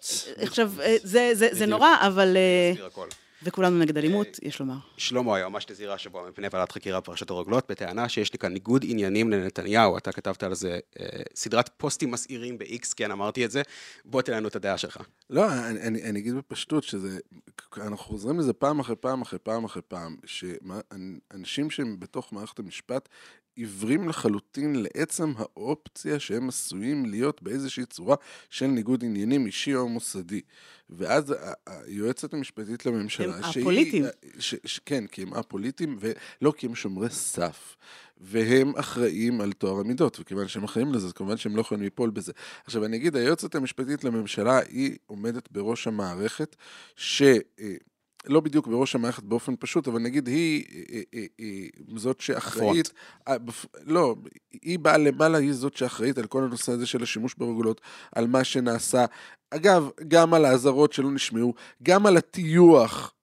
אה, 0.05 0.43
עכשיו, 0.43 0.73
אה, 0.81 0.97
זה, 1.03 1.31
זה, 1.35 1.49
זה. 1.53 1.67
נורא, 1.67 1.95
אבל... 2.07 2.37
אה. 2.37 2.89
וכולנו 3.45 3.79
נגד 3.79 3.99
אלימות, 3.99 4.27
יש 4.43 4.61
לומר. 4.61 4.75
שלמה 4.97 5.37
היועמ"ש 5.37 5.67
הזהירה 5.71 5.95
השבוע 5.95 6.29
מפני 6.29 6.49
ועדת 6.53 6.73
חקירה 6.73 7.01
בפרשת 7.01 7.31
הרוגלות, 7.31 7.71
בטענה 7.71 8.09
שיש 8.09 8.33
לי 8.33 8.39
כאן 8.39 8.53
ניגוד 8.53 8.85
עניינים 8.89 9.31
לנתניהו. 9.31 9.99
אתה 9.99 10.13
כתבת 10.13 10.43
על 10.43 10.55
זה 10.55 10.79
אה, 11.01 11.07
סדרת 11.35 11.71
פוסטים 11.77 12.11
מסעירים 12.11 12.59
ב-X, 12.59 12.95
כן, 12.97 13.11
אמרתי 13.11 13.45
את 13.45 13.51
זה. 13.51 13.63
בוא 14.05 14.23
תן 14.23 14.33
לנו 14.33 14.49
את 14.49 14.57
הדעה 14.57 14.79
שלך. 14.79 14.99
לא, 15.31 15.53
אני, 15.53 15.81
אני, 15.81 16.03
אני 16.03 16.21
אגיד 16.21 16.35
בפשטות 16.35 16.85
שזה, 16.85 17.19
אנחנו 17.77 17.97
חוזרים 17.97 18.39
לזה 18.39 18.53
פעם 18.53 18.81
אחרי 18.81 18.97
פעם 18.97 19.23
אחרי 19.23 19.39
פעם 19.39 19.65
אחרי 19.65 19.83
פעם, 19.89 20.17
שאנשים 20.27 21.71
שהם 21.71 22.01
בתוך 22.01 22.33
מערכת 22.33 22.59
המשפט 22.59 23.09
עיוורים 23.57 24.09
לחלוטין 24.09 24.77
לעצם 24.77 25.33
האופציה 25.37 26.19
שהם 26.19 26.49
עשויים 26.49 27.07
להיות 27.07 27.43
באיזושהי 27.43 27.87
צורה 27.87 28.17
של 28.51 28.67
ניגוד 28.67 29.05
עניינים 29.05 29.47
אישי 29.47 29.75
או 29.75 29.89
מוסדי. 29.89 30.41
ואז 30.91 31.35
היועצת 31.67 32.35
המשפטית 32.35 32.87
לממשלה, 32.87 33.37
הם 33.37 33.45
א-פוליטיים. 33.45 34.05
ש, 34.39 34.55
ש, 34.65 34.81
כן, 34.87 35.07
כי 35.07 35.23
הם 35.23 35.35
א-פוליטיים, 35.35 35.99
ולא 36.01 36.53
כי 36.57 36.67
הם 36.67 36.75
שומרי 36.75 37.11
סף. 37.11 37.77
והם 38.19 38.77
אחראים 38.77 39.41
על 39.41 39.53
טוהר 39.53 39.81
המידות, 39.81 40.21
וכיוון 40.21 40.49
שהם 40.49 40.65
אחראים 40.65 40.93
לזה, 40.93 41.07
אז 41.07 41.13
כמובן 41.13 41.37
שהם 41.37 41.57
לא 41.57 41.61
יכולים 41.61 41.83
ליפול 41.85 42.11
בזה. 42.11 42.33
עכשיו, 42.65 42.85
אני 42.85 42.97
אגיד, 42.97 43.17
היועצת 43.17 43.55
המשפטית 43.55 44.05
לממשלה, 44.05 44.59
היא 44.59 44.97
עומדת 45.07 45.53
בראש 45.53 45.87
המערכת, 45.87 46.57
ש... 46.97 47.23
לא 48.27 48.41
בדיוק 48.41 48.67
בראש 48.67 48.95
המערכת 48.95 49.23
באופן 49.23 49.55
פשוט, 49.59 49.89
אבל 49.89 50.01
נגיד 50.01 50.27
היא, 50.27 50.65
אה, 50.93 51.01
אה, 51.15 51.25
אה, 51.41 51.67
זאת 51.97 52.21
שאחראית, 52.21 52.93
לא, 53.87 54.17
היא 54.63 54.79
באה 54.79 54.99
למעלה, 54.99 55.39
היא 55.39 55.53
זאת 55.53 55.77
שאחראית 55.77 56.19
על 56.19 56.27
כל 56.27 56.43
הנושא 56.45 56.73
הזה 56.73 56.87
של 56.87 57.03
השימוש 57.03 57.35
ברוגלות, 57.35 57.81
על 58.13 58.27
מה 58.27 58.45
שנעשה. 58.45 59.05
אגב, 59.51 59.89
גם 60.09 60.35
על 60.35 60.45
האזהרות 60.45 60.93
שלא 60.93 61.11
נשמעו, 61.11 61.55
גם 61.83 62.07
על 62.07 62.17
הטיוח. 62.17 63.15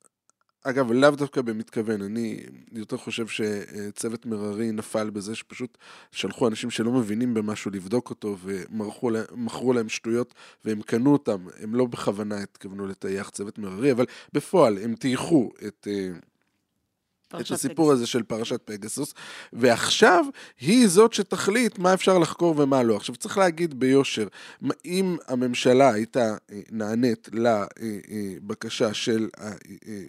אגב, 0.64 0.92
לאו 0.92 1.12
דווקא 1.12 1.42
במתכוון, 1.42 2.02
אני 2.02 2.44
יותר 2.72 2.98
חושב 2.98 3.28
שצוות 3.28 4.26
מררי 4.26 4.72
נפל 4.72 5.10
בזה 5.10 5.36
שפשוט 5.36 5.78
שלחו 6.12 6.48
אנשים 6.48 6.70
שלא 6.70 6.92
מבינים 6.92 7.34
במשהו 7.34 7.72
לבדוק 7.72 8.10
אותו 8.10 8.38
ומכרו 8.44 9.74
להם, 9.74 9.90
שטויות 9.90 10.34
והם 10.66 10.82
קנו 10.82 11.14
אותם, 11.14 11.46
הם 11.60 11.76
לא 11.76 11.86
בכוונה 11.86 12.38
התכוונו 12.38 12.88
לטייח 12.88 13.30
צוות 13.30 13.58
מררי, 13.58 13.92
אבל 13.92 14.06
בפועל 14.34 14.78
הם 14.78 14.96
טייחו 14.96 15.52
את... 15.68 15.88
אה, 15.92 16.10
את 17.40 17.52
הסיפור 17.52 17.92
הזה 17.92 18.08
של 18.08 18.24
פרשת 18.24 18.62
פגסוס, 18.66 19.14
ועכשיו 19.54 20.26
היא 20.60 20.88
זאת 20.88 21.14
שתחליט 21.14 21.80
מה 21.80 21.94
אפשר 21.94 22.18
לחקור 22.18 22.56
ומה 22.58 22.84
לא. 22.84 22.96
עכשיו 22.96 23.16
צריך 23.16 23.38
להגיד 23.38 23.80
ביושר, 23.80 24.28
אם 24.86 25.18
הממשלה 25.28 25.94
הייתה 25.94 26.36
אה, 26.52 26.60
נענית 26.72 27.30
לבקשה 27.34 28.94
של, 28.94 29.30
ה- 29.38 29.48
אה, 29.48 29.54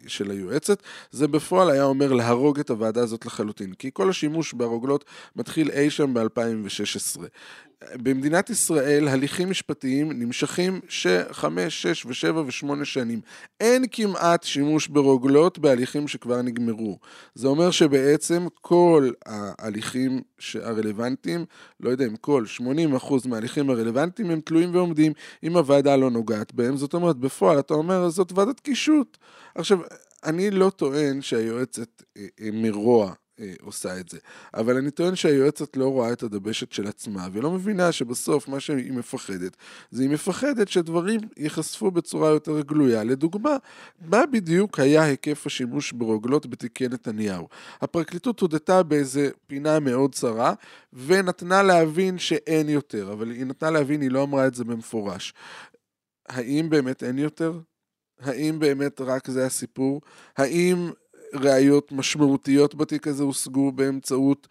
של 0.07 0.31
היועצת, 0.31 0.83
זה 1.11 1.29
בפועל 1.29 1.71
היה 1.71 1.85
אומר 1.85 2.13
להרוג 2.13 2.59
את 2.61 2.71
הוועדה 2.71 3.03
הזאת 3.03 3.27
לחלוטין, 3.27 3.73
כי 3.75 3.91
כל 3.93 4.11
השימוש 4.11 4.53
ברוגלות 4.53 5.05
מתחיל 5.37 5.71
אי 5.71 5.91
שם 5.91 6.15
ב-2016. 6.15 7.21
במדינת 8.03 8.51
ישראל 8.51 9.09
הליכים 9.09 9.51
משפטיים 9.51 10.13
נמשכים 10.13 10.81
שחמש, 10.89 11.83
שש 11.83 12.07
ושבע 12.07 12.43
ושמונה 12.47 12.85
שנים. 12.85 13.21
אין 13.61 13.85
כמעט 13.93 14.43
שימוש 14.43 14.89
ברוגלות 14.89 15.59
בהליכים 15.59 16.09
שכבר 16.09 16.43
נגמרו. 16.43 16.99
זה 17.35 17.49
אומר 17.49 17.71
שבעצם 17.71 18.47
כל 18.61 19.11
ההליכים 19.27 20.23
הרלוונטיים, 20.63 21.45
לא 21.81 21.91
יודע 21.91 22.05
אם 22.07 22.17
כל, 22.17 22.45
80% 22.61 23.29
מההליכים 23.29 23.71
הרלוונטיים 23.71 24.31
הם 24.31 24.41
תלויים 24.41 24.75
ועומדים 24.75 25.13
אם 25.43 25.57
הוועדה 25.57 25.97
לא 25.97 26.11
נוגעת 26.11 26.55
בהם. 26.55 26.77
זאת 26.77 26.95
אומרת, 26.95 27.17
בפועל 27.17 27.59
אתה 27.59 27.75
אומר, 27.75 28.09
זאת 28.09 28.33
ועדת 28.33 28.61
קישוט. 28.61 29.19
עכשיו, 29.55 29.79
אני 30.25 30.51
לא 30.51 30.71
טוען 30.71 31.23
שהיועצת 31.23 32.03
אה, 32.17 32.27
אה, 32.41 32.49
מרוע 32.53 33.13
אה, 33.41 33.53
עושה 33.61 34.01
את 34.01 34.09
זה. 34.09 34.19
אבל 34.55 34.77
אני 34.77 34.91
טוען 34.91 35.17
שהיועצת 35.17 35.77
לא 35.77 35.89
רואה 35.89 36.13
את 36.13 36.23
הדבשת 36.23 36.73
של 36.73 36.87
עצמה, 36.87 37.29
ולא 37.33 37.51
מבינה 37.51 37.93
שבסוף 37.93 38.49
מה 38.49 38.61
שהיא 38.61 38.93
מפחדת, 38.93 39.57
זה 39.91 40.03
היא 40.03 40.11
מפחדת 40.11 40.69
שדברים 40.69 41.21
ייחשפו 41.37 41.91
בצורה 41.91 42.29
יותר 42.29 42.61
גלויה. 42.61 43.05
לדוגמה, 43.05 43.57
מה 44.01 44.27
בדיוק 44.27 44.81
היה 44.81 45.03
היקף 45.03 45.47
השימוש 45.47 45.93
ברוגלות 45.93 46.47
בתיקי 46.47 46.89
נתניהו? 46.89 47.49
הפרקליטות 47.81 48.41
הודתה 48.41 48.83
באיזה 48.83 49.31
פינה 49.47 49.81
מאוד 49.81 50.15
צרה, 50.15 50.55
ונתנה 50.93 51.63
להבין 51.63 52.19
שאין 52.19 52.69
יותר, 52.69 53.13
אבל 53.13 53.31
היא 53.31 53.45
נתנה 53.45 53.71
להבין, 53.71 54.01
היא 54.01 54.11
לא 54.11 54.23
אמרה 54.23 54.47
את 54.47 54.55
זה 54.55 54.65
במפורש. 54.65 55.35
האם 56.29 56.71
באמת 56.71 57.03
אין 57.03 57.19
יותר? 57.19 57.61
האם 58.21 58.59
באמת 58.59 59.01
רק 59.01 59.31
זה 59.31 59.47
הסיפור? 59.47 60.01
האם 60.37 60.91
ראיות 61.35 61.93
משמעותיות 61.93 62.75
בתיק 62.75 63.07
הזה 63.07 63.23
הושגו 63.23 63.73
באמצעות, 63.73 64.49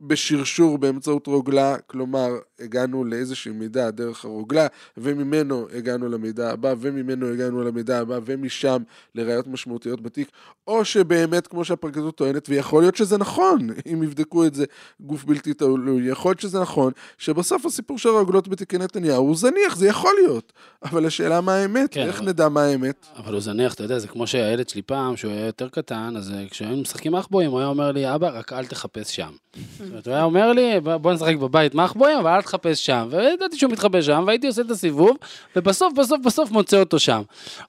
בשרשור 0.00 0.78
באמצעות 0.78 1.26
רוגלה, 1.26 1.78
כלומר 1.86 2.28
הגענו 2.60 3.04
לאיזושהי 3.04 3.52
מידע 3.52 3.90
דרך 3.90 4.24
הרוגלה 4.24 4.66
וממנו 4.96 5.66
הגענו 5.76 6.08
למידע 6.08 6.50
הבא 6.50 6.74
וממנו 6.80 7.26
הגענו 7.26 7.64
למידע 7.64 7.98
הבא 7.98 8.18
ומשם 8.24 8.82
לראיות 9.14 9.46
משמעותיות 9.46 10.00
בתיק 10.00 10.30
או 10.70 10.84
שבאמת 10.84 11.46
כמו 11.46 11.64
שהפרקליטות 11.64 12.16
טוענת 12.16 12.48
ויכול 12.48 12.82
להיות 12.82 12.96
שזה 12.96 13.18
נכון 13.18 13.58
אם 13.92 14.02
יבדקו 14.02 14.46
את 14.46 14.54
זה 14.54 14.64
גוף 15.00 15.24
בלתי 15.24 15.54
תלוי 15.54 16.08
יכול 16.08 16.30
להיות 16.30 16.40
שזה 16.40 16.60
נכון 16.60 16.92
שבסוף 17.18 17.66
הסיפור 17.66 17.98
של 17.98 18.08
הרוגלות 18.08 18.48
בתיקי 18.48 18.78
נתניהו 18.78 19.26
הוא 19.26 19.36
זניח 19.36 19.76
זה 19.76 19.88
יכול 19.88 20.10
להיות 20.22 20.52
אבל 20.82 21.06
השאלה 21.06 21.40
מה 21.40 21.54
האמת 21.54 21.94
כן, 21.94 22.06
איך 22.06 22.18
אבל- 22.20 22.28
נדע 22.28 22.48
מה 22.48 22.62
האמת 22.62 23.06
אבל 23.16 23.32
הוא 23.32 23.40
זניח, 23.40 23.74
אתה 23.74 23.82
יודע, 23.82 23.98
זה 23.98 24.08
כמו 24.08 24.26
שהילד 24.26 24.68
שלי 24.68 24.82
פעם, 24.82 25.16
שהוא 25.16 25.32
היה 25.32 25.46
יותר 25.46 25.68
קטן, 25.68 26.14
אז 26.16 26.30
אה, 26.32 26.44
כשהיינו 26.50 26.76
משחקים 26.76 27.12
מחבואים, 27.12 27.50
הוא 27.50 27.58
היה 27.58 27.68
אומר 27.68 27.92
לי, 27.92 28.14
אבא, 28.14 28.38
רק 28.38 28.52
אל 28.52 28.66
תחפש 28.66 29.16
שם. 29.16 29.30
זאת 29.78 29.88
אומרת, 29.90 30.06
הוא 30.06 30.14
היה 30.14 30.24
אומר 30.24 30.52
לי, 30.52 30.80
"בוא- 30.80 30.96
בוא 30.96 31.12
נשחק 31.12 31.36
בבית 31.36 31.74
מחבואים, 31.74 32.18
אבל 32.18 32.30
אל 32.30 32.42
תחפש 32.42 32.86
שם. 32.86 33.08
וידעתי 33.10 33.56
שהוא 33.58 33.72
מתחבא 33.72 34.00
שם, 34.02 34.24
והייתי 34.26 34.46
עושה 34.46 34.62
את 34.62 34.70
הסיבוב, 34.70 35.16
ובסוף, 35.56 35.92
בסוף, 35.96 36.20
בסוף 36.24 36.50
מוצא 36.50 36.80
אותו 36.80 36.98
שם. 36.98 37.22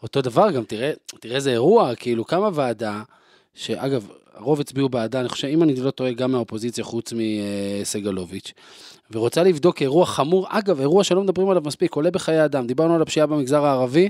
אותו 0.04 0.22
דבר, 0.22 0.52
גם 0.52 0.64
תראה, 0.64 0.92
תראה 1.20 1.36
איזה 1.36 1.52
אירוע, 1.52 1.96
כאילו, 1.96 2.26
קמה 2.26 2.50
ועדה, 2.54 2.91
שאגב, 3.54 4.08
הרוב 4.34 4.60
הצביעו 4.60 4.90
בעדה, 4.90 5.20
אני 5.20 5.30
חושב, 5.30 5.48
אם 5.48 5.64
אני 5.64 5.76
לא 5.76 5.92
טועה, 5.92 6.12
גם 6.12 6.32
מהאופוזיציה, 6.32 6.84
חוץ 6.84 7.14
מסגלוביץ', 7.14 8.54
ורוצה 9.12 9.44
לבדוק 9.44 9.82
אירוע 9.82 10.06
חמור, 10.06 10.48
אגב, 10.50 10.80
אירוע 10.80 11.04
שלא 11.04 11.22
מדברים 11.22 11.50
עליו 11.50 11.62
מספיק, 11.66 11.94
עולה 11.94 12.12
בחיי 12.12 12.46
אדם. 12.46 12.68
דיברנו 12.68 12.96
על 12.96 13.02
הפשיעה 13.02 13.28
במגזר 13.28 13.66
הערבי, 13.66 14.10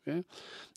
אוקיי? 0.00 0.22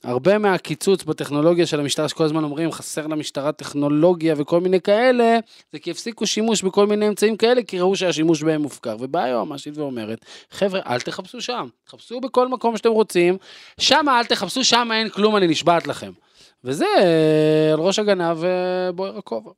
הרבה 0.04 0.38
מהקיצוץ 0.38 1.04
בטכנולוגיה 1.04 1.66
של 1.66 1.80
המשטרה, 1.80 2.10
שכל 2.10 2.24
הזמן 2.24 2.44
אומרים, 2.44 2.72
חסר 2.72 3.08
למשטרה 3.08 3.52
טכנולוגיה 3.52 4.36
וכל 4.38 4.60
מיני 4.60 4.82
כאלה, 4.82 5.40
זה 5.72 5.80
כי 5.80 5.92
הפסיקו 5.92 6.28
שימוש 6.28 6.62
בכל 6.62 6.88
מיני 6.88 7.08
אמצעים 7.08 7.38
כאלה, 7.38 7.64
כי 7.64 7.80
ראו 7.80 7.96
שהשימוש 7.96 8.44
בהם 8.44 8.62
מופקר. 8.62 8.96
ובאה 9.00 9.24
היועמ"שית 9.24 9.78
ואומרת, 9.78 10.26
חבר'ה, 10.52 10.80
אל 10.88 11.00
תחפשו 11.00 11.42
שם, 11.42 11.68
תחפשו 11.84 12.22
בכל 12.22 12.48
מקום 12.48 12.78
שאתם 12.78 12.92
רוצים, 12.92 13.38
שם 13.80 14.06
אל 14.10 14.26
תחפשו, 14.26 14.64
שם 14.64 14.90
אין 14.94 15.10
כלום, 15.10 15.38
אני 15.38 15.48
נשבעת 15.48 15.88
לכם. 15.88 16.12
וזה 16.64 16.86
אה, 17.00 17.74
על 17.74 17.80
ראש 17.80 18.00
הגנב 18.00 18.44
אה, 18.44 18.92
בוער 18.92 19.18
הכובע. 19.18 19.52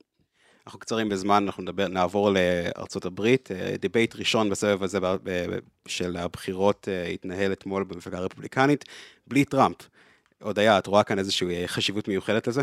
אנחנו 0.65 0.79
קצרים 0.79 1.09
בזמן, 1.09 1.43
אנחנו 1.43 1.63
נדבר, 1.63 1.87
נעבור 1.87 2.29
לארצות 2.31 3.05
הברית. 3.05 3.49
debate 3.79 4.15
ראשון 4.15 4.49
בסבב 4.49 4.83
הזה 4.83 4.99
של 5.87 6.17
הבחירות 6.17 6.87
אה, 6.91 7.07
התנהל 7.07 7.51
אתמול 7.51 7.83
במפלגה 7.83 8.17
הרפובליקנית, 8.17 8.85
בלי 9.27 9.45
טראמפ. 9.45 9.77
הודיה, 10.43 10.77
את 10.77 10.87
רואה 10.87 11.03
כאן 11.03 11.19
איזושהי 11.19 11.55
אה, 11.55 11.67
חשיבות 11.67 12.07
מיוחדת 12.07 12.47
לזה? 12.47 12.61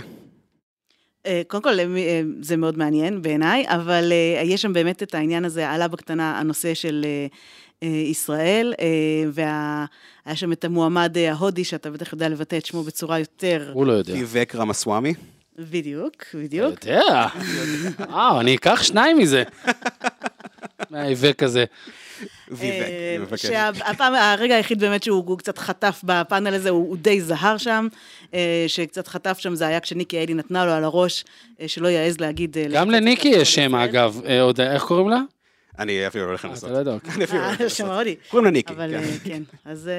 אה, 1.26 1.42
קודם 1.46 1.62
כל, 1.62 1.78
אה, 1.78 1.84
אה, 1.96 2.22
זה 2.40 2.56
מאוד 2.56 2.78
מעניין 2.78 3.22
בעיניי, 3.22 3.64
אבל 3.68 4.12
אה, 4.12 4.42
יש 4.44 4.62
שם 4.62 4.72
באמת 4.72 5.02
את 5.02 5.14
העניין 5.14 5.44
הזה, 5.44 5.70
עלה 5.70 5.88
בקטנה 5.88 6.38
הנושא 6.38 6.74
של 6.74 7.02
אה, 7.04 7.10
אה, 7.10 7.26
ישראל, 7.84 8.74
והיה 9.32 9.86
שם 10.34 10.52
את 10.52 10.64
המועמד 10.64 11.16
אה, 11.18 11.30
ההודי, 11.32 11.64
שאתה 11.64 11.90
בטח 11.90 12.12
יודע 12.12 12.28
לבטא 12.28 12.56
את 12.56 12.66
שמו 12.66 12.82
בצורה 12.82 13.18
יותר... 13.18 13.70
הוא 13.72 13.86
לא 13.86 13.92
יודע. 13.92 14.12
ויבק 14.12 14.54
רמסוואמי. 14.54 15.14
בדיוק, 15.58 16.24
בדיוק. 16.34 16.74
אתה 16.78 16.90
יודע. 16.90 17.26
וואו, 18.10 18.40
אני 18.40 18.56
אקח 18.56 18.82
שניים 18.82 19.18
מזה. 19.18 19.42
מהאיבק 20.90 21.42
הזה. 21.42 21.64
אה. 22.62 23.16
שהפעם, 23.36 24.14
הרגע 24.14 24.54
היחיד 24.56 24.80
באמת 24.80 25.02
שהוא 25.02 25.24
הוא 25.26 25.38
קצת 25.38 25.58
חטף 25.58 26.00
בפאנל 26.04 26.54
הזה, 26.54 26.70
הוא, 26.70 26.96
די 26.96 27.20
זהר 27.20 27.56
שם, 27.56 27.88
אה, 28.34 28.64
שקצת 28.68 29.08
חטף 29.08 29.38
שם 29.38 29.54
זה 29.54 29.66
היה 29.66 29.80
כשניקי 29.80 30.16
היילי 30.16 30.34
נתנה 30.34 30.66
לו 30.66 30.72
על 30.72 30.84
הראש, 30.84 31.24
אה, 31.60 31.68
שלא 31.68 31.88
יעז 31.88 32.20
להגיד... 32.20 32.58
אה, 32.58 32.64
גם 32.72 32.90
לניקי 32.90 33.28
יש 33.28 33.54
שם. 33.54 33.74
אגב. 33.74 34.20
אה, 34.26 34.42
עוד- 34.42 34.60
איך 34.60 34.82
קוראים 34.82 35.08
לה? 35.08 35.20
אני 35.80 36.06
אפילו 36.06 36.24
לא 36.24 36.28
הולך 36.28 36.44
אה, 36.44 36.50
לנסות. 36.50 36.64
אתה 36.64 36.72
לא 36.72 36.78
יודע. 36.78 36.92
אוקיי. 36.92 37.14
אני 37.14 37.24
אפילו 37.24 37.40
לא 37.40 37.46
הולך 37.46 37.60
אה, 37.60 37.64
לנסות. 37.64 37.78
שם 37.78 37.90
הודי. 37.90 38.16
קוראים 38.30 38.44
לה 38.44 38.50
ניקי. 38.50 38.72
אבל 38.72 38.90
כן. 38.90 39.02
אה, 39.02 39.18
כן, 39.24 39.42
אז 39.64 39.90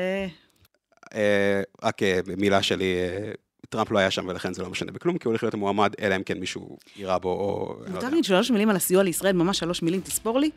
רק 1.83 2.01
מילה 2.37 2.63
שלי, 2.63 2.95
טראמפ 3.69 3.91
לא 3.91 3.99
היה 3.99 4.11
שם 4.11 4.27
ולכן 4.27 4.53
זה 4.53 4.63
לא 4.63 4.69
משנה 4.69 4.91
בכלום, 4.91 5.17
כי 5.17 5.27
הוא 5.27 5.31
הולך 5.31 5.43
להיות 5.43 5.53
המועמד, 5.53 5.93
אלא 6.01 6.15
אם 6.15 6.23
כן 6.23 6.39
מישהו 6.39 6.77
יירה 6.95 7.19
בו, 7.19 7.29
או... 7.29 7.75
לא 7.85 7.91
מותר. 7.91 8.07
להגיד 8.07 8.23
שלוש 8.23 8.51
מילים 8.51 8.69
על 8.69 8.75
הסיוע 8.75 9.03
לישראל, 9.03 9.35
ממש 9.35 9.59
שלוש 9.59 9.81
מילים, 9.81 10.01
תספור 10.01 10.39
לי? 10.39 10.49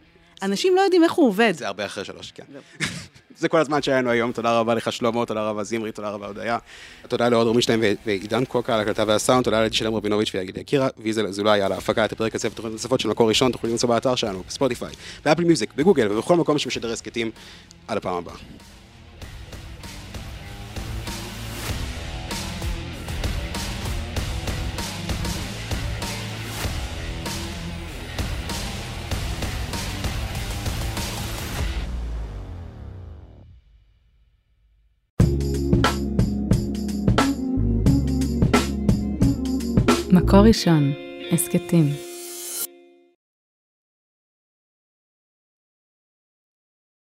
אנשים 0.42 0.76
לא 0.76 0.80
יודעים 0.80 1.04
איך 1.04 1.12
הוא 1.12 1.28
עובד. 1.28 1.52
זה 1.56 1.66
הרבה 1.66 1.86
אחרי 1.86 2.04
שלוש, 2.04 2.32
כן. 2.32 2.44
זה 3.38 3.48
כל 3.48 3.58
הזמן 3.58 3.82
שהיה 3.82 3.98
לנו 3.98 4.10
היום, 4.10 4.32
תודה 4.32 4.58
רבה 4.58 4.74
לך 4.74 4.92
שלמה, 4.92 5.26
תודה 5.26 5.42
רבה 5.42 5.64
זמרי, 5.64 5.92
תודה 5.92 6.10
רבה 6.10 6.26
הודיה. 6.26 6.58
תודה 7.08 7.28
לעוד 7.28 7.46
רובינשטיין 7.46 7.80
ו- 7.82 7.92
ועידן 8.06 8.44
קוקה 8.44 8.74
על 8.74 8.80
הקלטה 8.80 9.04
והסאונד, 9.06 9.44
תודה 9.44 9.64
לשלם 9.64 9.94
רבינוביץ' 9.94 10.30
ויגיד 10.34 10.56
יקירה, 10.56 10.88
ויזל 10.98 11.26
אזולאי 11.26 11.62
על 11.62 11.72
ההפקה, 11.72 12.04
את 12.04 12.12
הפרק 12.12 12.34
הזה 12.34 12.48
ותוכניות 12.48 12.72
נוספות 12.72 13.00
של 13.00 13.08
מקור 13.08 13.28
ראשון, 13.28 13.52
תוכלו 13.52 13.70
למצוא 13.70 13.88
באתר 13.88 14.14
שלנו, 14.14 14.42
בספוטיפיי, 14.48 14.94
באפל 15.24 15.44
מיוזיק, 15.44 15.74
בגוגל 15.76 16.12
ובכל 16.12 16.36
מקום 16.36 16.58
שמשדר 16.58 16.92
הסכתים. 16.92 17.30
עד 17.88 17.96
הפעם 17.96 18.14
הבאה. 18.14 18.34
מקור 40.14 40.40
ראשון, 40.40 40.92
הסכתים. 41.32 42.03